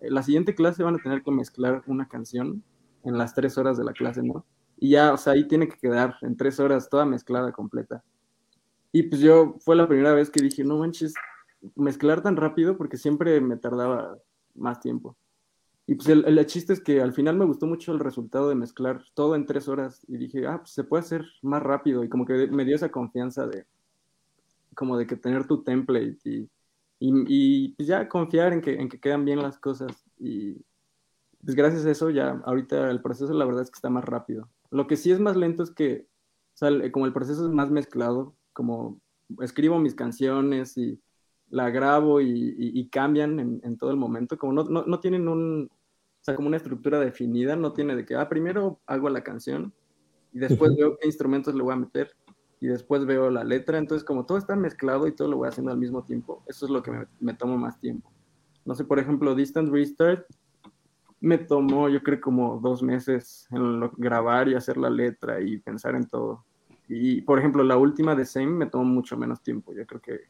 eh, 0.00 0.10
la 0.10 0.22
siguiente 0.22 0.54
clase 0.54 0.82
van 0.82 0.94
a 0.94 1.02
tener 1.02 1.22
que 1.22 1.30
mezclar 1.30 1.82
una 1.86 2.08
canción 2.08 2.64
en 3.04 3.18
las 3.18 3.34
tres 3.34 3.58
horas 3.58 3.76
de 3.76 3.84
la 3.84 3.92
clase, 3.92 4.22
¿no? 4.22 4.46
Y 4.78 4.90
ya, 4.90 5.12
o 5.12 5.16
sea, 5.18 5.34
ahí 5.34 5.46
tiene 5.46 5.68
que 5.68 5.76
quedar 5.76 6.16
en 6.22 6.36
tres 6.36 6.58
horas 6.58 6.88
toda 6.88 7.04
mezclada 7.04 7.52
completa. 7.52 8.02
Y 8.92 9.04
pues 9.04 9.20
yo, 9.20 9.56
fue 9.60 9.76
la 9.76 9.86
primera 9.86 10.14
vez 10.14 10.30
que 10.30 10.42
dije, 10.42 10.64
no 10.64 10.78
manches, 10.78 11.14
mezclar 11.76 12.22
tan 12.22 12.36
rápido 12.36 12.76
porque 12.76 12.96
siempre 12.96 13.40
me 13.40 13.56
tardaba 13.56 14.16
más 14.54 14.80
tiempo. 14.80 15.16
Y 15.90 15.96
pues 15.96 16.08
el, 16.08 16.46
chiste 16.46 16.72
es 16.72 16.80
que 16.80 17.00
al 17.00 17.12
final 17.12 17.36
me 17.36 17.44
gustó 17.44 17.66
mucho 17.66 17.90
el 17.90 17.98
resultado 17.98 18.48
de 18.48 18.54
mezclar 18.54 19.02
todo 19.12 19.34
en 19.34 19.44
tres 19.44 19.66
horas 19.66 20.04
y 20.06 20.18
dije, 20.18 20.46
ah, 20.46 20.58
pues 20.58 20.70
se 20.70 20.84
puede 20.84 21.00
hacer 21.00 21.24
más 21.42 21.60
rápido 21.64 22.04
y 22.04 22.08
como 22.08 22.24
que 22.24 22.46
me 22.46 22.64
dio 22.64 22.76
esa 22.76 22.92
confianza 22.92 23.48
de, 23.48 23.66
como 24.76 24.96
de 24.96 25.08
que 25.08 25.16
tener 25.16 25.48
tu 25.48 25.64
template 25.64 26.20
y, 26.24 26.48
y, 27.00 27.72
pues 27.72 27.88
ya 27.88 28.08
confiar 28.08 28.52
en 28.52 28.60
que, 28.60 28.74
en 28.74 28.88
que 28.88 29.00
quedan 29.00 29.24
bien 29.24 29.42
las 29.42 29.58
cosas 29.58 30.06
y 30.16 30.64
pues 31.44 31.56
gracias 31.56 31.84
a 31.84 31.90
eso 31.90 32.08
ya 32.10 32.40
ahorita 32.44 32.88
el 32.88 33.02
proceso 33.02 33.34
la 33.34 33.44
verdad 33.44 33.62
es 33.62 33.70
que 33.72 33.78
está 33.78 33.90
más 33.90 34.04
rápido. 34.04 34.48
Lo 34.70 34.86
que 34.86 34.96
sí 34.96 35.10
es 35.10 35.18
más 35.18 35.36
lento 35.36 35.64
es 35.64 35.72
que, 35.72 36.06
como 36.92 37.06
el 37.06 37.12
proceso 37.12 37.44
es 37.46 37.52
más 37.52 37.72
mezclado, 37.72 38.36
como 38.52 39.00
escribo 39.40 39.80
mis 39.80 39.96
canciones 39.96 40.78
y 40.78 41.00
la 41.48 41.70
grabo 41.70 42.20
y, 42.20 42.54
y, 42.56 42.88
cambian 42.90 43.40
en, 43.40 43.60
en, 43.64 43.76
todo 43.76 43.90
el 43.90 43.96
momento, 43.96 44.38
como 44.38 44.52
no, 44.52 44.62
no, 44.62 44.84
no 44.84 45.00
tienen 45.00 45.26
un, 45.26 45.68
o 46.20 46.24
sea, 46.24 46.36
como 46.36 46.48
una 46.48 46.58
estructura 46.58 47.00
definida, 47.00 47.56
no 47.56 47.72
tiene 47.72 47.96
de 47.96 48.04
que, 48.04 48.14
ah, 48.14 48.28
primero 48.28 48.80
hago 48.86 49.08
la 49.08 49.22
canción 49.22 49.72
y 50.32 50.38
después 50.38 50.76
veo 50.76 50.98
qué 50.98 51.06
instrumentos 51.06 51.54
le 51.54 51.62
voy 51.62 51.72
a 51.72 51.76
meter 51.76 52.14
y 52.60 52.66
después 52.66 53.06
veo 53.06 53.30
la 53.30 53.42
letra, 53.42 53.78
entonces 53.78 54.04
como 54.04 54.26
todo 54.26 54.36
está 54.36 54.54
mezclado 54.54 55.06
y 55.06 55.12
todo 55.12 55.28
lo 55.28 55.38
voy 55.38 55.48
haciendo 55.48 55.72
al 55.72 55.78
mismo 55.78 56.04
tiempo, 56.04 56.44
eso 56.46 56.66
es 56.66 56.70
lo 56.70 56.82
que 56.82 56.90
me, 56.90 57.06
me 57.20 57.34
tomo 57.34 57.56
más 57.56 57.80
tiempo. 57.80 58.12
No 58.66 58.74
sé, 58.74 58.84
por 58.84 58.98
ejemplo, 58.98 59.34
Distant 59.34 59.72
Restart 59.72 60.26
me 61.20 61.38
tomó 61.38 61.88
yo 61.88 62.02
creo 62.02 62.20
como 62.20 62.58
dos 62.60 62.82
meses 62.82 63.46
en 63.50 63.80
lo, 63.80 63.90
grabar 63.96 64.48
y 64.48 64.54
hacer 64.54 64.76
la 64.76 64.90
letra 64.90 65.40
y 65.40 65.58
pensar 65.58 65.94
en 65.94 66.06
todo. 66.06 66.44
Y 66.88 67.22
por 67.22 67.38
ejemplo, 67.38 67.62
la 67.62 67.76
última 67.76 68.14
de 68.14 68.26
Same 68.26 68.46
me 68.46 68.66
tomó 68.66 68.84
mucho 68.84 69.16
menos 69.16 69.42
tiempo, 69.42 69.72
yo 69.72 69.86
creo 69.86 70.00
que, 70.00 70.20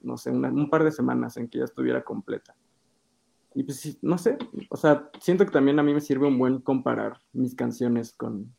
no 0.00 0.16
sé, 0.16 0.30
una, 0.30 0.48
un 0.48 0.68
par 0.68 0.82
de 0.84 0.92
semanas 0.92 1.36
en 1.36 1.48
que 1.48 1.58
ya 1.58 1.64
estuviera 1.64 2.02
completa. 2.02 2.54
Y 3.58 3.62
pues 3.62 3.98
no 4.02 4.18
sé, 4.18 4.36
o 4.68 4.76
sea, 4.76 5.10
siento 5.18 5.46
que 5.46 5.50
también 5.50 5.78
a 5.78 5.82
mí 5.82 5.94
me 5.94 6.02
sirve 6.02 6.26
un 6.26 6.38
buen 6.38 6.60
comparar 6.60 7.18
mis 7.32 7.54
canciones 7.54 8.12
con, 8.12 8.54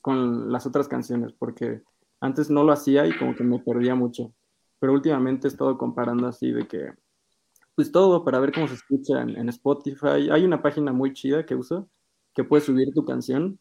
con 0.00 0.50
las 0.50 0.64
otras 0.64 0.88
canciones, 0.88 1.34
porque 1.34 1.82
antes 2.20 2.48
no 2.48 2.64
lo 2.64 2.72
hacía 2.72 3.06
y 3.06 3.14
como 3.18 3.34
que 3.34 3.44
me 3.44 3.58
perdía 3.58 3.94
mucho, 3.94 4.32
pero 4.78 4.94
últimamente 4.94 5.46
he 5.46 5.50
estado 5.50 5.76
comparando 5.76 6.26
así 6.26 6.52
de 6.52 6.66
que, 6.66 6.94
pues 7.74 7.92
todo 7.92 8.24
para 8.24 8.40
ver 8.40 8.50
cómo 8.52 8.66
se 8.66 8.76
escucha 8.76 9.20
en, 9.20 9.36
en 9.36 9.50
Spotify. 9.50 10.30
Hay 10.32 10.42
una 10.46 10.62
página 10.62 10.90
muy 10.94 11.12
chida 11.12 11.44
que 11.44 11.54
uso, 11.54 11.90
que 12.34 12.42
puedes 12.42 12.64
subir 12.64 12.94
tu 12.94 13.04
canción 13.04 13.58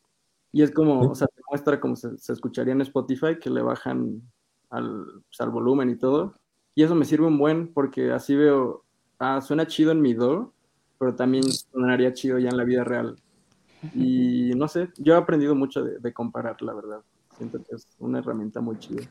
y 0.53 0.61
es 0.61 0.71
como, 0.71 1.11
o 1.11 1.13
sea, 1.13 1.27
te 1.27 1.41
muestra 1.49 1.81
cómo 1.81 1.97
se, 1.97 2.17
se 2.17 2.31
escucharía 2.31 2.71
en 2.71 2.81
Spotify, 2.81 3.37
que 3.37 3.49
le 3.49 3.61
bajan 3.61 4.21
al, 4.69 5.23
pues, 5.27 5.41
al 5.41 5.49
volumen 5.49 5.89
y 5.89 5.97
todo. 5.97 6.35
Y 6.73 6.83
eso 6.83 6.95
me 6.95 7.03
sirve 7.03 7.27
un 7.27 7.37
buen 7.37 7.73
porque 7.73 8.13
así 8.13 8.33
veo, 8.33 8.85
ah, 9.19 9.41
suena 9.41 9.67
chido 9.67 9.91
en 9.91 10.01
mi 10.01 10.13
do, 10.13 10.53
pero 10.99 11.15
también 11.15 11.43
sonaría 11.51 12.13
chido 12.13 12.37
ya 12.37 12.49
en 12.49 12.57
la 12.57 12.63
vida 12.63 12.83
real. 12.83 13.15
Y 13.95 14.51
no 14.55 14.67
sé, 14.67 14.89
yo 14.97 15.13
he 15.15 15.17
aprendido 15.17 15.55
mucho 15.55 15.83
de, 15.83 15.97
de 15.99 16.13
comparar, 16.13 16.61
la 16.61 16.73
verdad. 16.73 16.99
Siento 17.37 17.63
que 17.63 17.75
es 17.75 17.87
una 17.97 18.19
herramienta 18.19 18.59
muy 18.59 18.77
chida. 18.77 19.03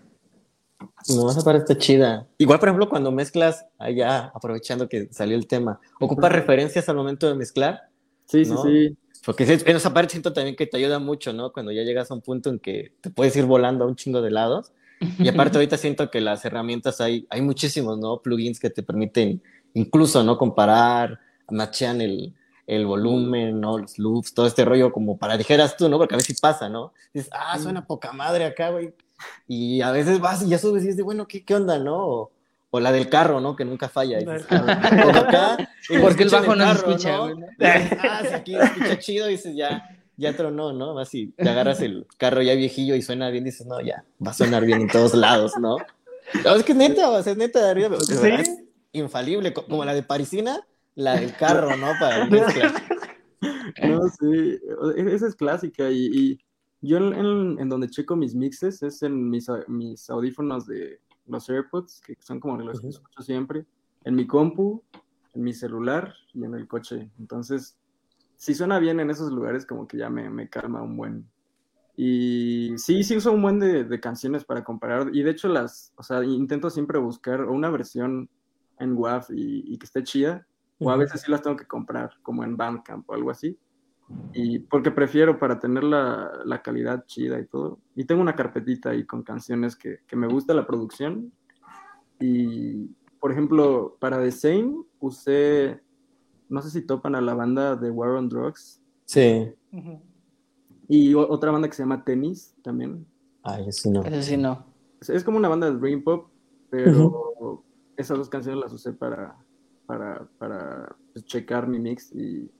No, 1.08 1.30
esa 1.30 1.42
parte 1.42 1.60
está 1.60 1.78
chida. 1.78 2.26
Igual, 2.36 2.58
por 2.60 2.68
ejemplo, 2.68 2.88
cuando 2.88 3.10
mezclas, 3.10 3.66
allá, 3.78 4.30
aprovechando 4.34 4.88
que 4.88 5.08
salió 5.10 5.36
el 5.36 5.46
tema, 5.46 5.80
¿ocupas 5.98 6.30
referencias 6.30 6.88
al 6.88 6.96
momento 6.96 7.26
de 7.26 7.34
mezclar? 7.34 7.88
Sí, 8.26 8.44
sí, 8.44 8.54
sí. 8.62 8.96
Porque 9.24 9.44
en 9.44 9.76
esa 9.76 9.92
parte 9.92 10.12
siento 10.12 10.32
también 10.32 10.54
que 10.54 10.66
te 10.66 10.76
ayuda 10.76 10.98
mucho, 10.98 11.32
¿no? 11.32 11.52
Cuando 11.52 11.72
ya 11.72 11.82
llegas 11.82 12.10
a 12.10 12.14
un 12.14 12.20
punto 12.20 12.50
en 12.50 12.58
que 12.58 12.92
te 13.00 13.10
puedes 13.10 13.34
ir 13.36 13.44
volando 13.44 13.84
a 13.84 13.88
un 13.88 13.96
chingo 13.96 14.22
de 14.22 14.30
lados. 14.30 14.72
Y 15.18 15.28
aparte 15.28 15.58
ahorita 15.58 15.76
siento 15.76 16.10
que 16.10 16.20
las 16.20 16.44
herramientas 16.44 17.00
hay, 17.00 17.26
hay 17.30 17.40
muchísimos, 17.40 17.98
¿no? 17.98 18.20
Plugins 18.22 18.60
que 18.60 18.70
te 18.70 18.82
permiten 18.82 19.42
incluso, 19.74 20.22
¿no? 20.22 20.38
Comparar, 20.38 21.18
machean 21.50 22.00
el, 22.00 22.34
el 22.66 22.86
volumen, 22.86 23.60
¿no? 23.60 23.78
Los 23.78 23.98
loops, 23.98 24.34
todo 24.34 24.46
este 24.46 24.64
rollo 24.64 24.92
como 24.92 25.16
para 25.16 25.36
dijeras 25.36 25.76
tú, 25.76 25.88
¿no? 25.88 25.98
Porque 25.98 26.14
a 26.14 26.18
veces 26.18 26.40
pasa, 26.40 26.68
¿no? 26.68 26.92
Dices, 27.12 27.30
ah, 27.32 27.58
suena 27.58 27.86
poca 27.86 28.12
madre 28.12 28.44
acá, 28.44 28.70
güey. 28.70 28.94
Y 29.46 29.80
a 29.80 29.90
veces 29.90 30.20
vas 30.20 30.42
y 30.42 30.48
ya 30.48 30.58
subes 30.58 30.84
y 30.84 30.88
dices, 30.88 31.02
bueno, 31.02 31.26
¿qué, 31.26 31.44
qué 31.44 31.54
onda, 31.54 31.78
no? 31.78 31.96
O, 31.96 32.30
o, 32.70 32.80
la 32.80 32.92
del 32.92 33.08
carro, 33.08 33.40
¿no? 33.40 33.56
Que 33.56 33.64
nunca 33.64 33.88
falla. 33.88 34.18
Dices, 34.18 34.46
ah, 34.50 35.16
acá, 35.16 35.70
Porque 36.00 36.24
el 36.24 36.28
bajo 36.28 36.54
no 36.54 36.66
se 36.66 36.72
escucha, 36.76 37.16
¿no? 37.16 37.34
güey. 37.34 37.44
Ah, 37.58 38.22
si 38.28 38.34
aquí 38.34 38.54
escucha 38.54 38.98
chido, 38.98 39.26
dices, 39.26 39.56
ya, 39.56 39.98
ya 40.18 40.36
tronó, 40.36 40.72
¿no? 40.74 40.92
Vas 40.92 41.14
y 41.14 41.28
te 41.28 41.48
agarras 41.48 41.80
el 41.80 42.06
carro 42.18 42.42
ya 42.42 42.54
viejillo 42.54 42.94
y 42.96 43.02
suena 43.02 43.30
bien, 43.30 43.44
dices, 43.44 43.66
no, 43.66 43.80
ya, 43.80 44.04
va 44.24 44.32
a 44.32 44.34
sonar 44.34 44.66
bien 44.66 44.82
en 44.82 44.88
todos 44.88 45.14
lados, 45.14 45.52
¿no? 45.58 45.78
No, 46.44 46.54
es 46.54 46.64
que 46.64 46.74
neta, 46.74 47.08
o 47.08 47.22
sea, 47.22 47.32
es 47.32 47.38
neta 47.38 47.64
de 47.64 47.70
arriba, 47.70 47.96
¿Sí? 48.00 48.14
es 48.22 48.58
infalible, 48.92 49.54
como 49.54 49.84
la 49.86 49.94
de 49.94 50.02
Parisina, 50.02 50.60
la 50.98 51.14
del 51.14 51.32
carro, 51.36 51.76
¿no? 51.76 51.92
Para 51.98 52.26
mezclar. 52.26 52.72
No, 53.86 54.08
sí, 54.08 54.58
esa 54.96 55.28
es 55.28 55.36
clásica 55.36 55.88
y, 55.92 56.06
y 56.06 56.38
yo 56.80 56.96
en, 56.96 57.68
donde 57.68 57.88
checo 57.88 58.16
mis 58.16 58.34
mixes 58.34 58.82
es 58.82 59.02
en 59.04 59.30
mis, 59.30 59.46
mis 59.68 60.10
audífonos 60.10 60.66
de 60.66 61.00
los 61.26 61.48
AirPods, 61.48 62.00
que 62.00 62.16
son 62.18 62.40
como 62.40 62.56
los 62.58 62.80
que 62.80 62.88
escucho 62.88 63.22
siempre, 63.22 63.64
en 64.02 64.16
mi 64.16 64.26
compu, 64.26 64.82
en 65.34 65.42
mi 65.44 65.52
celular 65.52 66.12
y 66.34 66.44
en 66.44 66.54
el 66.54 66.66
coche. 66.66 67.12
Entonces, 67.20 67.78
si 68.36 68.54
suena 68.54 68.80
bien 68.80 68.98
en 68.98 69.10
esos 69.10 69.30
lugares, 69.30 69.64
como 69.64 69.86
que 69.86 69.98
ya 69.98 70.10
me, 70.10 70.28
me 70.30 70.48
calma 70.48 70.82
un 70.82 70.96
buen. 70.96 71.30
Y 71.96 72.72
sí, 72.76 73.04
sí 73.04 73.16
uso 73.16 73.30
un 73.30 73.42
buen 73.42 73.60
de, 73.60 73.84
de, 73.84 74.00
canciones 74.00 74.44
para 74.44 74.64
comparar. 74.64 75.14
Y 75.14 75.22
de 75.22 75.30
hecho, 75.30 75.46
las, 75.46 75.92
o 75.94 76.02
sea, 76.02 76.24
intento 76.24 76.70
siempre 76.70 76.98
buscar 76.98 77.44
una 77.44 77.70
versión 77.70 78.28
en 78.80 78.96
WAV 78.96 79.26
y, 79.30 79.72
y 79.72 79.78
que 79.78 79.86
esté 79.86 80.02
chida 80.02 80.47
o 80.78 80.90
a 80.90 80.96
veces 80.96 81.20
sí 81.20 81.30
las 81.30 81.42
tengo 81.42 81.56
que 81.56 81.66
comprar, 81.66 82.10
como 82.22 82.44
en 82.44 82.56
Bandcamp 82.56 83.08
o 83.10 83.14
algo 83.14 83.30
así. 83.30 83.58
Y 84.32 84.60
porque 84.60 84.90
prefiero 84.90 85.38
para 85.38 85.58
tener 85.58 85.84
la, 85.84 86.30
la 86.44 86.62
calidad 86.62 87.04
chida 87.06 87.38
y 87.40 87.46
todo. 87.46 87.78
Y 87.94 88.04
tengo 88.04 88.22
una 88.22 88.34
carpetita 88.34 88.90
ahí 88.90 89.04
con 89.04 89.22
canciones 89.22 89.76
que, 89.76 89.98
que, 90.06 90.16
me 90.16 90.28
gusta 90.28 90.54
la 90.54 90.66
producción. 90.66 91.32
Y, 92.18 92.86
por 93.20 93.32
ejemplo, 93.32 93.96
para 94.00 94.22
The 94.22 94.32
Same 94.32 94.82
usé, 94.98 95.80
no 96.48 96.62
sé 96.62 96.70
si 96.70 96.86
topan 96.86 97.16
a 97.16 97.20
la 97.20 97.34
banda 97.34 97.76
de 97.76 97.90
War 97.90 98.10
on 98.10 98.28
Drugs. 98.28 98.80
Sí. 99.04 99.52
Uh 99.72 99.76
-huh. 99.76 100.00
Y 100.88 101.14
otra 101.14 101.50
banda 101.50 101.68
que 101.68 101.74
se 101.74 101.82
llama 101.82 102.02
Tennis 102.02 102.56
también. 102.62 103.06
Ay, 103.42 103.68
ese 103.68 103.90
no. 103.90 104.02
Ese 104.04 104.22
sí 104.22 104.36
no. 104.38 104.64
Es, 105.00 105.10
es 105.10 105.22
como 105.22 105.36
una 105.36 105.48
banda 105.48 105.70
de 105.70 105.78
Dream 105.78 106.02
Pop, 106.02 106.30
pero 106.70 107.08
uh 107.08 107.40
-huh. 107.40 107.62
esas 107.96 108.16
dos 108.16 108.30
canciones 108.30 108.58
las 108.58 108.72
usé 108.72 108.94
para, 108.94 109.36
para, 109.88 110.28
para 110.36 110.94
pues, 111.14 111.24
checar 111.24 111.66
mi 111.66 111.78
mix 111.78 112.12
y 112.14 112.50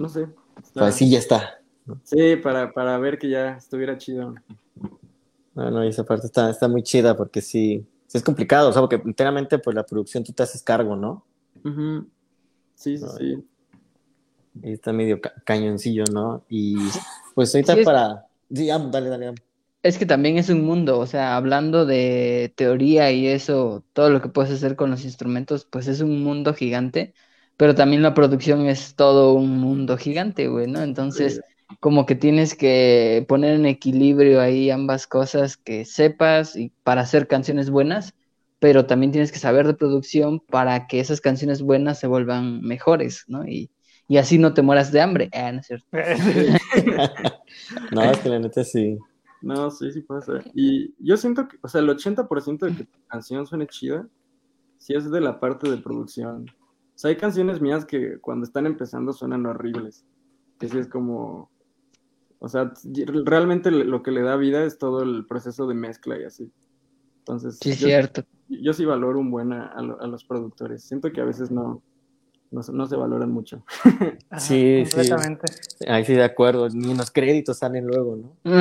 no 0.00 0.08
sé. 0.08 0.28
Está, 0.56 0.80
pues 0.80 0.94
sí, 0.94 1.10
ya 1.10 1.18
está. 1.18 1.60
Sí, 2.04 2.36
para, 2.36 2.72
para 2.72 2.96
ver 2.98 3.18
que 3.18 3.28
ya 3.28 3.56
estuviera 3.58 3.98
chido. 3.98 4.34
No, 5.54 5.70
no, 5.70 5.82
esa 5.82 6.04
parte 6.04 6.26
está, 6.26 6.48
está 6.48 6.68
muy 6.68 6.82
chida 6.82 7.14
porque 7.14 7.42
sí, 7.42 7.86
sí, 8.06 8.16
es 8.16 8.24
complicado, 8.24 8.70
o 8.70 8.72
sea, 8.72 8.80
porque 8.80 8.96
enteramente 9.04 9.58
pues 9.58 9.76
la 9.76 9.84
producción 9.84 10.24
tú 10.24 10.32
te 10.32 10.42
haces 10.42 10.62
cargo, 10.62 10.96
¿no? 10.96 11.26
Uh 11.64 11.68
-huh. 11.68 12.06
Sí, 12.74 12.96
sí, 12.96 13.04
no, 13.04 13.10
sí. 13.10 13.48
Y 14.62 14.72
está 14.72 14.92
medio 14.94 15.20
ca 15.20 15.34
cañoncillo, 15.44 16.04
¿no? 16.10 16.44
Y 16.48 16.76
pues 17.34 17.54
ahorita 17.54 17.74
sí, 17.74 17.80
es... 17.80 17.84
para... 17.84 18.26
Sí, 18.50 18.66
dale, 18.68 18.90
dale, 18.90 19.08
dale. 19.08 19.34
Es 19.82 19.98
que 19.98 20.06
también 20.06 20.38
es 20.38 20.48
un 20.48 20.64
mundo, 20.64 21.00
o 21.00 21.06
sea, 21.06 21.36
hablando 21.36 21.84
de 21.84 22.52
teoría 22.56 23.10
y 23.10 23.26
eso, 23.26 23.84
todo 23.92 24.10
lo 24.10 24.22
que 24.22 24.28
puedes 24.28 24.52
hacer 24.52 24.76
con 24.76 24.90
los 24.90 25.04
instrumentos, 25.04 25.64
pues 25.64 25.88
es 25.88 26.00
un 26.00 26.22
mundo 26.22 26.54
gigante, 26.54 27.14
pero 27.56 27.74
también 27.74 28.02
la 28.02 28.14
producción 28.14 28.66
es 28.66 28.94
todo 28.94 29.34
un 29.34 29.58
mundo 29.58 29.96
gigante, 29.96 30.46
güey, 30.46 30.68
¿no? 30.68 30.82
Entonces, 30.82 31.40
como 31.80 32.06
que 32.06 32.14
tienes 32.14 32.54
que 32.54 33.24
poner 33.26 33.54
en 33.56 33.66
equilibrio 33.66 34.40
ahí 34.40 34.70
ambas 34.70 35.08
cosas 35.08 35.56
que 35.56 35.84
sepas 35.84 36.54
y 36.54 36.72
para 36.84 37.00
hacer 37.00 37.26
canciones 37.26 37.68
buenas, 37.68 38.14
pero 38.60 38.86
también 38.86 39.10
tienes 39.10 39.32
que 39.32 39.40
saber 39.40 39.66
de 39.66 39.74
producción 39.74 40.38
para 40.38 40.86
que 40.86 41.00
esas 41.00 41.20
canciones 41.20 41.60
buenas 41.60 41.98
se 41.98 42.06
vuelvan 42.06 42.62
mejores, 42.62 43.24
¿no? 43.26 43.44
Y, 43.48 43.72
y 44.06 44.18
así 44.18 44.38
no 44.38 44.54
te 44.54 44.62
mueras 44.62 44.92
de 44.92 45.00
hambre. 45.00 45.28
Ah, 45.32 45.50
no 45.50 45.58
es 45.60 45.66
cierto. 45.66 45.86
no, 47.90 48.02
es 48.04 48.18
que 48.18 48.28
la 48.28 48.38
neta 48.38 48.62
sí. 48.62 48.96
No, 49.42 49.70
sí, 49.70 49.90
sí 49.90 50.00
pasa. 50.02 50.42
Y 50.54 50.94
yo 50.98 51.16
siento 51.16 51.48
que, 51.48 51.58
o 51.62 51.68
sea, 51.68 51.80
el 51.80 51.88
80% 51.88 52.58
de 52.66 52.76
que 52.76 52.84
tu 52.84 52.98
canción 53.08 53.46
suene 53.46 53.66
chida, 53.66 54.08
sí 54.78 54.94
es 54.94 55.10
de 55.10 55.20
la 55.20 55.40
parte 55.40 55.70
de 55.70 55.78
producción. 55.78 56.46
O 56.94 56.98
sea, 56.98 57.10
hay 57.10 57.16
canciones 57.16 57.60
mías 57.60 57.84
que 57.84 58.18
cuando 58.20 58.44
están 58.44 58.66
empezando 58.66 59.12
suenan 59.12 59.46
horribles. 59.46 60.04
Que 60.58 60.68
sí 60.68 60.78
es 60.78 60.86
como, 60.86 61.50
o 62.38 62.48
sea, 62.48 62.72
realmente 63.24 63.70
lo 63.70 64.02
que 64.02 64.10
le 64.10 64.22
da 64.22 64.36
vida 64.36 64.64
es 64.64 64.78
todo 64.78 65.02
el 65.02 65.26
proceso 65.26 65.66
de 65.66 65.74
mezcla 65.74 66.18
y 66.20 66.24
así. 66.24 66.52
Entonces, 67.18 67.58
sí, 67.60 67.70
yo, 67.70 67.86
cierto. 67.86 68.24
Yo 68.48 68.72
sí 68.72 68.84
valoro 68.84 69.20
un 69.20 69.30
buen 69.30 69.52
a, 69.52 69.66
a, 69.66 70.06
los 70.08 70.24
productores. 70.24 70.82
Siento 70.82 71.12
que 71.12 71.20
a 71.20 71.24
veces 71.24 71.52
no, 71.52 71.82
no, 72.52 72.60
no 72.72 72.86
se 72.86 72.96
valoran 72.96 73.30
mucho. 73.30 73.64
sí, 74.38 74.84
completamente. 74.84 75.52
sí. 75.52 75.86
Ahí 75.88 76.04
sí, 76.04 76.12
de 76.14 76.24
acuerdo. 76.24 76.68
Ni 76.68 76.94
los 76.94 77.10
créditos 77.10 77.58
salen 77.58 77.86
luego, 77.86 78.16
¿no? 78.16 78.36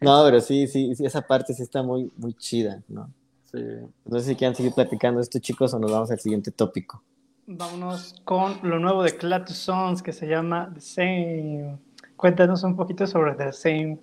no, 0.00 0.24
pero 0.24 0.40
sí, 0.40 0.66
sí, 0.66 0.94
sí, 0.94 1.04
esa 1.04 1.22
parte 1.22 1.52
sí 1.52 1.62
está 1.62 1.82
muy, 1.82 2.10
muy 2.16 2.34
chida, 2.34 2.82
¿no? 2.88 3.10
Sí. 3.50 3.58
Entonces, 4.04 4.28
si 4.28 4.36
quieren 4.36 4.54
seguir 4.56 4.72
platicando 4.72 5.20
esto, 5.20 5.38
chicos, 5.38 5.74
o 5.74 5.78
nos 5.78 5.92
vamos 5.92 6.10
al 6.10 6.20
siguiente 6.20 6.50
tópico. 6.50 7.02
Vámonos 7.46 8.14
con 8.24 8.58
lo 8.62 8.78
nuevo 8.78 9.02
de 9.02 9.16
Clatus 9.16 9.56
Sons 9.56 10.02
que 10.02 10.12
se 10.12 10.26
llama 10.26 10.70
The 10.72 10.80
Same. 10.80 11.78
Cuéntanos 12.16 12.62
un 12.62 12.76
poquito 12.76 13.06
sobre 13.06 13.34
The 13.34 13.52
Same. 13.52 13.98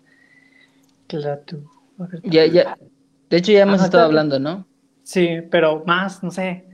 Clatu. 1.08 1.64
Ya, 2.24 2.46
ya. 2.46 2.78
De 3.30 3.38
hecho, 3.38 3.52
ya 3.52 3.62
hemos 3.62 3.82
estado 3.82 4.06
hablando, 4.06 4.40
¿no? 4.40 4.68
Sí, 5.04 5.42
pero 5.50 5.84
más, 5.86 6.22
no 6.22 6.30
sé. 6.30 6.69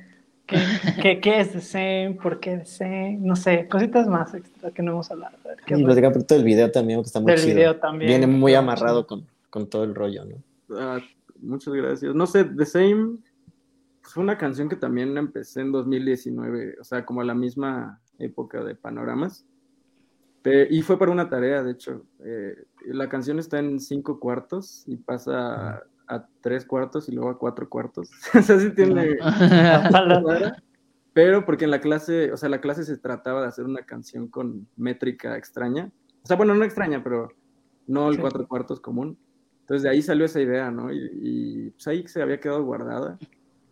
¿Qué, 0.47 0.57
qué, 1.01 1.19
qué 1.21 1.39
es 1.39 1.51
The 1.51 1.61
Same? 1.61 2.17
¿Por 2.21 2.39
qué 2.39 2.57
The 2.57 2.65
Same? 2.65 3.17
No 3.19 3.35
sé, 3.35 3.67
cositas 3.67 4.07
más 4.07 4.33
extra 4.33 4.71
que 4.71 4.81
no 4.83 4.91
hemos 4.91 5.09
hablado. 5.11 5.37
Y 5.67 5.83
platicar 5.83 6.13
por 6.13 6.23
todo 6.23 6.37
el 6.37 6.45
video 6.45 6.71
también, 6.71 7.01
que 7.01 7.07
está 7.07 7.19
muy 7.19 7.31
Del 7.31 7.41
chido. 7.41 7.55
video 7.55 7.75
también. 7.77 8.09
Viene 8.09 8.27
muy 8.27 8.53
amarrado 8.53 9.07
con, 9.07 9.25
con 9.49 9.67
todo 9.67 9.83
el 9.83 9.95
rollo, 9.95 10.25
¿no? 10.25 10.77
Ah, 10.77 10.99
muchas 11.41 11.73
gracias. 11.73 12.13
No 12.13 12.27
sé, 12.27 12.45
The 12.45 12.65
Same 12.65 13.17
fue 14.01 14.23
una 14.23 14.37
canción 14.37 14.69
que 14.69 14.75
también 14.75 15.17
empecé 15.17 15.61
en 15.61 15.71
2019, 15.71 16.77
o 16.79 16.83
sea, 16.83 17.05
como 17.05 17.21
a 17.21 17.25
la 17.25 17.33
misma 17.33 17.99
época 18.19 18.63
de 18.63 18.75
Panoramas. 18.75 19.45
Y 20.69 20.83
fue 20.83 20.99
para 20.99 21.11
una 21.11 21.27
tarea, 21.27 21.63
de 21.63 21.71
hecho. 21.71 22.05
Eh, 22.23 22.55
la 22.85 23.09
canción 23.09 23.39
está 23.39 23.57
en 23.57 23.79
cinco 23.79 24.19
cuartos 24.19 24.83
y 24.85 24.95
pasa 24.95 25.81
a 26.07 26.27
tres 26.41 26.65
cuartos 26.65 27.09
y 27.09 27.13
luego 27.13 27.29
a 27.29 27.37
cuatro 27.37 27.69
cuartos. 27.69 28.09
o 28.33 28.41
sea, 28.41 28.59
sí 28.59 28.71
tiene... 28.71 29.17
pero 31.13 31.45
porque 31.45 31.65
en 31.65 31.71
la 31.71 31.79
clase, 31.79 32.31
o 32.31 32.37
sea, 32.37 32.49
la 32.49 32.61
clase 32.61 32.83
se 32.83 32.97
trataba 32.97 33.41
de 33.41 33.47
hacer 33.47 33.65
una 33.65 33.83
canción 33.83 34.27
con 34.27 34.67
métrica 34.75 35.37
extraña. 35.37 35.91
O 36.23 36.27
sea, 36.27 36.35
bueno, 36.37 36.55
no 36.55 36.65
extraña, 36.65 37.03
pero 37.03 37.29
no 37.87 38.09
el 38.09 38.19
cuatro 38.19 38.47
cuartos 38.47 38.79
común. 38.79 39.17
Entonces 39.61 39.83
de 39.83 39.89
ahí 39.89 40.01
salió 40.01 40.25
esa 40.25 40.41
idea, 40.41 40.69
¿no? 40.71 40.91
Y, 40.91 41.09
y 41.21 41.69
pues 41.71 41.87
ahí 41.87 42.07
se 42.07 42.21
había 42.21 42.39
quedado 42.39 42.63
guardada. 42.63 43.17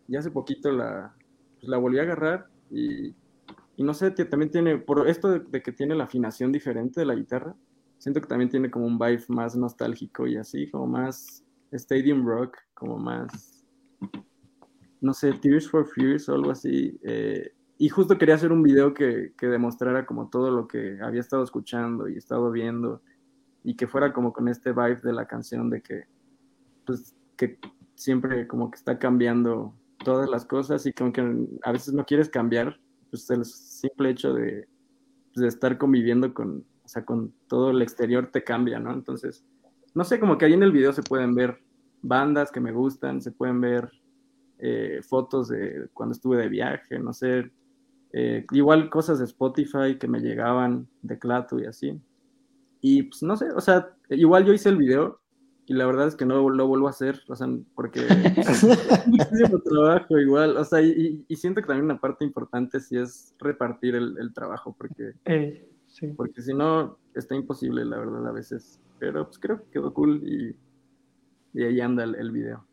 Y 0.08 0.16
hace 0.16 0.32
poquito 0.32 0.72
la, 0.72 1.14
pues, 1.60 1.70
la 1.70 1.78
volví 1.78 2.00
a 2.00 2.04
agarrar 2.04 2.48
y, 2.72 3.16
y 3.76 3.84
no 3.84 3.94
sé, 3.94 4.12
también 4.12 4.52
tiene, 4.52 4.78
por 4.78 5.08
esto 5.08 5.30
de, 5.30 5.40
de, 5.40 5.62
que 5.62 5.72
tiene 5.72 5.96
la 5.96 6.06
afinación 6.06 6.52
diferente 6.52 7.00
de 7.00 7.06
la 7.06 7.16
guitarra, 7.16 7.56
siento 7.98 8.22
que 8.22 8.28
también 8.28 8.50
tiene 8.50 8.70
como 8.70 8.86
un 8.86 9.00
vibe 9.00 9.24
más 9.30 9.56
nostálgico 9.56 10.28
y 10.28 10.38
así, 10.38 10.70
como 10.70 10.88
más 10.88 11.44
Stadium 11.78 12.26
Rock, 12.26 12.58
como 12.74 12.98
más, 12.98 13.66
no 15.02 15.14
sé, 15.14 15.34
Tears 15.34 15.70
for 15.70 15.88
Fears 15.88 16.30
o 16.30 16.36
algo 16.36 16.52
así. 16.52 17.00
Eh, 17.04 17.52
y 17.78 17.90
justo 17.90 18.18
quería 18.18 18.36
hacer 18.36 18.52
un 18.52 18.64
video 18.64 18.94
que, 18.94 19.34
que, 19.38 19.48
demostrara 19.48 20.06
como 20.06 20.30
todo 20.30 20.52
lo 20.52 20.68
que 20.68 21.00
había 21.02 21.22
estado 21.22 21.44
escuchando 21.44 22.08
y 22.08 22.18
estado 22.18 22.52
viendo 22.52 23.02
y 23.64 23.76
que 23.76 23.88
fuera 23.88 24.14
como 24.14 24.32
con 24.34 24.48
este 24.48 24.72
vibe 24.72 25.02
de 25.04 25.14
la 25.14 25.26
canción 25.26 25.70
de 25.70 25.82
que, 25.82 26.04
pues, 26.86 27.16
que 27.36 27.60
siempre 27.96 28.48
como 28.48 28.70
que 28.70 28.78
está 28.78 29.00
cambiando 29.00 29.74
todas 30.04 30.30
las 30.30 30.46
cosas 30.46 30.86
y 30.86 30.94
como 30.94 31.12
que 31.14 31.48
a 31.64 31.72
veces 31.72 31.94
no 31.94 32.06
quieres 32.06 32.30
cambiar, 32.30 32.80
pues 33.10 33.30
el 33.30 33.46
simple 33.46 34.12
hecho 34.12 34.34
de, 34.34 34.68
pues, 35.34 35.42
de 35.42 35.48
estar 35.48 35.78
conviviendo 35.78 36.34
con, 36.34 36.66
o 36.84 36.88
sea, 36.88 37.06
con 37.06 37.34
todo 37.48 37.72
el 37.72 37.82
exterior 37.82 38.30
te 38.32 38.44
cambia, 38.44 38.80
¿no? 38.80 38.94
Entonces, 38.94 39.46
no 39.94 40.04
sé, 40.04 40.20
como 40.20 40.38
que 40.38 40.46
ahí 40.46 40.54
en 40.54 40.64
el 40.64 40.72
video 40.72 40.94
se 40.94 41.04
pueden 41.04 41.36
ver 41.36 41.60
bandas 42.02 42.52
que 42.52 42.60
me 42.60 42.72
gustan, 42.72 43.22
se 43.22 43.32
pueden 43.32 43.62
ver 43.62 43.91
eh, 44.60 45.02
fotos 45.08 45.50
de 45.50 45.89
cuando 45.94 46.14
estuve 46.14 46.38
de 46.38 46.50
viaje, 46.50 47.00
no 47.00 47.14
sé, 47.14 47.52
eh, 48.12 48.46
igual 48.52 48.89
cosas 48.89 49.20
de 49.20 49.26
Spotify 49.26 49.98
que 50.00 50.08
me 50.08 50.20
llegaban 50.20 50.88
de 51.02 51.18
Clato 51.18 51.60
y 51.60 51.66
así. 51.66 52.00
Y 52.82 53.04
pues 53.04 53.24
no 53.24 53.36
sé, 53.38 53.52
o 53.52 53.62
sea, 53.62 53.96
igual 54.10 54.46
yo 54.46 54.54
hice 54.54 54.70
el 54.70 54.78
video 54.78 55.20
y 55.66 55.74
la 55.74 55.86
verdad 55.86 56.08
es 56.08 56.16
que 56.16 56.26
no 56.26 56.50
lo 56.50 56.68
vuelvo 56.68 56.88
a 56.88 56.91
hacer, 56.91 57.22
o 57.30 57.36
sea, 57.36 57.48
porque 57.74 58.02
muchísimo 59.08 59.60
trabajo 59.60 60.20
igual, 60.20 60.58
o 60.58 60.64
sea, 60.66 60.82
y, 60.82 61.24
y, 61.28 61.36
siento 61.38 61.62
que 61.62 61.68
también 61.68 61.86
una 61.86 62.00
parte 62.00 62.26
importante 62.26 62.80
sí 62.82 62.98
es 62.98 63.34
repartir 63.39 63.96
el, 63.96 64.18
el 64.20 64.34
trabajo, 64.34 64.76
porque, 64.78 65.14
eh, 65.26 65.66
sí. 65.88 66.08
porque 66.08 66.41
si 66.41 66.54
no, 66.54 66.98
está 67.16 67.36
imposible, 67.36 67.86
la 67.86 67.97
verdad, 67.97 68.28
a 68.28 68.32
veces. 68.32 68.80
Pero 68.99 69.26
pues 69.26 69.39
creo 69.39 69.57
que 69.64 69.72
quedó 69.72 69.93
cool 69.93 70.22
y, 70.24 70.55
y 71.53 71.64
ahí 71.64 71.82
anda 71.82 72.03
el, 72.03 72.16
el 72.16 72.32
video. 72.32 72.66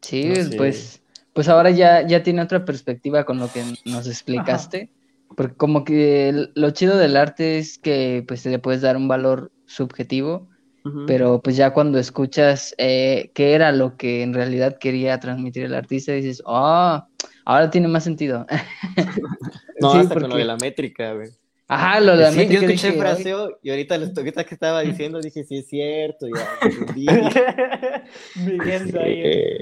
Sí, 0.00 0.28
no 0.28 0.34
sé. 0.36 0.56
pues, 0.56 1.02
pues 1.32 1.48
ahora 1.48 1.70
ya, 1.70 2.06
ya 2.06 2.22
tiene 2.22 2.42
otra 2.42 2.64
perspectiva 2.64 3.24
con 3.24 3.38
lo 3.38 3.48
que 3.50 3.62
nos 3.86 4.06
explicaste. 4.06 4.90
Ajá. 4.92 5.04
Porque 5.36 5.56
como 5.56 5.84
que 5.84 6.48
lo 6.54 6.70
chido 6.70 6.96
del 6.96 7.16
arte 7.16 7.58
es 7.58 7.78
que 7.78 8.24
pues 8.26 8.44
le 8.46 8.58
puedes 8.58 8.82
dar 8.82 8.96
un 8.96 9.08
valor 9.08 9.50
subjetivo, 9.66 10.48
uh 10.84 10.88
-huh. 10.88 11.04
pero 11.06 11.40
pues 11.42 11.56
ya 11.56 11.72
cuando 11.72 11.98
escuchas 11.98 12.74
eh, 12.78 13.30
qué 13.34 13.54
era 13.54 13.72
lo 13.72 13.96
que 13.96 14.22
en 14.22 14.34
realidad 14.34 14.78
quería 14.78 15.18
transmitir 15.18 15.64
el 15.64 15.74
artista, 15.74 16.12
dices, 16.12 16.42
oh, 16.44 17.02
ahora 17.44 17.70
tiene 17.70 17.88
más 17.88 18.04
sentido. 18.04 18.46
no, 19.80 19.92
sí, 19.92 19.98
hasta 19.98 20.14
porque... 20.14 20.20
con 20.20 20.30
lo 20.30 20.36
de 20.36 20.44
la 20.44 20.56
métrica, 20.56 21.14
güey. 21.14 21.30
Ajá, 21.66 22.00
lo 22.00 22.16
de 22.16 22.24
la 22.24 22.32
sí. 22.32 22.46
Yo 22.48 22.60
escuché 22.60 22.88
el 22.88 22.98
fraseo 22.98 23.58
y 23.62 23.70
ahorita, 23.70 23.94
ahorita 23.94 24.44
que 24.44 24.54
estaba 24.54 24.80
diciendo 24.82 25.20
dije, 25.20 25.44
sí 25.44 25.58
es 25.58 25.66
cierto, 25.66 26.26
ya. 26.28 26.48
Sí. 28.34 28.58
ahí. 28.98 29.58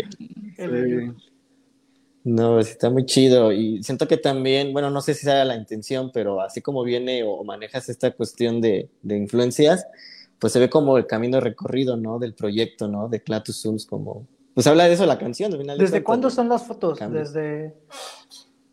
Sí. 0.56 1.12
No, 2.24 2.60
está 2.60 2.90
muy 2.90 3.04
chido 3.04 3.52
y 3.52 3.82
siento 3.82 4.06
que 4.06 4.16
también, 4.16 4.72
bueno, 4.72 4.90
no 4.90 5.00
sé 5.00 5.14
si 5.14 5.24
sea 5.24 5.44
la 5.44 5.56
intención, 5.56 6.10
pero 6.12 6.40
así 6.40 6.60
como 6.60 6.84
viene 6.84 7.22
o 7.24 7.42
manejas 7.44 7.88
esta 7.88 8.12
cuestión 8.12 8.60
de, 8.60 8.90
de 9.02 9.16
influencias, 9.16 9.86
pues 10.38 10.52
se 10.52 10.60
ve 10.60 10.70
como 10.70 10.98
el 10.98 11.06
camino 11.06 11.40
recorrido, 11.40 11.96
¿no? 11.96 12.18
Del 12.18 12.34
proyecto, 12.34 12.88
¿no? 12.88 13.08
De 13.08 13.22
Clatus 13.22 13.62
Zooms, 13.62 13.86
como... 13.86 14.26
Pues 14.54 14.66
habla 14.66 14.84
de 14.84 14.92
eso 14.92 15.06
la 15.06 15.18
canción, 15.18 15.52
al 15.52 15.58
final. 15.58 15.78
¿Desde 15.78 15.98
de 15.98 16.02
cuándo 16.04 16.30
son 16.30 16.48
las 16.48 16.66
fotos? 16.66 16.98
Cambio. 16.98 17.20
¿Desde... 17.20 17.74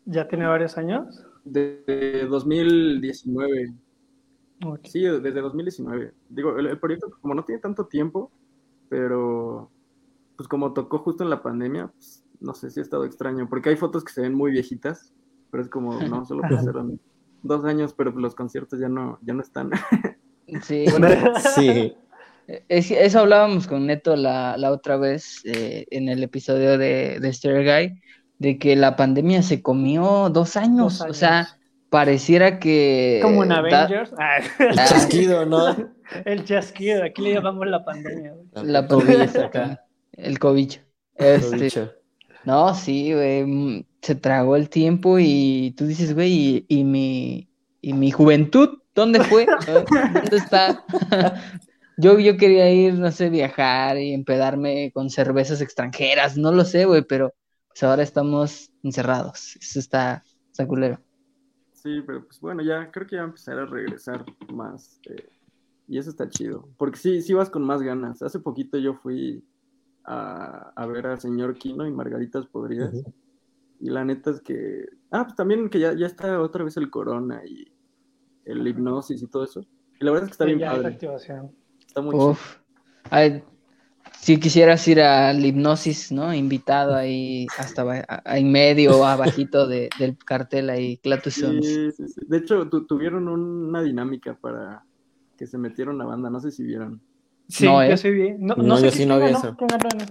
¿Ya 0.04 0.28
tiene 0.28 0.46
varios 0.46 0.76
años? 0.76 1.06
Desde 1.44 2.26
2019. 2.26 3.74
Okay. 4.64 4.90
Sí, 4.90 5.02
desde 5.02 5.40
2019. 5.40 6.12
Digo, 6.28 6.58
el, 6.58 6.66
el, 6.66 6.78
proyecto 6.78 7.10
como 7.20 7.34
no 7.34 7.44
tiene 7.44 7.60
tanto 7.60 7.86
tiempo, 7.86 8.30
pero 8.88 9.70
pues 10.36 10.48
como 10.48 10.72
tocó 10.72 10.98
justo 10.98 11.22
en 11.22 11.30
la 11.30 11.42
pandemia, 11.42 11.88
pues 11.88 12.24
no 12.40 12.54
sé 12.54 12.70
si 12.70 12.80
ha 12.80 12.82
estado 12.82 13.04
extraño, 13.04 13.48
porque 13.48 13.68
hay 13.68 13.76
fotos 13.76 14.04
que 14.04 14.12
se 14.12 14.22
ven 14.22 14.34
muy 14.34 14.50
viejitas, 14.50 15.14
pero 15.50 15.62
es 15.62 15.68
como, 15.68 16.00
no, 16.00 16.24
solo 16.26 16.42
pasaron 16.42 17.00
dos 17.42 17.64
años, 17.64 17.94
pero 17.94 18.10
los 18.12 18.34
conciertos 18.34 18.80
ya 18.80 18.88
no, 18.88 19.18
ya 19.22 19.34
no 19.34 19.42
están. 19.42 19.70
Sí, 20.62 20.84
sí. 21.54 21.94
Es, 22.68 22.90
eso 22.90 23.20
hablábamos 23.20 23.68
con 23.68 23.86
Neto 23.86 24.16
la, 24.16 24.56
la 24.56 24.72
otra 24.72 24.96
vez 24.96 25.42
eh, 25.44 25.86
en 25.92 26.08
el 26.08 26.24
episodio 26.24 26.76
de, 26.76 27.20
de 27.20 27.32
Stair 27.32 27.62
Guy, 27.64 28.00
de 28.40 28.58
que 28.58 28.74
la 28.74 28.96
pandemia 28.96 29.42
se 29.42 29.62
comió 29.62 30.30
dos 30.30 30.56
años, 30.56 30.98
dos 30.98 31.02
años. 31.02 31.10
o 31.10 31.14
sea, 31.14 31.58
pareciera 31.90 32.58
que... 32.58 33.20
Como 33.22 33.44
en 33.44 33.52
Avengers. 33.52 34.10
Da... 34.12 34.38
El 34.58 34.76
chasquido, 34.76 35.44
¿no? 35.44 35.76
El 36.24 36.44
chasquido, 36.46 37.04
aquí 37.04 37.20
le 37.20 37.34
llamamos 37.34 37.66
la 37.68 37.84
pandemia. 37.84 38.34
La, 38.54 38.62
la 38.62 38.88
pandemia 38.88 39.44
acá. 39.44 39.84
El 40.12 40.38
COVID. 40.38 40.72
Este, 41.16 41.90
no, 42.46 42.74
sí, 42.74 43.12
güey, 43.12 43.86
se 44.00 44.14
tragó 44.14 44.56
el 44.56 44.70
tiempo 44.70 45.18
y 45.18 45.74
tú 45.76 45.84
dices, 45.84 46.14
güey, 46.14 46.32
y, 46.32 46.66
y, 46.66 46.84
mi, 46.84 47.50
y 47.82 47.92
mi 47.92 48.10
juventud, 48.10 48.78
¿dónde 48.94 49.20
fue? 49.20 49.46
¿Dónde 49.66 50.36
está? 50.38 50.82
yo, 51.98 52.18
yo 52.18 52.38
quería 52.38 52.70
ir, 52.70 52.94
no 52.94 53.12
sé, 53.12 53.28
viajar 53.28 53.98
y 53.98 54.14
empedarme 54.14 54.92
con 54.92 55.10
cervezas 55.10 55.60
extranjeras, 55.60 56.38
no 56.38 56.52
lo 56.52 56.64
sé, 56.64 56.86
güey, 56.86 57.02
pero 57.02 57.34
pues 57.70 57.82
ahora 57.84 58.02
estamos 58.02 58.70
encerrados. 58.82 59.56
Eso 59.56 59.78
está, 59.80 60.24
está 60.50 60.66
culero. 60.66 61.00
Sí, 61.72 62.02
pero 62.06 62.24
pues 62.26 62.40
bueno, 62.40 62.62
ya 62.62 62.90
creo 62.90 63.06
que 63.06 63.16
ya 63.16 63.22
empezaré 63.22 63.62
a 63.62 63.66
regresar 63.66 64.24
más. 64.52 65.00
eh, 65.06 65.28
y 65.88 65.98
eso 65.98 66.10
está 66.10 66.28
chido. 66.28 66.68
Porque 66.76 66.98
sí, 66.98 67.22
sí 67.22 67.32
vas 67.34 67.50
con 67.50 67.62
más 67.64 67.82
ganas. 67.82 68.22
Hace 68.22 68.38
poquito 68.40 68.78
yo 68.78 68.94
fui 68.94 69.44
a, 70.04 70.72
a 70.76 70.86
ver 70.86 71.06
al 71.06 71.20
señor 71.20 71.56
Kino 71.58 71.86
y 71.86 71.92
Margaritas 71.92 72.46
Podridas. 72.46 73.06
Y 73.80 73.90
la 73.90 74.04
neta 74.04 74.30
es 74.30 74.40
que. 74.42 74.86
Ah, 75.10 75.24
pues 75.24 75.36
también 75.36 75.70
que 75.70 75.80
ya, 75.80 75.94
ya 75.94 76.06
está 76.06 76.40
otra 76.40 76.64
vez 76.64 76.76
el 76.76 76.90
corona 76.90 77.42
y 77.46 77.72
el 78.44 78.66
hipnosis 78.66 79.22
y 79.22 79.28
todo 79.28 79.44
eso. 79.44 79.66
Y 80.00 80.04
la 80.04 80.12
verdad 80.12 80.24
es 80.24 80.30
que 80.30 80.32
está 80.34 80.44
Sí, 80.44 80.50
bien 80.54 80.60
ya, 80.60 80.70
padre. 80.72 80.88
activación. 80.88 81.56
Está 81.86 82.02
muy 82.02 82.18
chido. 82.18 82.32
Uf. 82.32 82.58
Ay, 83.10 83.44
si 84.20 84.38
quisieras 84.38 84.86
ir 84.88 85.00
al 85.00 85.44
hipnosis, 85.44 86.12
¿no? 86.12 86.32
Invitado 86.34 86.94
ahí 86.94 87.46
hasta 87.58 87.82
aba- 87.82 88.04
a- 88.06 88.38
en 88.38 88.52
medio 88.52 88.98
o 88.98 89.04
abajito 89.04 89.66
de, 89.66 89.88
del 89.98 90.16
cartel 90.18 90.70
ahí, 90.70 90.98
Clatus 90.98 91.34
Sons. 91.34 91.66
Sí, 91.66 91.90
sí, 91.92 92.08
sí. 92.08 92.20
De 92.26 92.38
hecho, 92.38 92.68
tu- 92.68 92.86
tuvieron 92.86 93.28
una 93.28 93.82
dinámica 93.82 94.34
para 94.34 94.84
que 95.36 95.46
se 95.46 95.56
metieron 95.58 96.00
a 96.02 96.04
banda. 96.04 96.28
No 96.30 96.38
sé 96.40 96.50
si 96.50 96.62
vieron. 96.64 97.00
Sí, 97.48 97.64
No, 97.66 97.82
yo 97.84 97.92
¿eh? 97.92 97.96
sí 97.96 98.10
vi. 98.10 98.32
No, 98.38 98.54
No, 98.56 98.62
no 98.62 98.76
sé 98.76 98.84
yo 98.86 98.90
sí 98.92 99.06
no 99.06 99.16
vi 99.18 99.24
ganó, 99.26 99.38
eso. 99.38 99.56
ganó. 99.58 100.04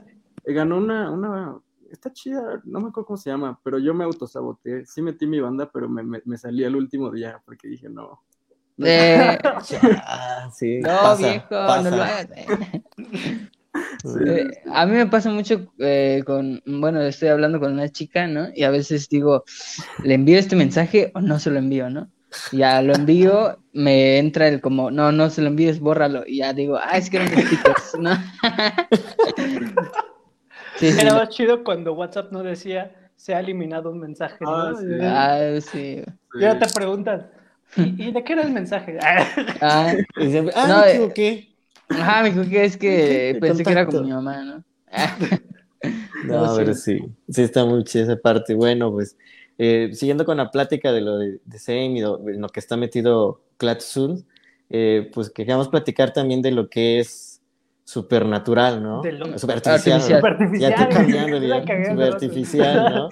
Eh, 0.43 0.53
Ganó 0.53 0.77
una, 0.77 1.11
una, 1.11 1.59
está 1.91 2.11
chida, 2.11 2.61
no 2.65 2.79
me 2.79 2.89
acuerdo 2.89 3.05
cómo 3.05 3.17
se 3.17 3.29
llama, 3.29 3.59
pero 3.63 3.77
yo 3.77 3.93
me 3.93 4.03
autosaboteé. 4.03 4.85
Sí 4.85 5.01
metí 5.01 5.27
mi 5.27 5.39
banda, 5.39 5.69
pero 5.71 5.87
me, 5.87 6.01
me, 6.03 6.21
me 6.25 6.37
salí 6.37 6.63
el 6.63 6.75
último 6.75 7.11
día 7.11 7.41
porque 7.45 7.67
dije, 7.67 7.89
no. 7.89 8.21
no, 8.77 8.85
Eh, 8.87 9.37
sí. 10.55 10.79
no, 10.79 10.89
pasa, 10.89 11.31
viejo, 11.31 11.49
pasa. 11.49 11.91
no 11.91 11.97
lo 11.97 12.03
hagas. 12.03 12.29
eh. 13.79 13.97
Sí. 14.03 14.19
Eh, 14.27 14.47
a 14.73 14.85
mí 14.85 14.93
me 14.93 15.05
pasa 15.07 15.29
mucho 15.29 15.71
eh, 15.79 16.23
con, 16.25 16.61
bueno, 16.65 17.01
estoy 17.01 17.29
hablando 17.29 17.59
con 17.59 17.73
una 17.73 17.89
chica, 17.89 18.27
¿no? 18.27 18.47
Y 18.55 18.63
a 18.63 18.69
veces 18.71 19.09
digo, 19.09 19.43
¿le 20.03 20.13
envío 20.13 20.37
este 20.39 20.55
mensaje 20.55 21.11
o 21.15 21.21
no 21.21 21.39
se 21.39 21.49
lo 21.51 21.59
envío, 21.59 21.89
no? 21.89 22.09
Ya 22.51 22.81
lo 22.83 22.93
envío, 22.93 23.57
me 23.73 24.19
entra 24.19 24.47
el 24.47 24.61
como, 24.61 24.91
no, 24.91 25.11
no 25.11 25.29
se 25.31 25.41
lo 25.41 25.47
envíes, 25.47 25.79
bórralo. 25.79 26.23
Y 26.27 26.37
ya 26.37 26.53
digo, 26.53 26.77
ah, 26.77 26.97
es 26.97 27.09
que 27.09 27.17
eran 27.17 27.29
stickers, 27.29 27.95
¿no? 27.99 28.11
sí, 30.77 30.91
sí, 30.91 30.99
Era 30.99 31.11
lo- 31.13 31.19
más 31.19 31.29
chido 31.29 31.63
cuando 31.63 31.93
WhatsApp 31.93 32.31
no 32.31 32.43
decía 32.43 32.95
se 33.15 33.35
ha 33.35 33.39
eliminado 33.39 33.91
un 33.91 33.99
mensaje. 33.99 34.37
¿no? 34.41 34.51
Ah, 34.51 34.73
sí. 34.79 34.85
ah, 35.01 35.61
sí. 35.61 36.03
Y 36.39 36.45
ahora 36.45 36.59
te 36.59 36.73
preguntan, 36.73 37.29
¿y, 37.75 38.07
y 38.07 38.11
de 38.11 38.23
qué 38.23 38.33
era 38.33 38.43
el 38.43 38.51
mensaje? 38.51 38.97
Ah, 39.01 39.25
ah, 40.55 40.67
No, 40.67 40.83
eh, 40.85 40.91
equivoqué. 40.91 41.48
Ajá, 41.89 42.23
me 42.23 42.29
equivoqué, 42.29 42.65
es 42.65 42.77
que 42.77 43.37
pensé 43.41 43.63
que 43.63 43.71
era 43.71 43.85
con 43.85 44.03
mi 44.05 44.11
mamá, 44.11 44.43
¿no? 44.43 44.63
No, 46.23 46.47
No, 46.47 46.55
pero 46.57 46.73
sí. 46.73 46.99
sí, 46.99 47.15
sí 47.29 47.41
está 47.43 47.63
muy 47.65 47.83
chida 47.85 48.03
esa 48.03 48.17
parte. 48.17 48.53
Bueno, 48.53 48.91
pues, 48.91 49.15
eh, 49.57 49.89
siguiendo 49.93 50.25
con 50.25 50.37
la 50.37 50.51
plática 50.51 50.91
de 50.91 51.01
lo 51.01 51.17
de, 51.17 51.39
de 51.45 51.59
Same 51.59 51.97
y 51.97 52.01
lo, 52.01 52.19
en 52.27 52.41
lo 52.41 52.49
que 52.49 52.59
está 52.59 52.75
metido 52.75 53.41
Klatsun, 53.57 54.25
eh, 54.69 55.09
pues 55.13 55.29
queríamos 55.29 55.69
platicar 55.69 56.11
también 56.11 56.41
de 56.41 56.51
lo 56.51 56.69
que 56.69 56.99
es 56.99 57.41
supernatural, 57.85 58.83
¿no? 58.83 59.01
Lo- 59.03 59.39
Superartificial. 59.39 60.01
Superartificial. 60.01 60.59
Ya 60.59 60.75
estoy 60.75 60.93
cambiando, 60.93 61.37
superartificial, 61.89 62.93
¿no? 62.93 63.09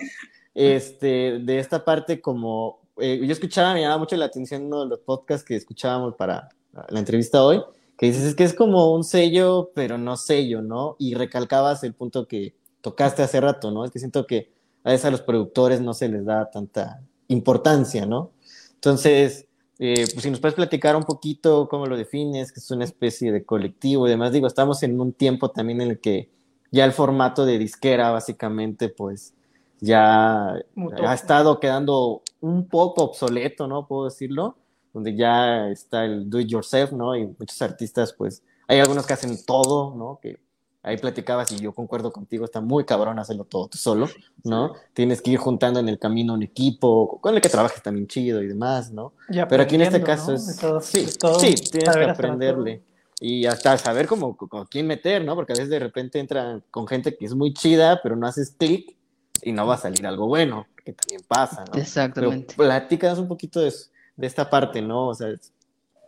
Este, 0.54 1.40
de 1.40 1.60
esta 1.60 1.86
parte 1.86 2.20
como, 2.20 2.82
eh, 2.98 3.20
yo 3.26 3.32
escuchaba, 3.32 3.74
me 3.74 3.82
llamaba 3.82 4.00
mucho 4.00 4.16
la 4.18 4.26
atención 4.26 4.66
uno 4.66 4.82
de 4.84 4.90
los 4.90 5.00
podcasts 5.00 5.46
que 5.46 5.56
escuchábamos 5.56 6.16
para 6.16 6.50
la 6.90 7.00
entrevista 7.00 7.44
hoy, 7.44 7.62
que 7.98 8.06
dices, 8.06 8.24
es 8.24 8.36
que 8.36 8.44
es 8.44 8.54
como 8.54 8.94
un 8.94 9.04
sello, 9.04 9.72
pero 9.74 9.98
no 9.98 10.18
sello, 10.18 10.62
¿no? 10.62 10.96
Y 11.00 11.16
recalcabas 11.16 11.84
el 11.84 11.94
punto 11.94 12.28
que 12.28 12.56
tocaste 12.82 13.24
hace 13.24 13.42
rato, 13.42 13.72
¿no? 13.72 13.84
Es 13.86 13.92
que 13.92 14.00
siento 14.00 14.28
que 14.28 14.52
a 14.84 14.92
veces 14.92 15.06
a 15.06 15.12
los 15.12 15.22
productores 15.22 15.82
no 15.82 15.94
se 15.94 16.08
les 16.08 16.26
da 16.26 16.50
tanta 16.50 17.02
importancia, 17.28 18.06
¿no? 18.06 18.32
Entonces, 18.76 19.48
eh, 19.80 20.06
pues 20.14 20.24
si 20.24 20.32
nos 20.32 20.40
puedes 20.40 20.56
platicar 20.56 20.96
un 20.96 21.04
poquito 21.04 21.68
cómo 21.68 21.88
lo 21.88 21.98
defines, 21.98 22.52
que 22.52 22.60
es 22.60 22.72
una 22.72 22.86
especie 22.86 23.32
de 23.32 23.44
colectivo 23.44 24.08
y 24.08 24.12
demás, 24.12 24.32
digo, 24.32 24.48
estamos 24.48 24.84
en 24.84 25.00
un 25.02 25.14
tiempo 25.14 25.50
también 25.50 25.82
en 25.82 25.92
el 25.92 26.00
que 26.00 26.30
ya 26.72 26.86
el 26.86 26.94
formato 26.94 27.46
de 27.46 27.58
disquera, 27.58 28.12
básicamente, 28.12 28.90
pues 28.90 29.34
ya 29.80 30.54
ha 30.54 31.14
estado 31.14 31.60
quedando 31.60 32.22
un 32.42 32.68
poco 32.68 33.04
obsoleto, 33.04 33.68
¿no? 33.68 33.88
Puedo 33.88 34.06
decirlo, 34.06 34.58
donde 34.94 35.16
ya 35.16 35.70
está 35.70 36.06
el 36.06 36.30
do 36.30 36.40
it 36.40 36.48
yourself, 36.48 36.92
¿no? 36.92 37.16
Y 37.16 37.28
muchos 37.28 37.62
artistas, 37.62 38.14
pues, 38.14 38.44
hay 38.68 38.80
algunos 38.80 39.06
que 39.06 39.14
hacen 39.14 39.38
todo, 39.46 39.96
¿no? 39.96 40.20
Que 40.22 40.40
ahí 40.84 40.98
platicabas 40.98 41.52
y 41.52 41.58
yo 41.58 41.74
concuerdo 41.74 42.12
contigo, 42.12 42.46
está 42.46 42.62
muy 42.62 42.86
cabrón 42.86 43.20
hacerlo 43.20 43.44
todo 43.44 43.68
tú 43.68 43.78
solo, 43.78 44.08
¿no? 44.44 44.74
Tienes 44.94 45.22
que 45.22 45.32
ir 45.32 45.38
juntando 45.38 45.80
en 45.80 45.90
el 45.90 46.00
camino 46.00 46.34
un 46.34 46.44
equipo 46.44 47.20
con 47.20 47.36
el 47.36 47.42
que 47.42 47.50
trabajes 47.50 47.84
también 47.84 48.08
chido 48.08 48.42
y 48.42 48.48
demás, 48.48 48.92
¿no? 48.92 49.14
Y 49.30 49.40
Pero 49.50 49.64
aquí 49.64 49.76
en 49.76 49.82
este 49.82 50.02
caso 50.02 50.32
¿no? 50.32 50.38
es, 50.38 50.56
todo- 50.58 50.80
sí, 50.82 51.08
sí, 51.08 51.56
tienes 51.72 51.96
que 51.96 52.04
aprenderle. 52.04 52.84
Y 53.20 53.48
hasta 53.48 53.78
saber 53.80 54.08
cómo, 54.08 54.38
con 54.38 54.66
quién 54.68 54.86
meter, 54.86 55.26
¿no? 55.26 55.36
Porque 55.36 55.54
a 55.54 55.56
veces 55.56 55.70
de 55.70 55.80
repente 55.80 56.20
entran 56.20 56.64
con 56.70 56.88
gente 56.88 57.18
que 57.18 57.26
es 57.26 57.34
muy 57.34 57.54
chida, 57.54 58.00
pero 58.02 58.16
no 58.16 58.28
haces 58.28 58.52
clic 58.52 58.96
y 59.42 59.52
no 59.52 59.66
va 59.66 59.76
a 59.76 59.78
salir 59.80 60.06
algo 60.06 60.28
bueno, 60.28 60.68
que 60.86 60.94
también 60.94 61.22
pasa, 61.28 61.66
¿no? 61.66 61.80
Exactamente. 61.80 62.54
Pero 62.56 62.70
platícanos 62.70 63.18
un 63.20 63.28
poquito 63.28 63.60
de, 63.60 63.74
de 64.18 64.28
esta 64.28 64.50
parte, 64.50 64.82
¿no? 64.82 65.08
O 65.08 65.14
sea, 65.14 65.30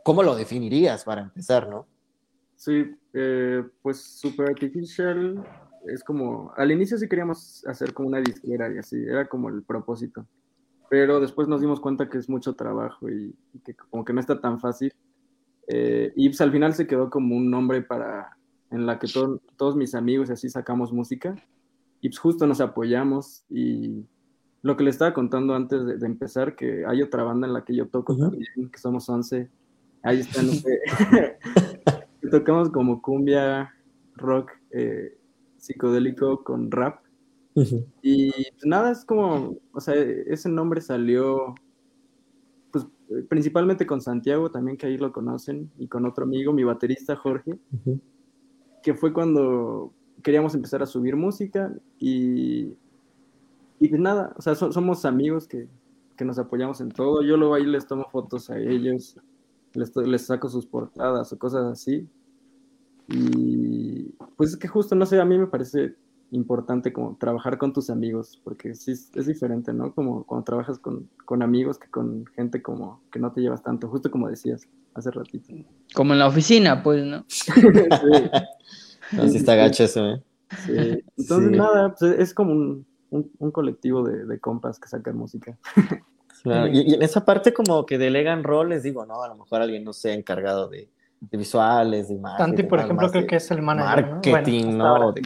¿cómo 0.04 0.24
lo 0.24 0.36
definirías 0.36 1.04
para 1.06 1.22
empezar, 1.22 1.70
no? 1.70 1.88
Sí, 2.56 2.92
eh, 3.14 3.64
pues 3.82 4.02
Super 4.02 4.50
Artificial 4.50 5.42
es 5.88 6.04
como, 6.04 6.52
al 6.58 6.72
inicio 6.72 6.98
sí 6.98 7.08
queríamos 7.08 7.66
hacer 7.66 7.94
como 7.94 8.10
una 8.10 8.20
disquera 8.20 8.74
y 8.74 8.78
así, 8.80 9.02
era 9.02 9.28
como 9.28 9.50
el 9.50 9.64
propósito, 9.64 10.26
pero 10.90 11.22
después 11.22 11.48
nos 11.48 11.62
dimos 11.62 11.80
cuenta 11.80 12.10
que 12.10 12.18
es 12.18 12.30
mucho 12.30 12.54
trabajo 12.56 13.10
y, 13.10 13.34
que 13.64 13.76
como 13.76 14.04
que 14.04 14.14
no 14.14 14.20
está 14.20 14.42
tan 14.42 14.60
fácil. 14.60 14.94
Eh, 15.68 16.12
y 16.16 16.30
pues 16.30 16.42
al 16.42 16.52
final 16.52 16.74
se 16.74 16.88
quedó 16.88 17.10
como 17.10 17.36
un 17.38 17.50
nombre 17.52 17.82
para, 17.84 18.38
en 18.72 18.86
la 18.88 18.98
que 19.00 19.08
to- 19.08 19.40
todos 19.56 19.76
mis 19.76 19.94
amigos 19.96 20.30
así 20.32 20.50
sacamos 20.50 20.92
música 20.92 21.36
y 22.02 22.10
pues 22.10 22.20
justo 22.20 22.48
nos 22.48 22.60
apoyamos 22.60 23.46
y 23.50 24.04
lo 24.62 24.76
que 24.76 24.84
le 24.84 24.90
estaba 24.90 25.14
contando 25.14 25.56
antes 25.56 25.86
de, 25.86 25.98
de 25.98 26.06
empezar, 26.06 26.56
que 26.56 26.86
hay 26.86 27.02
otra 27.02 27.24
banda 27.24 27.48
en 27.48 27.54
la 27.54 27.64
que 27.64 27.76
yo 27.76 27.88
toco 27.88 28.16
también, 28.16 28.70
que 28.72 28.78
somos 28.78 29.08
11, 29.10 29.50
ahí 30.04 30.20
están, 30.20 30.48
no 30.48 30.54
sé, 30.54 30.80
tocamos 32.32 32.70
como 32.70 33.02
cumbia, 33.02 33.74
rock, 34.16 34.52
eh, 34.72 35.18
psicodélico 35.58 36.44
con 36.44 36.72
rap. 36.72 37.02
Y 38.02 38.32
pues, 38.32 38.66
nada, 38.66 38.92
es 38.92 39.04
como, 39.04 39.58
o 39.74 39.82
sea, 39.82 39.96
ese 39.96 40.48
nombre 40.48 40.80
salió 40.80 41.56
pues 42.72 42.86
principalmente 43.28 43.86
con 43.86 44.00
Santiago, 44.00 44.50
también 44.50 44.78
que 44.78 44.88
ahí 44.88 44.98
lo 44.98 45.12
conocen, 45.12 45.70
y 45.78 45.88
con 45.88 46.06
otro 46.06 46.24
amigo, 46.24 46.54
mi 46.54 46.64
baterista 46.64 47.18
Jorge, 47.18 47.60
que 48.82 48.94
fue 48.94 49.12
cuando 49.12 49.94
queríamos 50.24 50.56
empezar 50.56 50.82
a 50.84 50.86
subir 50.86 51.18
música 51.18 51.74
y, 51.98 52.78
y 53.80 53.88
pues 53.90 54.02
nada, 54.02 54.34
o 54.38 54.42
sea, 54.42 54.56
so- 54.56 54.72
somos 54.72 55.06
amigos 55.06 55.48
que, 55.48 55.68
que 56.18 56.26
nos 56.26 56.38
apoyamos 56.40 56.82
en 56.82 56.90
todo. 56.90 57.22
Yo 57.24 57.38
luego 57.38 57.56
ahí 57.56 57.66
les 57.66 57.88
tomo 57.88 58.06
fotos 58.12 58.50
a 58.50 58.58
ellos, 58.60 59.18
les, 59.74 59.92
to- 59.92 60.02
les 60.02 60.26
saco 60.26 60.50
sus 60.50 60.66
portadas 60.66 61.32
o 61.34 61.38
cosas 61.40 61.66
así. 61.66 62.08
Y 63.08 64.14
pues 64.38 64.52
es 64.52 64.58
que 64.58 64.68
justo, 64.68 64.96
no 64.96 65.06
sé, 65.06 65.20
a 65.20 65.26
mí 65.26 65.38
me 65.38 65.48
parece 65.48 65.96
importante 66.32 66.94
como 66.94 67.18
trabajar 67.20 67.58
con 67.58 67.74
tus 67.74 67.90
amigos, 67.90 68.40
porque 68.44 68.76
sí 68.76 68.92
es, 68.92 69.10
es 69.16 69.26
diferente, 69.26 69.74
¿no? 69.74 69.94
Como 69.96 70.26
cuando 70.26 70.44
trabajas 70.46 70.78
con, 70.78 71.10
con 71.26 71.42
amigos 71.42 71.80
que 71.80 71.90
con 71.90 72.26
gente 72.36 72.62
como 72.62 73.02
que 73.12 73.18
no 73.20 73.32
te 73.32 73.42
llevas 73.42 73.64
tanto, 73.64 73.88
justo 73.88 74.12
como 74.12 74.30
decías 74.30 74.68
hace 74.94 75.10
ratito. 75.10 75.54
Como 75.96 76.14
en 76.14 76.20
la 76.20 76.28
oficina, 76.28 76.84
pues, 76.84 77.04
¿no? 77.06 77.26
Sí. 77.30 79.18
No, 79.18 79.28
sí 79.28 79.38
está 79.38 79.56
gacho 79.56 79.86
eso, 79.86 80.08
¿eh? 80.08 80.24
Sí. 80.68 81.04
Entonces, 81.18 81.50
Sí. 81.52 81.58
nada, 81.58 81.96
pues 81.98 82.20
es 82.20 82.32
como 82.36 82.52
un, 82.52 82.86
un, 83.12 83.32
un 83.40 83.52
colectivo 83.52 84.04
de, 84.04 84.26
de 84.26 84.40
compas 84.40 84.80
que 84.80 84.88
sacan 84.88 85.18
música. 85.18 85.58
Claro, 86.44 86.68
Y, 86.68 86.92
y 86.92 86.94
en 86.94 87.02
esa 87.02 87.26
parte 87.26 87.54
como 87.54 87.86
que 87.86 87.98
delegan 87.98 88.44
roles, 88.44 88.84
digo, 88.84 89.06
¿no? 89.06 89.22
A 89.24 89.28
lo 89.28 89.36
mejor 89.36 89.62
alguien 89.62 89.84
no 89.84 89.94
sea 89.94 90.14
encargado 90.14 90.70
de, 90.70 90.90
de 91.20 91.38
visuales, 91.38 92.08
de 92.08 92.14
imagen. 92.16 92.38
Santi, 92.38 92.64
por 92.64 92.80
ejemplo, 92.80 93.12
creo 93.12 93.28
que 93.28 93.36
es 93.38 93.52
el 93.52 93.62
manager. 93.62 94.08
¿no? 94.08 94.12
Marketing, 94.16 94.64
Bueno, 94.66 94.78
¿no? 94.78 94.86
hasta 94.86 95.06
ahora. 95.06 95.12
De- 95.14 95.22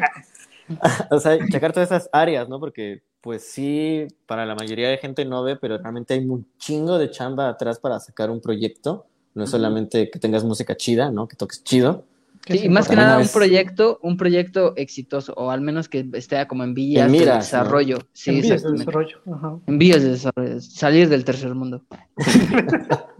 o 1.15 1.19
sea, 1.19 1.37
checar 1.49 1.73
todas 1.73 1.91
esas 1.91 2.09
áreas, 2.13 2.49
¿no? 2.49 2.59
Porque, 2.59 3.03
pues 3.21 3.43
sí, 3.51 4.07
para 4.25 4.45
la 4.45 4.55
mayoría 4.55 4.89
de 4.89 4.97
gente 4.97 5.23
no 5.25 5.43
ve, 5.43 5.55
pero 5.55 5.77
realmente 5.77 6.13
hay 6.15 6.25
un 6.27 6.47
chingo 6.57 6.97
de 6.97 7.11
chamba 7.11 7.49
atrás 7.49 7.79
para 7.79 7.99
sacar 7.99 8.31
un 8.31 8.41
proyecto. 8.41 9.05
No 9.35 9.43
es 9.43 9.49
solamente 9.49 10.09
que 10.09 10.19
tengas 10.19 10.43
música 10.43 10.75
chida, 10.77 11.11
¿no? 11.11 11.27
Que 11.27 11.35
toques 11.35 11.63
chido. 11.63 12.05
Sí, 12.45 12.65
y 12.65 12.69
más 12.69 12.89
que 12.89 12.95
nada 12.97 13.19
un 13.19 13.27
proyecto, 13.29 13.99
un 14.01 14.17
proyecto 14.17 14.73
exitoso, 14.75 15.33
o 15.37 15.49
al 15.49 15.61
menos 15.61 15.87
que 15.87 16.05
esté 16.13 16.45
como 16.47 16.63
en 16.65 16.73
vías 16.73 17.05
En 17.05 17.11
de 17.13 17.19
miras, 17.19 17.35
¿no? 17.35 17.41
desarrollo. 17.41 17.99
Sí, 18.11 18.31
Envíos 18.31 18.47
de 18.49 18.55
exactamente. 18.55 18.85
desarrollo. 18.85 19.17
Ajá. 19.33 19.59
En 19.67 19.79
vías 19.79 20.03
de 20.03 20.09
desarrollo, 20.09 20.59
salir 20.61 21.07
del 21.09 21.23
tercer 21.23 21.55
mundo. 21.55 21.83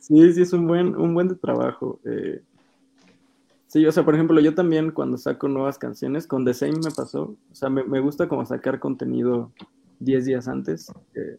Sí, 0.00 0.32
sí, 0.34 0.42
es 0.42 0.52
un 0.52 0.66
buen, 0.66 0.94
un 0.96 1.14
buen 1.14 1.28
de 1.28 1.34
trabajo. 1.34 1.98
eh. 2.04 2.42
Sí, 3.68 3.84
o 3.86 3.90
sea, 3.90 4.04
por 4.04 4.14
ejemplo, 4.14 4.38
yo 4.40 4.54
también 4.54 4.90
cuando 4.92 5.16
saco 5.16 5.48
nuevas 5.48 5.78
canciones, 5.78 6.26
con 6.26 6.44
The 6.44 6.54
Same 6.54 6.74
me 6.84 6.90
pasó, 6.94 7.36
o 7.50 7.54
sea, 7.54 7.70
me, 7.70 7.82
me 7.84 8.00
gusta 8.00 8.28
como 8.28 8.44
sacar 8.44 8.78
contenido 8.78 9.50
10 10.00 10.26
días 10.26 10.46
antes, 10.46 10.92
eh, 11.14 11.38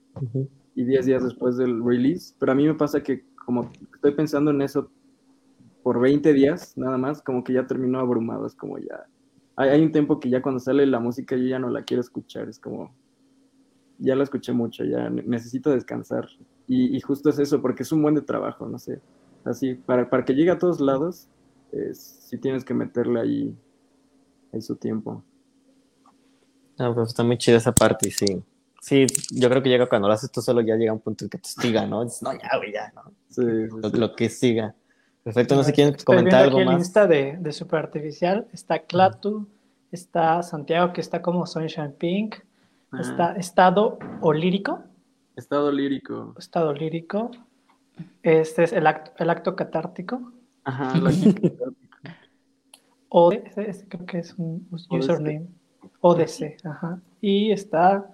y 0.75 0.83
10 0.83 1.05
días 1.05 1.23
después 1.23 1.55
del 1.57 1.81
release, 1.85 2.33
pero 2.39 2.51
a 2.51 2.55
mí 2.55 2.65
me 2.65 2.73
pasa 2.73 3.01
que 3.03 3.23
como 3.45 3.71
estoy 3.93 4.13
pensando 4.15 4.51
en 4.51 4.63
eso 4.63 4.89
por 5.85 5.99
20 5.99 6.33
días 6.33 6.75
nada 6.77 6.97
más, 6.97 7.21
como 7.21 7.43
que 7.43 7.53
ya 7.53 7.67
termino 7.67 7.99
abrumado, 7.99 8.47
es 8.47 8.55
como 8.55 8.79
ya, 8.79 9.05
hay, 9.55 9.69
hay 9.69 9.83
un 9.83 9.91
tiempo 9.91 10.19
que 10.19 10.31
ya 10.31 10.41
cuando 10.41 10.59
sale 10.59 10.83
la 10.87 10.99
música 10.99 11.35
yo 11.35 11.43
ya 11.43 11.59
no 11.59 11.69
la 11.69 11.83
quiero 11.83 12.01
escuchar, 12.01 12.49
es 12.49 12.57
como, 12.57 12.91
ya 13.99 14.15
la 14.15 14.23
escuché 14.23 14.51
mucho, 14.51 14.83
ya 14.83 15.11
necesito 15.11 15.69
descansar. 15.69 16.27
Y, 16.67 16.97
y 16.97 16.99
justo 17.01 17.29
es 17.29 17.37
eso, 17.37 17.61
porque 17.61 17.83
es 17.83 17.91
un 17.91 18.01
buen 18.01 18.15
de 18.15 18.23
trabajo, 18.23 18.67
no 18.67 18.79
sé. 18.79 18.99
Así, 19.43 19.75
para, 19.75 20.09
para 20.09 20.25
que 20.25 20.33
llegue 20.33 20.49
a 20.49 20.57
todos 20.57 20.79
lados, 20.79 21.27
si 21.93 22.39
tienes 22.39 22.65
que 22.65 22.73
meterle 22.73 23.19
ahí 23.19 23.55
en 24.53 24.61
su 24.63 24.77
tiempo. 24.77 25.23
No, 26.79 26.95
pues 26.95 27.09
está 27.09 27.23
muy 27.23 27.37
chida 27.37 27.57
esa 27.57 27.73
parte, 27.73 28.09
sí. 28.09 28.41
Sí, 28.81 29.05
yo 29.31 29.51
creo 29.51 29.61
que 29.61 29.69
llega 29.69 29.87
cuando 29.87 30.07
lo 30.07 30.15
haces 30.15 30.31
tú 30.31 30.41
solo, 30.41 30.61
ya 30.61 30.77
llega 30.77 30.93
un 30.93 30.99
punto 30.99 31.25
en 31.25 31.29
que 31.29 31.37
te 31.37 31.47
hostiga, 31.47 31.85
¿no? 31.85 32.03
Dices, 32.03 32.23
no, 32.23 32.33
ya, 32.33 32.57
güey, 32.57 32.73
ya, 32.73 32.91
¿no? 32.95 33.03
Sí, 33.29 33.43
sí, 33.69 33.77
Lo, 33.83 33.89
sí. 33.91 33.97
lo 33.97 34.15
que 34.15 34.29
siga. 34.29 34.75
Perfecto, 35.25 35.55
no 35.55 35.63
sé 35.63 35.73
quién 35.73 35.89
Estoy 35.89 36.05
comentar 36.05 36.43
viendo 36.43 36.57
algo 36.57 36.57
aquí 36.59 36.65
más. 36.67 36.77
lista 36.79 37.07
de, 37.07 37.35
de 37.39 37.51
Super 37.51 37.79
Artificial. 37.79 38.47
Está 38.53 38.79
Clatu, 38.79 39.47
está 39.91 40.41
Santiago, 40.43 40.93
que 40.93 41.01
está 41.01 41.21
como 41.21 41.45
Sunshine 41.45 41.91
Pink, 41.93 42.35
Ah, 42.91 43.01
está 43.01 43.31
Estado 43.35 43.97
Olírico, 44.21 44.83
Estado 45.35 45.69
lírico. 45.71 46.33
Estado 46.37 46.71
Lírico. 46.73 47.31
Este 48.23 48.63
es 48.63 48.71
el 48.71 48.87
acto, 48.87 49.11
el 49.17 49.29
acto 49.29 49.55
catártico. 49.55 50.31
Ajá, 50.63 50.95
la- 50.97 51.11
OD, 53.09 53.33
ese, 53.45 53.69
ese 53.69 53.87
creo 53.87 54.05
que 54.05 54.19
es 54.19 54.33
un 54.37 54.65
username. 54.89 55.47
ODC, 56.01 56.57
ajá. 56.63 56.99
Y 57.19 57.51
está 57.51 58.05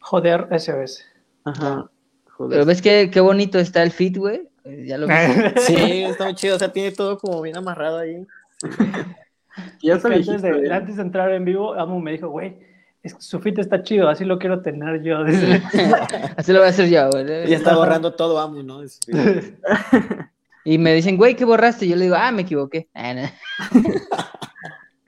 Joder 0.00 0.46
SOS. 0.60 1.02
ajá. 1.44 1.88
Joder. 2.36 2.50
Pero 2.50 2.66
ves 2.66 2.82
que 2.82 3.10
qué 3.10 3.20
bonito 3.20 3.58
está 3.58 3.82
el 3.82 3.90
fit, 3.90 4.16
güey. 4.16 4.47
Eh, 4.68 4.84
Ya 4.86 4.98
lo. 4.98 5.06
Sí, 5.60 5.74
está 6.04 6.24
muy 6.24 6.34
chido, 6.34 6.56
o 6.56 6.58
sea, 6.58 6.72
tiene 6.72 6.92
todo 6.92 7.18
como 7.18 7.42
bien 7.42 7.56
amarrado 7.56 7.98
ahí. 7.98 8.26
ya 9.82 9.94
Es 9.94 9.96
está 9.98 10.08
que 10.10 10.16
antes, 10.16 10.42
de, 10.42 10.48
¿eh? 10.50 10.72
antes 10.72 10.96
de 10.96 11.02
entrar 11.02 11.32
en 11.32 11.44
vivo, 11.44 11.74
Amo 11.74 12.00
me 12.00 12.12
dijo, 12.12 12.28
güey, 12.28 12.58
es 13.02 13.14
que 13.14 13.20
su 13.22 13.40
fit 13.40 13.58
está 13.58 13.82
chido, 13.82 14.08
así 14.08 14.24
lo 14.24 14.38
quiero 14.38 14.60
tener 14.62 15.02
yo. 15.02 15.18
Así 16.36 16.52
lo 16.52 16.58
voy 16.58 16.66
a 16.66 16.70
hacer 16.70 16.88
yo, 16.88 17.08
güey. 17.10 17.50
Y 17.50 17.54
está 17.54 17.74
borrando 17.76 18.14
todo, 18.14 18.38
amo, 18.38 18.62
¿no? 18.62 18.82
Y 20.64 20.76
me 20.78 20.92
dicen, 20.92 21.16
güey, 21.16 21.34
¿qué 21.34 21.44
borraste? 21.44 21.86
Y 21.86 21.90
yo 21.90 21.96
le 21.96 22.04
digo, 22.04 22.16
ah, 22.18 22.30
me 22.30 22.42
equivoqué. 22.42 22.88
Ah, 22.92 23.14
no. 23.14 23.22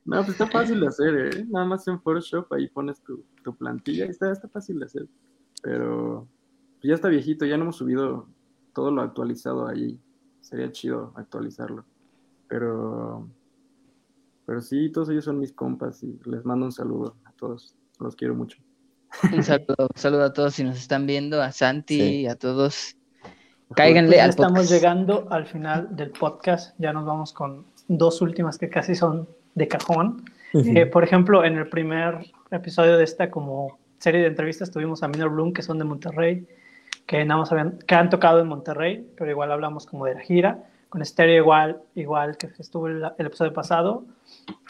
No, 0.07 0.17
pues 0.25 0.31
está 0.31 0.47
fácil 0.47 0.81
de 0.81 0.87
hacer, 0.89 1.15
¿eh? 1.15 1.45
Nada 1.51 1.67
más 1.67 1.87
en 1.87 2.01
Photoshop 2.01 2.53
ahí 2.53 2.67
pones 2.69 3.01
tu, 3.03 3.25
tu 3.45 3.55
plantilla 3.55 4.07
está, 4.07 4.33
está 4.33 4.49
fácil 4.49 4.79
de 4.81 4.87
hacer. 4.87 5.07
Pero 5.63 6.27
pues 6.81 6.89
ya 6.89 6.95
está 6.95 7.09
viejito, 7.09 7.45
ya 7.45 7.57
no 7.57 7.65
hemos 7.65 7.77
subido 7.77 8.27
todo 8.73 8.91
lo 8.91 9.03
actualizado 9.03 9.67
ahí. 9.69 9.99
Sería 10.41 10.71
chido 10.73 11.13
actualizarlo. 11.17 11.85
Pero, 12.49 13.29
pero 14.47 14.61
sí, 14.61 14.91
todos 14.91 15.09
ellos 15.11 15.25
son 15.25 15.39
mis 15.39 15.53
compas 15.53 16.03
y 16.03 16.19
les 16.25 16.45
mando 16.45 16.67
un 16.67 16.73
saludo 16.73 17.17
a 17.25 17.33
todos. 17.33 17.77
Los 17.99 18.17
quiero 18.17 18.35
mucho. 18.35 18.59
Un 19.33 19.43
saludo, 19.43 19.75
un 19.79 19.97
saludo 20.01 20.25
a 20.25 20.33
todos 20.33 20.55
si 20.55 20.65
nos 20.65 20.77
están 20.79 21.07
viendo, 21.07 21.43
a 21.43 21.53
Santi, 21.53 21.99
Sí. 22.01 22.27
a 22.27 22.37
todos. 22.37 22.97
Cáiganle 23.75 24.09
Pues 24.11 24.17
ya 24.19 24.25
al 24.25 24.31
estamos 24.31 24.53
podcast. 24.53 24.73
llegando 24.73 25.27
al 25.31 25.47
final 25.47 25.95
del 25.95 26.11
podcast, 26.11 26.75
ya 26.79 26.93
nos 26.93 27.05
vamos 27.05 27.33
con 27.33 27.67
dos 27.89 28.21
últimas 28.23 28.59
que 28.59 28.69
casi 28.69 28.95
son 28.95 29.29
de 29.55 29.69
cajón. 29.69 30.25
Eh, 30.55 30.87
por 30.87 31.05
ejemplo, 31.05 31.45
en 31.45 31.57
el 31.59 31.69
primer 31.69 32.27
episodio 32.51 32.97
de 32.97 33.05
esta 33.05 33.31
como 33.31 33.79
serie 33.99 34.23
de 34.23 34.27
entrevistas 34.29 34.71
tuvimos 34.73 35.03
a 35.05 35.09
Minor 35.09 35.31
Bloom, 35.31 35.53
que 35.53 35.63
son 35.63 35.79
de 35.79 35.85
Monterrey, 35.85 36.49
que, 37.07 37.25
nada 37.25 37.41
más 37.41 37.53
habían, 37.53 37.79
que 37.79 37.95
han 37.95 38.11
tocado 38.11 38.41
en 38.41 38.49
Monterrey, 38.49 39.07
pero 39.17 39.31
igual 39.31 39.53
hablamos 39.53 39.87
como 39.87 40.07
de 40.07 40.15
la 40.15 40.21
gira. 40.21 40.65
Con 40.89 41.05
Stereo 41.05 41.37
igual, 41.37 41.81
igual 41.95 42.37
que 42.37 42.49
estuvo 42.59 42.89
el, 42.89 43.05
episodio 43.19 43.53
pasado, 43.53 44.05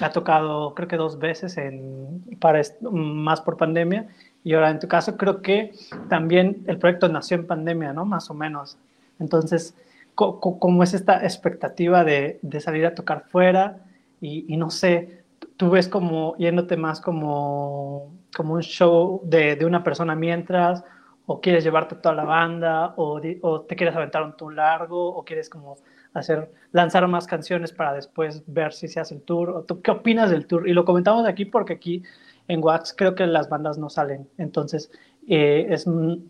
ha 0.02 0.10
tocado 0.10 0.74
creo 0.74 0.86
que 0.86 0.96
dos 0.96 1.18
veces 1.18 1.56
en, 1.56 2.22
para, 2.38 2.60
más 2.90 3.40
por 3.40 3.56
pandemia. 3.56 4.08
Y 4.44 4.54
ahora 4.54 4.70
en 4.70 4.78
tu 4.78 4.88
caso 4.88 5.16
creo 5.16 5.40
que 5.40 5.72
también 6.08 6.62
el 6.66 6.78
proyecto 6.78 7.08
nació 7.08 7.36
en 7.36 7.46
pandemia, 7.46 7.92
¿no? 7.92 8.04
Más 8.04 8.28
o 8.30 8.34
menos. 8.34 8.76
Entonces, 9.18 9.74
¿cómo 10.14 10.82
es 10.82 10.92
esta 10.92 11.22
expectativa 11.24 12.04
de, 12.04 12.38
de 12.42 12.60
salir 12.60 12.84
a 12.84 12.94
tocar 12.94 13.24
fuera? 13.30 13.78
Y, 14.20 14.52
y 14.52 14.58
no 14.58 14.70
sé, 14.70 15.22
tú 15.56 15.70
ves 15.70 15.88
como 15.88 16.36
yéndote 16.36 16.76
más 16.76 17.00
como, 17.00 18.12
como 18.34 18.54
un 18.54 18.62
show 18.62 19.20
de, 19.24 19.56
de 19.56 19.66
una 19.66 19.84
persona 19.84 20.14
mientras, 20.14 20.84
o 21.32 21.40
quieres 21.40 21.62
llevarte 21.62 21.94
toda 21.94 22.16
la 22.16 22.24
banda, 22.24 22.92
o, 22.96 23.20
te 23.20 23.76
quieres 23.76 23.94
aventar 23.94 24.24
un 24.24 24.36
tour 24.36 24.52
largo, 24.52 25.14
o 25.14 25.24
quieres 25.24 25.48
como 25.48 25.76
hacer, 26.12 26.50
lanzar 26.72 27.06
más 27.06 27.28
canciones 27.28 27.70
para 27.72 27.92
después 27.92 28.42
ver 28.48 28.72
si 28.72 28.88
se 28.88 28.98
hace 28.98 29.14
el 29.14 29.22
tour, 29.22 29.50
o 29.50 29.62
tú 29.62 29.80
qué 29.80 29.92
opinas 29.92 30.30
del 30.30 30.48
tour? 30.48 30.68
Y 30.68 30.72
lo 30.72 30.84
comentamos 30.84 31.28
aquí 31.28 31.44
porque 31.44 31.74
aquí 31.74 32.02
en 32.48 32.60
Wax 32.64 32.92
creo 32.98 33.14
que 33.14 33.28
las 33.28 33.48
bandas 33.48 33.78
no 33.78 33.88
salen, 33.88 34.28
entonces 34.38 34.90
eh, 35.28 35.68
es 35.70 35.86
un, 35.86 36.28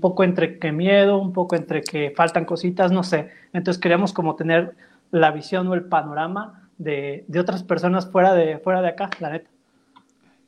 poco 0.00 0.24
entre 0.24 0.58
que 0.58 0.72
miedo, 0.72 1.18
un 1.18 1.34
poco 1.34 1.54
entre 1.54 1.82
que 1.82 2.14
faltan 2.16 2.46
cositas, 2.46 2.90
no 2.90 3.02
sé, 3.02 3.28
entonces 3.52 3.78
queríamos 3.78 4.14
como 4.14 4.34
tener 4.34 4.74
la 5.10 5.30
visión 5.30 5.68
o 5.68 5.74
el 5.74 5.84
panorama 5.84 6.70
de, 6.78 7.26
de 7.28 7.38
otras 7.38 7.64
personas 7.64 8.10
fuera 8.10 8.32
de, 8.32 8.58
fuera 8.60 8.80
de 8.80 8.88
acá, 8.88 9.10
la 9.20 9.28
neta. 9.28 9.50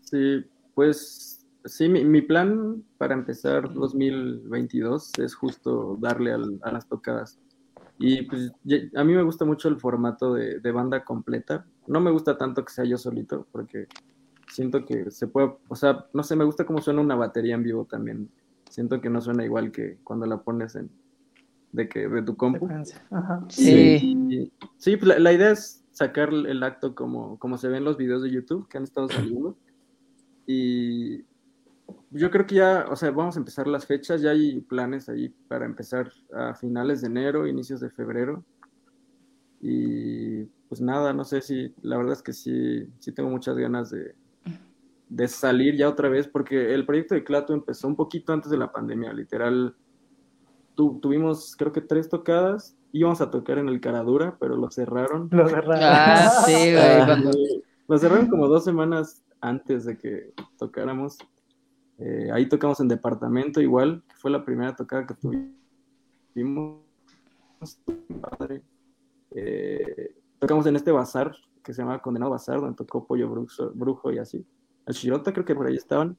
Sí, 0.00 0.42
pues 0.74 1.29
sí, 1.64 1.88
mi, 1.88 2.04
mi 2.04 2.22
plan 2.22 2.82
para 2.98 3.14
empezar 3.14 3.72
2022 3.72 5.18
es 5.18 5.34
justo 5.34 5.96
darle 6.00 6.32
al- 6.32 6.58
a 6.62 6.72
las 6.72 6.86
tocadas. 6.86 7.38
Y 7.98 8.22
pues 8.22 8.50
a 8.96 9.04
mí 9.04 9.12
me 9.14 9.22
gusta 9.22 9.44
mucho 9.44 9.68
el 9.68 9.76
formato 9.78 10.32
de, 10.34 10.58
de 10.60 10.72
banda 10.72 11.04
completa. 11.04 11.66
No 11.86 12.00
me 12.00 12.10
gusta 12.10 12.38
tanto 12.38 12.64
que 12.64 12.72
sea 12.72 12.84
yo 12.84 12.96
solito, 12.96 13.46
porque 13.52 13.86
siento 14.50 14.86
que 14.86 15.10
se 15.10 15.26
puede, 15.26 15.54
o 15.68 15.76
sea, 15.76 16.06
no 16.14 16.22
sé, 16.22 16.34
me 16.34 16.44
gusta 16.44 16.64
cómo 16.64 16.80
suena 16.80 17.02
una 17.02 17.14
batería 17.14 17.54
en 17.54 17.62
vivo 17.62 17.84
también. 17.84 18.30
Siento 18.70 19.00
que 19.02 19.10
no 19.10 19.20
suena 19.20 19.44
igual 19.44 19.70
que 19.70 19.98
cuando 20.02 20.24
la 20.26 20.40
pones 20.42 20.76
en, 20.76 20.90
de 21.72 21.88
que 21.90 22.08
de 22.08 22.22
tu 22.22 22.36
compu. 22.36 22.66
Ajá. 23.10 23.44
Sí. 23.48 23.98
Y- 24.30 24.52
sí, 24.78 24.96
pues 24.96 25.08
la, 25.08 25.18
la 25.18 25.32
idea 25.34 25.50
es 25.50 25.84
sacar 25.92 26.30
el 26.32 26.62
acto 26.62 26.94
como, 26.94 27.38
como 27.38 27.58
se 27.58 27.68
ve 27.68 27.76
en 27.76 27.84
los 27.84 27.98
videos 27.98 28.22
de 28.22 28.30
YouTube 28.30 28.66
que 28.68 28.78
han 28.78 28.84
estado 28.84 29.08
saliendo. 29.10 29.56
Y 30.46 31.22
yo 32.10 32.30
creo 32.30 32.46
que 32.46 32.56
ya, 32.56 32.86
o 32.90 32.96
sea, 32.96 33.10
vamos 33.10 33.36
a 33.36 33.38
empezar 33.40 33.66
las 33.66 33.86
fechas, 33.86 34.20
ya 34.22 34.30
hay 34.30 34.60
planes 34.60 35.08
ahí 35.08 35.28
para 35.48 35.64
empezar 35.66 36.10
a 36.32 36.54
finales 36.54 37.00
de 37.00 37.08
enero, 37.08 37.46
inicios 37.46 37.80
de 37.80 37.90
febrero. 37.90 38.44
Y 39.60 40.44
pues 40.68 40.80
nada, 40.80 41.12
no 41.12 41.24
sé 41.24 41.40
si, 41.40 41.74
la 41.82 41.96
verdad 41.98 42.14
es 42.14 42.22
que 42.22 42.32
sí, 42.32 42.86
sí 42.98 43.12
tengo 43.12 43.28
muchas 43.30 43.56
ganas 43.58 43.90
de, 43.90 44.14
de 45.08 45.28
salir 45.28 45.76
ya 45.76 45.88
otra 45.88 46.08
vez, 46.08 46.28
porque 46.28 46.72
el 46.74 46.86
proyecto 46.86 47.14
de 47.14 47.24
Clato 47.24 47.52
empezó 47.52 47.86
un 47.88 47.96
poquito 47.96 48.32
antes 48.32 48.50
de 48.50 48.56
la 48.58 48.72
pandemia, 48.72 49.12
literal. 49.12 49.74
Tu- 50.76 50.98
tuvimos, 51.00 51.56
creo 51.56 51.72
que 51.72 51.80
tres 51.82 52.08
tocadas, 52.08 52.76
íbamos 52.92 53.20
a 53.20 53.30
tocar 53.30 53.58
en 53.58 53.68
el 53.68 53.80
Caradura, 53.80 54.36
pero 54.40 54.56
lo 54.56 54.70
cerraron. 54.70 55.28
Lo 55.30 55.48
cerraron. 55.48 55.78
Ah, 55.82 56.42
sí, 56.46 56.52
güey. 56.72 56.74
Cuando- 57.06 57.30
Lo 57.88 57.98
cerraron 57.98 58.28
como 58.28 58.46
dos 58.48 58.64
semanas 58.64 59.22
antes 59.40 59.84
de 59.84 59.98
que 59.98 60.32
tocáramos. 60.58 61.18
Eh, 62.00 62.30
ahí 62.32 62.48
tocamos 62.48 62.80
en 62.80 62.88
departamento 62.88 63.60
igual, 63.60 64.02
que 64.08 64.16
fue 64.16 64.30
la 64.30 64.44
primera 64.44 64.74
tocada 64.74 65.06
que 65.06 65.14
tuvimos. 65.14 65.60
Padre. 68.20 68.62
Eh, 69.32 70.16
tocamos 70.38 70.66
en 70.66 70.76
este 70.76 70.90
bazar 70.90 71.36
que 71.62 71.74
se 71.74 71.82
llama 71.82 72.00
Condenado 72.00 72.32
Bazar, 72.32 72.60
donde 72.60 72.76
tocó 72.76 73.06
Pollo 73.06 73.28
Brujo, 73.28 73.70
Brujo 73.74 74.10
y 74.12 74.18
así. 74.18 74.44
El 74.86 74.94
Shirota 74.94 75.32
creo 75.32 75.44
que 75.44 75.54
por 75.54 75.66
ahí 75.66 75.76
estaban. 75.76 76.16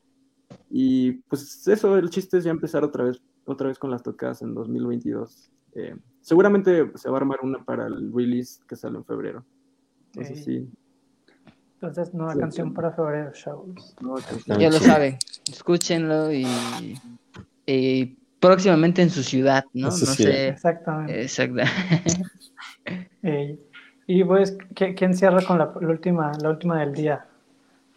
Y 0.69 1.13
pues 1.23 1.67
eso, 1.67 1.97
el 1.97 2.09
chiste 2.11 2.37
es 2.37 2.43
ya 2.43 2.51
empezar 2.51 2.83
otra 2.83 3.05
vez, 3.05 3.21
otra 3.45 3.67
vez 3.67 3.79
con 3.79 3.89
las 3.89 4.03
tocadas 4.03 4.43
en 4.43 4.53
2022. 4.53 5.51
Eh, 5.73 5.95
seguramente 6.19 6.91
se 6.95 7.09
va 7.09 7.17
a 7.17 7.21
armar 7.21 7.39
una 7.41 7.63
para 7.63 7.87
el 7.87 8.13
release 8.13 8.61
que 8.67 8.75
sale 8.75 8.97
en 8.97 9.05
febrero. 9.05 9.43
Entonces 10.13 10.43
sí. 10.43 10.69
Entonces, 11.81 12.13
nueva 12.13 12.33
Sí, 12.33 12.39
canción 12.39 12.67
sí. 12.67 12.75
para 12.75 12.91
febrero 12.91 13.31
Está 14.37 14.57
Ya 14.59 14.69
lo 14.69 14.79
saben, 14.79 15.17
escúchenlo 15.51 16.31
y, 16.31 17.01
y 17.65 18.17
próximamente 18.39 19.01
en 19.01 19.09
su 19.09 19.23
ciudad, 19.23 19.63
¿no? 19.73 19.89
No 19.89 19.95
ciudad. 19.97 20.35
sé. 20.35 20.49
Exactamente. 20.49 21.21
Exacto. 21.23 21.61
Eh, 23.23 23.57
y 24.07 24.23
pues, 24.23 24.57
¿qui- 24.75 24.95
¿quién 24.95 25.13
cierra 25.15 25.43
con 25.45 25.57
la, 25.59 25.71
la 25.79 25.89
última, 25.89 26.31
la 26.41 26.49
última 26.49 26.79
del 26.79 26.93
día? 26.93 27.25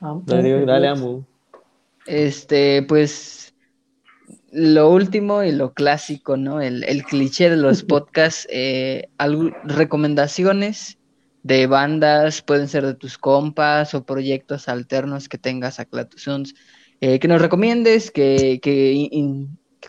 Ah, 0.00 0.20
Dale, 0.26 0.66
dale, 0.66 0.88
amo. 0.88 1.26
Este, 2.06 2.82
pues 2.82 3.54
lo 4.52 4.90
último 4.90 5.42
y 5.42 5.52
lo 5.52 5.72
clásico, 5.72 6.36
¿no? 6.36 6.60
El, 6.60 6.84
el 6.84 7.04
cliché 7.04 7.50
de 7.50 7.56
los 7.56 7.82
podcasts, 7.84 8.46
eh, 8.50 9.08
recomendaciones 9.64 10.98
de 11.44 11.66
bandas, 11.66 12.42
pueden 12.42 12.68
ser 12.68 12.84
de 12.84 12.94
tus 12.94 13.18
compas 13.18 13.94
o 13.94 14.04
proyectos 14.04 14.66
alternos 14.66 15.28
que 15.28 15.38
tengas 15.38 15.78
a 15.78 15.84
Clatusuns, 15.84 16.54
eh, 17.00 17.20
que 17.20 17.28
nos 17.28 17.40
recomiendes, 17.40 18.10
que, 18.10 18.58
que, 18.62 19.10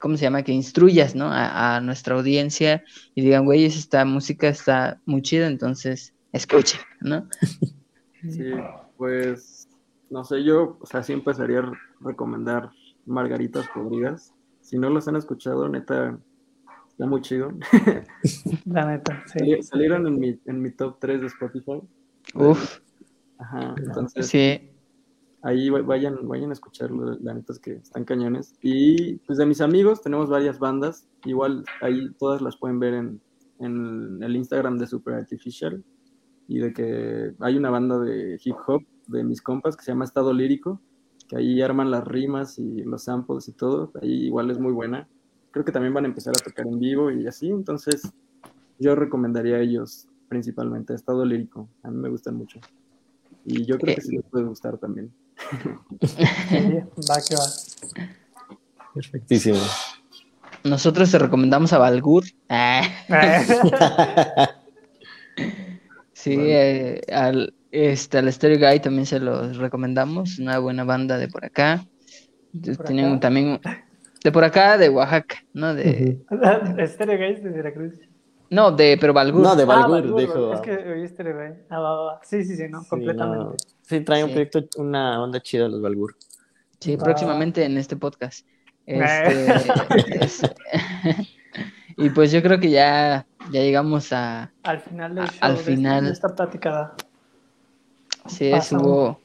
¿cómo 0.01 0.17
se 0.17 0.23
llama? 0.23 0.43
Que 0.43 0.51
instruyas, 0.51 1.15
¿no? 1.15 1.31
A, 1.31 1.77
a 1.77 1.81
nuestra 1.81 2.15
audiencia 2.15 2.83
y 3.15 3.21
digan, 3.21 3.45
güey, 3.45 3.63
esta 3.65 4.03
música 4.03 4.49
está 4.49 5.01
muy 5.05 5.21
chida, 5.21 5.47
entonces 5.47 6.13
escuchen, 6.31 6.81
¿no? 7.01 7.27
Sí, 8.27 8.53
pues, 8.97 9.69
no 10.09 10.23
sé, 10.23 10.43
yo, 10.43 10.79
o 10.81 10.85
sea, 10.87 11.03
empezaría 11.09 11.59
a 11.59 11.71
recomendar 12.01 12.71
Margaritas 13.05 13.67
Podridas. 13.71 14.33
Si 14.61 14.79
no 14.79 14.89
los 14.89 15.07
han 15.07 15.15
escuchado, 15.15 15.69
neta, 15.69 16.17
está 16.95 17.05
muy 17.05 17.21
chido. 17.21 17.51
La 18.65 18.85
neta, 18.91 19.23
sí. 19.27 19.39
Sali- 19.39 19.63
Salieron 19.63 20.07
en 20.07 20.19
mi, 20.19 20.39
en 20.45 20.61
mi 20.61 20.71
top 20.71 20.97
3 20.99 21.21
de 21.21 21.27
Spotify. 21.27 21.81
Uf, 22.35 22.79
Ajá, 23.37 23.75
entonces 23.77 24.27
sí. 24.27 24.71
ahí 25.41 25.69
va- 25.69 25.81
vayan, 25.81 26.27
vayan 26.27 26.49
a 26.51 26.53
escucharlo, 26.53 27.17
la 27.19 27.33
neta 27.33 27.53
es 27.53 27.59
que 27.59 27.73
están 27.73 28.05
cañones. 28.05 28.55
Y 28.61 29.17
pues 29.27 29.37
de 29.37 29.45
mis 29.45 29.61
amigos 29.61 30.01
tenemos 30.01 30.29
varias 30.29 30.57
bandas, 30.59 31.07
igual 31.25 31.63
ahí 31.81 32.09
todas 32.17 32.41
las 32.41 32.57
pueden 32.57 32.79
ver 32.79 32.93
en, 32.93 33.21
en 33.59 34.23
el 34.23 34.35
Instagram 34.35 34.77
de 34.77 34.87
Super 34.87 35.15
Artificial. 35.15 35.83
Y 36.47 36.59
de 36.59 36.73
que 36.73 37.33
hay 37.39 37.57
una 37.57 37.71
banda 37.71 37.99
de 37.99 38.39
hip 38.43 38.55
hop 38.67 38.83
de 39.07 39.23
mis 39.23 39.41
compas 39.41 39.75
que 39.75 39.83
se 39.83 39.91
llama 39.91 40.05
Estado 40.05 40.31
Lírico, 40.31 40.79
que 41.27 41.37
ahí 41.37 41.61
arman 41.61 41.89
las 41.91 42.05
rimas 42.05 42.57
y 42.59 42.83
los 42.83 43.03
samples 43.03 43.47
y 43.47 43.53
todo, 43.53 43.91
ahí 44.01 44.25
igual 44.25 44.49
es 44.51 44.59
muy 44.59 44.71
buena. 44.71 45.09
Creo 45.55 45.63
que 45.63 45.71
también 45.71 45.93
van 45.93 46.03
a 46.03 46.09
empezar 46.09 46.33
a 46.37 46.43
tocar 46.43 46.67
en 46.67 46.77
vivo 46.77 47.09
y 47.09 47.25
así, 47.27 47.47
entonces 47.47 48.01
yo 48.77 48.93
recomendaría 48.93 49.55
a 49.55 49.61
ellos 49.61 50.05
principalmente, 50.27 50.93
Estado 50.93 51.23
Lírico, 51.23 51.69
a 51.81 51.89
mí 51.89 51.95
me 51.95 52.09
gustan 52.09 52.35
mucho. 52.35 52.59
Y 53.45 53.63
yo 53.63 53.77
creo 53.77 53.95
que 53.95 54.01
sí 54.01 54.17
les 54.17 54.25
puede 54.25 54.43
gustar 54.43 54.77
también. 54.77 55.13
Sí, 56.01 56.73
va 57.09 57.21
que 57.25 57.35
va. 57.35 57.45
Perfectísimo. 58.93 59.59
Nosotros 60.65 61.09
te 61.09 61.19
recomendamos 61.19 61.71
a 61.71 61.77
Balgur. 61.77 62.25
Sí, 66.11 66.35
eh, 66.37 66.99
al, 67.13 67.53
este, 67.71 68.17
al 68.17 68.33
Stereo 68.33 68.59
Guy 68.59 68.81
también 68.81 69.05
se 69.05 69.21
los 69.21 69.55
recomendamos, 69.55 70.37
una 70.37 70.59
buena 70.59 70.83
banda 70.83 71.17
de 71.17 71.29
por 71.29 71.45
acá. 71.45 71.87
Por 72.51 72.85
Tienen 72.85 73.05
acá. 73.05 73.19
también 73.21 73.61
de 74.25 74.31
por 74.31 74.43
acá, 74.43 74.75
de 74.79 74.89
Oaxaca, 74.89 75.35
¿no? 75.53 75.75
De, 75.75 76.19
Stereo 76.87 77.19
Gays 77.19 77.43
de 77.43 77.49
Veracruz. 77.51 77.93
No, 78.49 78.71
de, 78.71 78.97
pero 78.99 79.13
Balgur. 79.13 79.39
No, 79.43 79.55
de 79.55 79.61
Ah, 79.63 79.65
Balgur, 79.67 80.15
dijo. 80.19 80.51
Es 80.53 80.61
que 80.61 80.71
oí 80.75 81.07
Stereo. 81.07 81.55
Ah, 81.69 81.79
va, 81.79 81.91
va, 81.95 82.03
va. 82.05 82.19
Sí, 82.23 82.43
sí, 82.43 82.55
sí, 82.55 82.63
no, 82.67 82.81
Sí, 82.81 82.89
completamente. 82.89 83.43
no. 83.45 83.55
Sí, 83.83 84.01
trae 84.01 84.23
un 84.23 84.29
Sí. 84.29 84.33
proyecto, 84.35 84.81
una 84.81 85.21
onda 85.21 85.39
chida 85.41 85.67
los 85.67 85.79
Balgur. 85.79 86.15
Sí, 86.79 86.95
Va. 86.95 87.03
próximamente 87.03 87.63
en 87.65 87.77
este 87.77 87.95
podcast. 87.97 88.47
Este, 88.87 90.25
es- 90.25 90.41
y 91.97 92.09
pues 92.09 92.31
yo 92.31 92.41
creo 92.41 92.59
que 92.59 92.71
ya, 92.71 93.27
ya 93.51 93.61
llegamos 93.61 94.11
a... 94.11 94.51
Al 94.63 94.79
final 94.79 95.13
del 95.13 95.23
A- 95.25 95.27
show, 95.27 95.37
al 95.41 95.53
de 95.53 95.59
este- 95.59 95.75
final. 95.75 96.05
de 96.05 96.11
esta 96.11 96.35
plática, 96.35 96.93
Sí, 98.27 98.51
es, 98.51 98.71
hubo... 98.71 99.19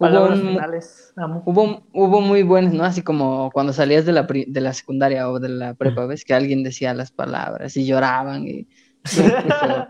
Hubo, 0.00 0.08
palabras 0.08 0.40
un- 0.40 0.48
finales. 0.48 1.12
Amo. 1.16 1.42
hubo, 1.44 1.82
hubo 1.92 2.20
muy 2.20 2.42
buenos, 2.42 2.72
¿no? 2.72 2.84
Así 2.84 3.02
como 3.02 3.50
cuando 3.52 3.72
salías 3.72 4.06
de 4.06 4.12
la, 4.12 4.26
pri- 4.26 4.46
de 4.48 4.60
la 4.60 4.72
secundaria 4.72 5.28
o 5.30 5.38
de 5.38 5.50
la 5.50 5.74
prepa, 5.74 6.06
¿ves? 6.06 6.24
Que 6.24 6.34
alguien 6.34 6.62
decía 6.62 6.94
las 6.94 7.10
palabras 7.12 7.76
y 7.76 7.86
lloraban 7.86 8.46
y... 8.48 8.66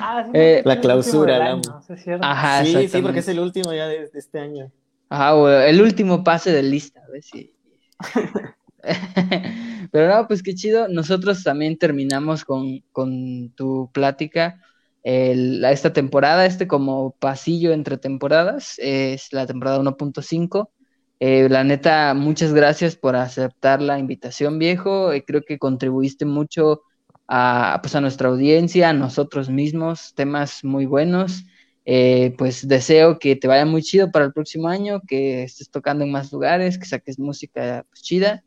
Ah, 0.00 0.24
sí, 0.24 0.30
Eh, 0.32 0.62
la 0.64 0.80
clausura, 0.80 1.36
año, 1.36 1.60
cierto. 1.98 2.24
Ajá, 2.24 2.64
sí, 2.64 2.88
sí, 2.88 3.02
porque 3.02 3.18
es 3.18 3.28
el 3.28 3.38
último 3.40 3.74
ya 3.74 3.86
de, 3.86 4.08
de 4.08 4.18
este 4.18 4.38
año. 4.40 4.72
Ajá, 5.10 5.68
el 5.68 5.82
último 5.82 6.24
pase 6.24 6.50
de 6.50 6.62
lista, 6.62 7.02
¿ves? 7.12 7.26
Sí. 7.30 7.54
Pero 9.92 10.14
no, 10.14 10.26
pues 10.26 10.42
qué 10.42 10.54
chido. 10.54 10.88
Nosotros 10.88 11.42
también 11.44 11.76
terminamos 11.78 12.44
con, 12.44 12.80
con 12.92 13.50
tu 13.50 13.90
plática 13.92 14.60
el- 15.06 15.64
esta 15.64 15.92
temporada, 15.92 16.46
este 16.46 16.66
como 16.68 17.12
pasillo 17.18 17.72
entre 17.72 17.98
temporadas, 17.98 18.74
es 18.78 19.32
la 19.32 19.46
temporada 19.46 19.78
1.5. 19.80 20.72
Eh, 21.20 21.48
la 21.48 21.64
neta, 21.64 22.12
muchas 22.14 22.52
gracias 22.52 22.96
por 22.96 23.16
aceptar 23.16 23.80
la 23.82 23.98
invitación, 23.98 24.58
viejo. 24.58 25.12
Eh, 25.12 25.24
creo 25.26 25.42
que 25.46 25.58
contribuiste 25.58 26.24
mucho 26.26 26.82
a, 27.28 27.78
pues, 27.82 27.94
a 27.94 28.00
nuestra 28.00 28.28
audiencia, 28.28 28.90
a 28.90 28.92
nosotros 28.92 29.48
mismos, 29.50 30.12
temas 30.14 30.64
muy 30.64 30.86
buenos. 30.86 31.44
Eh, 31.84 32.34
pues 32.38 32.66
deseo 32.66 33.18
que 33.20 33.36
te 33.36 33.46
vaya 33.48 33.64
muy 33.64 33.82
chido 33.82 34.10
para 34.10 34.24
el 34.26 34.32
próximo 34.32 34.68
año, 34.68 35.00
que 35.06 35.44
estés 35.44 35.70
tocando 35.70 36.04
en 36.04 36.10
más 36.10 36.32
lugares, 36.32 36.78
que 36.78 36.86
saques 36.86 37.18
música 37.18 37.84
pues, 37.88 38.02
chida. 38.02 38.44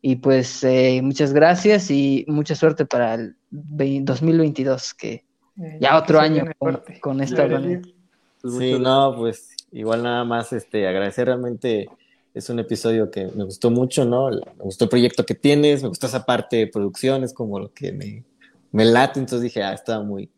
Y 0.00 0.16
pues 0.16 0.64
eh, 0.64 1.00
muchas 1.02 1.32
gracias 1.32 1.90
y 1.90 2.24
mucha 2.28 2.54
suerte 2.56 2.84
para 2.86 3.14
el 3.14 3.36
ve- 3.50 4.00
2022, 4.02 4.94
que 4.94 5.24
Eh, 5.62 5.78
ya 5.80 5.96
otro 5.98 6.18
año 6.20 6.44
con, 6.58 6.82
con 7.00 7.20
esta 7.20 7.46
banda. 7.46 7.80
Pues 8.40 8.54
Sí, 8.54 8.78
no, 8.78 9.14
pues 9.16 9.56
igual 9.70 10.02
nada 10.02 10.24
más 10.24 10.52
este, 10.52 10.86
agradecer 10.86 11.26
realmente. 11.26 11.88
Es 12.34 12.48
un 12.48 12.58
episodio 12.58 13.10
que 13.10 13.26
me 13.26 13.44
gustó 13.44 13.70
mucho, 13.70 14.04
¿no? 14.06 14.30
Me 14.30 14.64
gustó 14.64 14.84
el 14.84 14.90
proyecto 14.90 15.24
que 15.26 15.34
tienes, 15.34 15.82
me 15.82 15.88
gustó 15.88 16.06
esa 16.06 16.24
parte 16.24 16.56
de 16.56 16.66
producciones, 16.66 17.34
como 17.34 17.58
lo 17.60 17.72
que 17.74 17.92
me, 17.92 18.24
me 18.72 18.84
late. 18.86 19.20
Entonces 19.20 19.42
dije, 19.42 19.62
ah, 19.62 19.74
estaba 19.74 20.02
muy, 20.02 20.30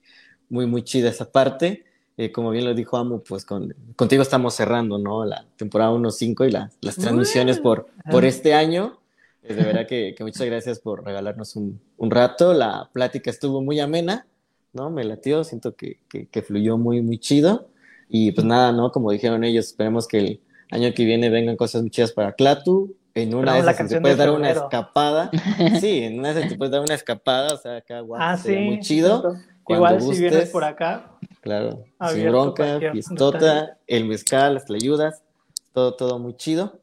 muy, 0.48 0.66
muy 0.66 0.82
chida 0.82 1.08
esa 1.10 1.30
parte. 1.30 1.84
Eh, 2.16 2.30
como 2.32 2.50
bien 2.50 2.64
lo 2.64 2.74
dijo 2.74 2.96
Amo, 2.96 3.20
pues 3.22 3.44
con, 3.44 3.74
contigo 3.96 4.22
estamos 4.22 4.54
cerrando, 4.54 4.98
¿no? 4.98 5.24
La 5.24 5.46
temporada 5.56 5.92
1.5 5.92 6.44
y 6.46 6.50
la- 6.50 6.70
las 6.80 6.96
transmisiones 6.96 7.58
por, 7.60 7.86
por 8.10 8.24
este 8.24 8.54
año. 8.54 8.98
Eh, 9.42 9.54
de 9.54 9.62
verdad 9.64 9.86
que, 9.86 10.14
que 10.16 10.24
muchas 10.24 10.46
gracias 10.46 10.80
por 10.80 11.04
regalarnos 11.04 11.54
un, 11.56 11.80
un 11.96 12.10
rato. 12.10 12.54
La 12.54 12.90
plática 12.92 13.30
estuvo 13.30 13.62
muy 13.62 13.78
amena, 13.80 14.26
¿no? 14.74 14.90
Me 14.90 15.04
latió, 15.04 15.42
siento 15.44 15.74
que, 15.74 15.98
que, 16.08 16.26
que 16.26 16.42
fluyó 16.42 16.76
muy, 16.76 17.00
muy 17.00 17.18
chido. 17.18 17.68
Y 18.08 18.32
pues 18.32 18.46
nada, 18.46 18.70
¿no? 18.72 18.92
Como 18.92 19.10
dijeron 19.10 19.42
ellos, 19.44 19.66
esperemos 19.66 20.06
que 20.06 20.18
el 20.18 20.40
año 20.70 20.92
que 20.94 21.04
viene 21.04 21.30
vengan 21.30 21.56
cosas 21.56 21.80
muy 21.82 21.90
chidas 21.90 22.12
para 22.12 22.32
Clatu. 22.32 22.94
En 23.14 23.34
una 23.34 23.54
de 23.54 23.60
esas 23.60 23.76
te 23.88 24.00
puedes 24.00 24.18
de 24.18 24.24
dar 24.24 24.34
una 24.34 24.50
escapada. 24.50 25.30
Sí, 25.80 26.00
en 26.02 26.18
una 26.18 26.32
de 26.34 26.40
esas 26.40 26.50
te 26.52 26.58
puedes 26.58 26.72
dar 26.72 26.80
una 26.80 26.94
escapada, 26.94 27.54
o 27.54 27.56
sea, 27.56 27.76
acá 27.76 28.00
guau, 28.00 28.20
Ah, 28.22 28.36
sí. 28.36 28.54
muy 28.56 28.80
chido. 28.80 29.36
Igual 29.68 30.00
si 30.02 30.20
vienes 30.20 30.50
por 30.50 30.64
acá, 30.64 31.12
Claro, 31.40 31.84
sin 32.12 32.28
bronca, 32.28 32.78
detalle. 32.78 33.70
el 33.86 34.04
mezcal, 34.04 34.54
las 34.54 34.70
ayudas, 34.70 35.22
todo, 35.72 35.94
todo 35.94 36.18
muy 36.18 36.36
chido, 36.36 36.80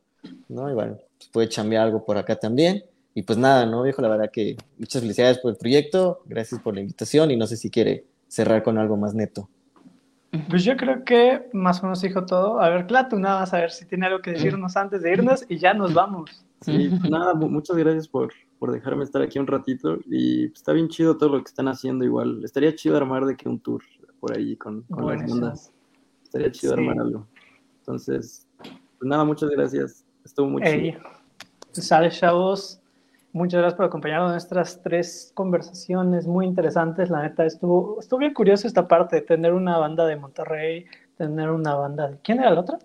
¿no? 0.49 0.69
Y 0.69 0.73
bueno, 0.73 0.97
pues 1.17 1.29
puede 1.29 1.49
chambear 1.49 1.83
algo 1.83 2.03
por 2.05 2.17
acá 2.17 2.35
también. 2.37 2.83
Y 3.13 3.23
pues 3.23 3.37
nada, 3.37 3.65
¿no, 3.65 3.83
viejo? 3.83 4.01
La 4.01 4.07
verdad 4.07 4.31
que 4.31 4.55
muchas 4.77 5.01
felicidades 5.01 5.37
por 5.39 5.51
el 5.51 5.57
proyecto, 5.57 6.21
gracias 6.25 6.61
por 6.61 6.73
la 6.75 6.81
invitación 6.81 7.29
y 7.31 7.35
no 7.37 7.45
sé 7.47 7.57
si 7.57 7.69
quiere 7.69 8.05
cerrar 8.27 8.63
con 8.63 8.77
algo 8.77 8.95
más 8.95 9.13
neto. 9.13 9.49
pues 10.49 10.63
yo 10.63 10.77
creo 10.77 11.03
que 11.03 11.49
más 11.51 11.79
o 11.79 11.83
menos 11.83 12.01
dijo 12.01 12.25
todo. 12.25 12.61
A 12.61 12.69
ver, 12.69 12.87
Clatu, 12.87 13.19
nada 13.19 13.41
más 13.41 13.53
a 13.53 13.57
ver 13.57 13.71
si 13.71 13.85
tiene 13.85 14.05
algo 14.05 14.21
que 14.21 14.31
decirnos 14.31 14.77
antes 14.77 15.01
de 15.01 15.11
irnos 15.11 15.43
y 15.49 15.57
ya 15.57 15.73
nos 15.73 15.93
vamos. 15.93 16.45
Sí, 16.61 16.87
pues 16.89 17.11
nada, 17.11 17.33
mu- 17.33 17.49
muchas 17.49 17.75
gracias 17.75 18.07
por, 18.07 18.31
por 18.59 18.71
dejarme 18.71 19.03
estar 19.03 19.21
aquí 19.21 19.39
un 19.39 19.47
ratito 19.47 19.97
y 20.09 20.45
está 20.45 20.71
bien 20.71 20.87
chido 20.87 21.17
todo 21.17 21.29
lo 21.29 21.43
que 21.43 21.49
están 21.49 21.67
haciendo 21.67 22.05
igual. 22.05 22.41
Estaría 22.45 22.73
chido 22.75 22.95
armar 22.95 23.25
de 23.25 23.35
que 23.35 23.49
un 23.49 23.59
tour 23.59 23.83
por 24.21 24.37
ahí 24.37 24.55
con, 24.55 24.83
con 24.83 25.05
las 25.07 25.27
bandas. 25.29 25.71
Estaría 26.23 26.49
chido 26.51 26.75
Sí. 26.75 26.79
armar 26.79 26.99
algo. 26.99 27.27
Entonces, 27.79 28.47
pues 28.57 29.03
nada, 29.09 29.25
muchas 29.25 29.49
gracias. 29.49 30.05
Estuvo 30.23 30.47
muy 30.47 30.61
chido. 30.61 30.73
Ey, 30.75 30.97
pues 31.73 31.87
sale, 31.87 32.09
chavos. 32.09 32.80
Muchas 33.33 33.59
gracias 33.61 33.77
por 33.77 33.85
acompañarnos 33.85 34.29
en 34.29 34.33
nuestras 34.33 34.81
tres 34.81 35.31
conversaciones 35.33 36.27
muy 36.27 36.45
interesantes. 36.45 37.09
La 37.09 37.21
neta, 37.21 37.45
estuvo, 37.45 37.97
estuvo 37.99 38.19
bien 38.19 38.33
curioso 38.33 38.67
esta 38.67 38.87
parte 38.87 39.17
de 39.17 39.21
tener 39.21 39.53
una 39.53 39.77
banda 39.77 40.05
de 40.05 40.17
Monterrey, 40.17 40.85
tener 41.17 41.49
una 41.49 41.75
banda 41.75 42.09
de... 42.09 42.17
¿Quién 42.23 42.39
era 42.39 42.49
la 42.51 42.59
otra? 42.61 42.77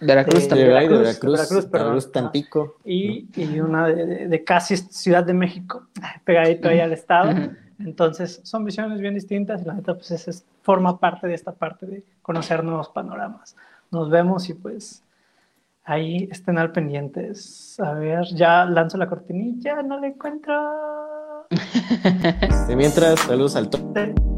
Veracruz 0.00 0.42
De- 0.42 0.48
también. 0.48 0.68
De 0.68 0.74
Veracruz, 0.74 0.98
de 0.98 1.04
Veracruz, 1.04 1.32
Veracruz, 1.38 1.70
Veracruz, 1.70 2.12
Tampico. 2.12 2.76
Y, 2.84 3.28
y 3.40 3.60
una 3.60 3.86
de, 3.86 4.28
de- 4.28 4.44
casi 4.44 4.76
Ciudad 4.76 5.24
de 5.24 5.32
México, 5.34 5.86
pegadito 6.24 6.68
ahí 6.68 6.80
al 6.80 6.92
estado. 6.92 7.32
Entonces, 7.78 8.40
son 8.44 8.64
visiones 8.64 9.00
bien 9.00 9.14
distintas 9.14 9.62
y 9.62 9.64
la 9.64 9.74
neta, 9.74 9.94
pues 9.94 10.10
esa 10.10 10.30
es- 10.30 10.44
forma 10.62 10.98
parte 10.98 11.26
de 11.26 11.34
esta 11.34 11.52
parte 11.52 11.86
de 11.86 12.02
conocer 12.22 12.62
nuevos 12.64 12.88
panoramas. 12.88 13.56
Nos 13.90 14.10
vemos 14.10 14.48
y 14.50 14.54
pues 14.54 15.02
ahí 15.84 16.28
estén 16.30 16.58
al 16.58 16.72
pendientes. 16.72 17.78
A 17.80 17.92
ver, 17.92 18.24
ya 18.34 18.64
lanzo 18.64 18.98
la 18.98 19.08
cortinilla, 19.08 19.82
no 19.82 20.00
la 20.00 20.08
encuentro. 20.08 20.54
De 22.68 22.76
mientras, 22.76 23.20
saludos 23.20 23.56
al. 23.56 23.70
Sí. 23.70 24.33